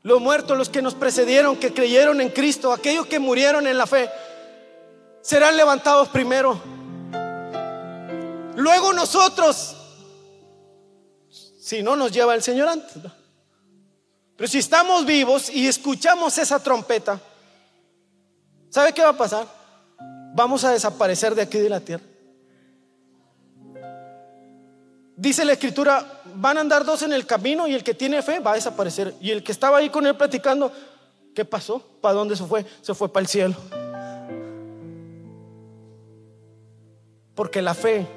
Los 0.01 0.19
muertos, 0.19 0.57
los 0.57 0.67
que 0.67 0.81
nos 0.81 0.95
precedieron, 0.95 1.55
que 1.55 1.73
creyeron 1.73 2.19
en 2.19 2.27
Cristo, 2.27 2.73
aquellos 2.73 3.05
que 3.05 3.19
murieron 3.19 3.65
en 3.65 3.77
la 3.77 3.87
fe, 3.87 4.09
serán 5.21 5.55
levantados 5.55 6.09
primero. 6.09 6.59
Luego 8.57 8.91
nosotros, 8.91 9.77
si 11.61 11.81
no 11.81 11.95
nos 11.95 12.11
lleva 12.11 12.35
el 12.35 12.43
Señor 12.43 12.67
antes. 12.67 13.01
Pero 14.35 14.47
si 14.47 14.57
estamos 14.57 15.05
vivos 15.05 15.49
y 15.49 15.67
escuchamos 15.67 16.37
esa 16.37 16.61
trompeta, 16.61 17.19
¿sabe 18.69 18.93
qué 18.93 19.01
va 19.01 19.09
a 19.09 19.17
pasar? 19.17 19.47
Vamos 20.35 20.63
a 20.63 20.71
desaparecer 20.71 21.35
de 21.35 21.43
aquí 21.43 21.59
de 21.59 21.69
la 21.69 21.79
tierra. 21.79 22.03
Dice 25.15 25.45
la 25.45 25.53
escritura, 25.53 26.21
van 26.35 26.57
a 26.57 26.61
andar 26.61 26.83
dos 26.83 27.03
en 27.03 27.13
el 27.13 27.27
camino 27.27 27.67
y 27.67 27.75
el 27.75 27.83
que 27.83 27.93
tiene 27.93 28.23
fe 28.23 28.39
va 28.39 28.51
a 28.51 28.55
desaparecer. 28.55 29.13
Y 29.21 29.29
el 29.29 29.43
que 29.43 29.51
estaba 29.51 29.77
ahí 29.77 29.89
con 29.89 30.07
él 30.07 30.17
platicando, 30.17 30.71
¿qué 31.35 31.45
pasó? 31.45 31.79
¿Para 32.01 32.15
dónde 32.15 32.35
se 32.35 32.45
fue? 32.45 32.65
Se 32.81 32.95
fue 32.95 33.13
para 33.13 33.21
el 33.21 33.27
cielo. 33.27 33.55
Porque 37.35 37.61
la 37.61 37.75
fe 37.75 38.07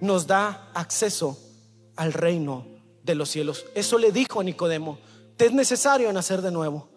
nos 0.00 0.26
da 0.26 0.70
acceso 0.74 1.38
al 1.94 2.12
reino 2.12 2.66
de 3.04 3.14
los 3.14 3.30
cielos. 3.30 3.64
Eso 3.74 3.96
le 3.98 4.10
dijo 4.10 4.40
a 4.40 4.44
Nicodemo, 4.44 4.98
te 5.36 5.46
es 5.46 5.52
necesario 5.52 6.12
nacer 6.12 6.42
de 6.42 6.50
nuevo. 6.50 6.88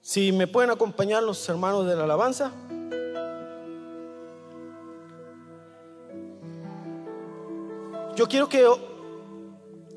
Si 0.00 0.30
me 0.30 0.46
pueden 0.46 0.70
acompañar 0.70 1.22
los 1.22 1.48
hermanos 1.48 1.86
de 1.86 1.96
la 1.96 2.04
alabanza. 2.04 2.52
Yo 8.14 8.28
quiero 8.28 8.48
que 8.48 8.64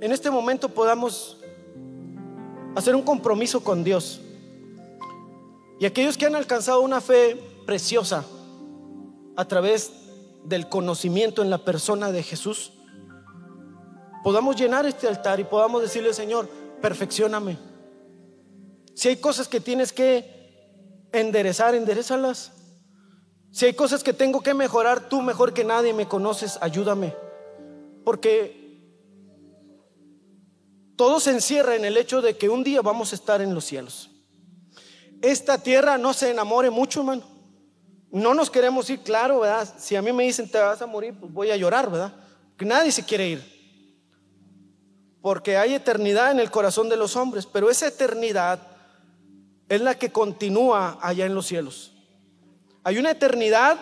en 0.01 0.11
este 0.11 0.31
momento 0.31 0.67
podamos 0.67 1.37
hacer 2.75 2.95
un 2.95 3.03
compromiso 3.03 3.63
con 3.63 3.83
Dios. 3.83 4.19
Y 5.79 5.85
aquellos 5.85 6.17
que 6.17 6.25
han 6.25 6.35
alcanzado 6.35 6.81
una 6.81 6.99
fe 6.99 7.35
preciosa 7.65 8.25
a 9.37 9.45
través 9.45 9.93
del 10.43 10.67
conocimiento 10.67 11.41
en 11.41 11.49
la 11.49 11.63
persona 11.63 12.11
de 12.11 12.23
Jesús, 12.23 12.73
podamos 14.23 14.55
llenar 14.55 14.85
este 14.85 15.07
altar 15.07 15.39
y 15.39 15.43
podamos 15.43 15.81
decirle, 15.81 16.13
Señor, 16.13 16.47
perfeccioname. 16.81 17.57
Si 18.95 19.07
hay 19.07 19.17
cosas 19.17 19.47
que 19.47 19.59
tienes 19.59 19.93
que 19.93 20.39
enderezar, 21.11 21.75
enderezalas. 21.75 22.51
Si 23.51 23.65
hay 23.65 23.73
cosas 23.73 24.03
que 24.03 24.13
tengo 24.13 24.41
que 24.41 24.53
mejorar, 24.53 25.09
tú 25.09 25.21
mejor 25.21 25.53
que 25.53 25.63
nadie 25.63 25.93
me 25.93 26.07
conoces, 26.07 26.57
ayúdame. 26.61 27.15
Porque 28.03 28.59
todo 30.95 31.19
se 31.19 31.31
encierra 31.31 31.75
en 31.75 31.85
el 31.85 31.97
hecho 31.97 32.21
de 32.21 32.37
que 32.37 32.49
un 32.49 32.63
día 32.63 32.81
vamos 32.81 33.11
a 33.11 33.15
estar 33.15 33.41
en 33.41 33.53
los 33.53 33.65
cielos. 33.65 34.11
Esta 35.21 35.57
tierra 35.57 35.97
no 35.97 36.13
se 36.13 36.29
enamore 36.31 36.69
mucho, 36.69 36.99
hermano. 36.99 37.23
No 38.11 38.33
nos 38.33 38.49
queremos 38.49 38.89
ir, 38.89 38.99
claro, 38.99 39.41
¿verdad? 39.41 39.73
Si 39.77 39.95
a 39.95 40.01
mí 40.01 40.11
me 40.11 40.23
dicen 40.23 40.49
te 40.49 40.57
vas 40.57 40.81
a 40.81 40.87
morir, 40.87 41.15
pues 41.19 41.31
voy 41.31 41.51
a 41.51 41.57
llorar, 41.57 41.89
¿verdad? 41.89 42.13
Que 42.57 42.65
nadie 42.65 42.91
se 42.91 43.05
quiere 43.05 43.29
ir. 43.29 43.58
Porque 45.21 45.57
hay 45.57 45.73
eternidad 45.73 46.31
en 46.31 46.39
el 46.39 46.51
corazón 46.51 46.89
de 46.89 46.95
los 46.95 47.15
hombres, 47.15 47.45
pero 47.45 47.69
esa 47.69 47.87
eternidad 47.87 48.59
es 49.67 49.81
la 49.81 49.95
que 49.95 50.11
continúa 50.11 50.97
allá 51.01 51.25
en 51.25 51.35
los 51.35 51.45
cielos. 51.45 51.93
Hay 52.83 52.97
una 52.97 53.11
eternidad 53.11 53.77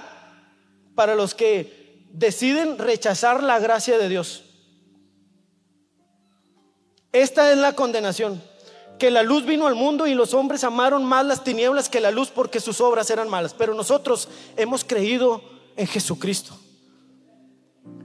para 0.96 1.16
los 1.16 1.34
que 1.34 2.06
deciden 2.12 2.78
rechazar 2.78 3.44
la 3.44 3.60
gracia 3.60 3.98
de 3.98 4.10
Dios. 4.10 4.44
Esta 7.12 7.52
es 7.52 7.58
la 7.58 7.74
condenación, 7.74 8.42
que 9.00 9.12
la 9.12 9.24
luz 9.24 9.46
vino 9.46 9.68
al 9.68 9.76
mundo 9.76 10.08
y 10.08 10.14
los 10.14 10.34
hombres 10.34 10.64
amaron 10.64 11.06
más 11.06 11.26
las 11.26 11.44
tinieblas 11.44 11.90
que 11.90 12.02
la 12.02 12.12
luz 12.12 12.30
porque 12.30 12.60
sus 12.60 12.82
obras 12.82 13.10
eran 13.10 13.30
malas. 13.30 13.54
Pero 13.54 13.74
nosotros 13.74 14.28
hemos 14.56 14.84
creído 14.84 15.42
en 15.76 15.88
Jesucristo. 15.88 16.60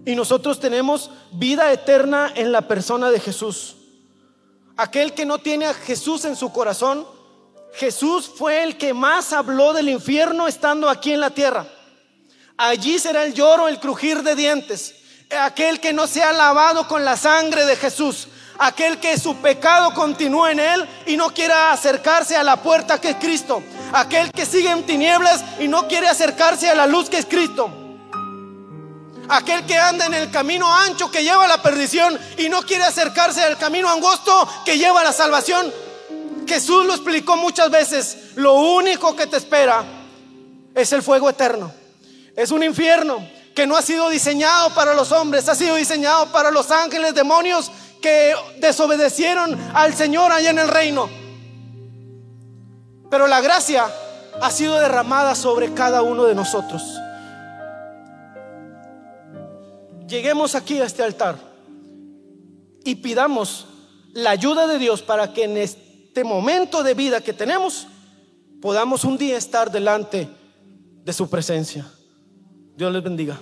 Y 0.05 0.17
nosotros 0.17 0.59
tenemos 0.59 1.11
vida 1.33 1.73
eterna 1.73 2.33
en 2.35 2.51
la 2.51 2.63
persona 2.63 3.11
de 3.11 3.21
Jesús. 3.21 3.77
Aquel 4.77 5.13
que 5.13 5.27
no 5.27 5.39
tiene 5.39 5.67
a 5.67 5.75
Jesús 5.75 6.25
en 6.25 6.35
su 6.35 6.53
corazón, 6.53 7.07
Jesús 7.75 8.31
fue 8.37 8.65
el 8.65 8.77
que 8.77 8.95
más 8.95 9.33
habló 9.33 9.73
del 9.73 9.89
infierno 9.89 10.49
estando 10.49 10.89
aquí 10.89 11.13
en 11.13 11.21
la 11.21 11.31
tierra. 11.31 11.67
Allí 12.57 12.99
será 12.99 13.25
el 13.25 13.35
lloro, 13.35 13.69
el 13.69 13.81
crujir 13.81 14.23
de 14.23 14.35
dientes. 14.35 14.95
Aquel 15.31 15.81
que 15.81 15.93
no 15.93 16.07
se 16.07 16.23
ha 16.23 16.33
lavado 16.33 16.87
con 16.87 17.05
la 17.05 17.17
sangre 17.17 17.65
de 17.65 17.77
Jesús. 17.77 18.29
Aquel 18.59 18.99
que 18.99 19.19
su 19.19 19.37
pecado 19.37 19.95
continúa 19.95 20.53
en 20.53 20.61
él 20.61 20.89
y 21.07 21.17
no 21.17 21.31
quiera 21.33 21.73
acercarse 21.73 22.37
a 22.37 22.43
la 22.43 22.63
puerta 22.63 23.01
que 23.01 23.11
es 23.11 23.17
Cristo. 23.17 23.63
Aquel 23.93 24.31
que 24.31 24.47
sigue 24.47 24.71
en 24.71 24.85
tinieblas 24.85 25.43
y 25.59 25.69
no 25.69 25.89
quiere 25.89 26.09
acercarse 26.09 26.69
a 26.69 26.75
la 26.75 26.87
luz 26.87 27.09
que 27.09 27.19
es 27.19 27.27
Cristo. 27.27 27.82
Aquel 29.33 29.65
que 29.65 29.79
anda 29.79 30.05
en 30.05 30.13
el 30.13 30.31
camino 30.31 30.71
ancho 30.71 31.11
que 31.11 31.23
lleva 31.23 31.47
a 31.47 31.49
la 31.49 31.63
perdición 31.63 32.19
y 32.37 32.51
no 32.51 32.61
quiere 32.65 32.85
acercarse 32.85 33.43
al 33.43 33.57
camino 33.57 33.89
angosto 33.89 34.47
que 34.63 34.77
lleva 34.77 35.01
a 35.01 35.05
la 35.05 35.13
salvación. 35.13 35.73
Jesús 36.47 36.85
lo 36.85 36.93
explicó 36.93 37.39
muchas 37.39 37.71
veces. 37.71 38.35
Lo 38.35 38.53
único 38.53 39.17
que 39.17 39.27
te 39.27 39.39
espera 39.39 39.85
es 40.75 40.93
el 40.93 41.03
fuego 41.03 41.31
eterno. 41.31 41.73
Es 42.37 42.51
un 42.51 42.63
infierno 42.63 43.27
que 43.55 43.67
no 43.67 43.75
ha 43.75 43.81
sido 43.81 44.11
diseñado 44.11 44.75
para 44.75 44.93
los 44.93 45.13
hombres, 45.13 45.49
ha 45.49 45.55
sido 45.55 45.77
diseñado 45.77 46.31
para 46.31 46.51
los 46.51 46.71
ángeles, 46.71 47.15
demonios 47.15 47.71
que 48.03 48.35
desobedecieron 48.59 49.59
al 49.73 49.95
Señor 49.95 50.31
allá 50.31 50.51
en 50.51 50.59
el 50.59 50.69
reino. 50.69 51.09
Pero 53.11 53.27
la 53.27 53.41
gracia 53.41 53.87
ha 54.43 54.51
sido 54.51 54.79
derramada 54.79 55.35
sobre 55.35 55.73
cada 55.73 56.03
uno 56.03 56.25
de 56.25 56.35
nosotros. 56.35 56.83
Lleguemos 60.09 60.55
aquí 60.55 60.79
a 60.79 60.85
este 60.85 61.03
altar 61.03 61.37
y 62.85 62.97
pidamos 62.97 63.67
la 64.13 64.31
ayuda 64.31 64.67
de 64.67 64.79
Dios 64.79 65.03
para 65.03 65.33
que 65.33 65.45
en 65.45 65.57
este 65.57 66.25
momento 66.25 66.83
de 66.83 66.95
vida 66.95 67.21
que 67.21 67.33
tenemos 67.33 67.87
podamos 68.61 69.05
un 69.05 69.19
día 69.19 69.37
estar 69.37 69.71
delante 69.71 70.29
de 71.05 71.13
su 71.13 71.29
presencia. 71.29 71.87
Dios 72.77 72.93
les 72.93 73.03
bendiga. 73.03 73.39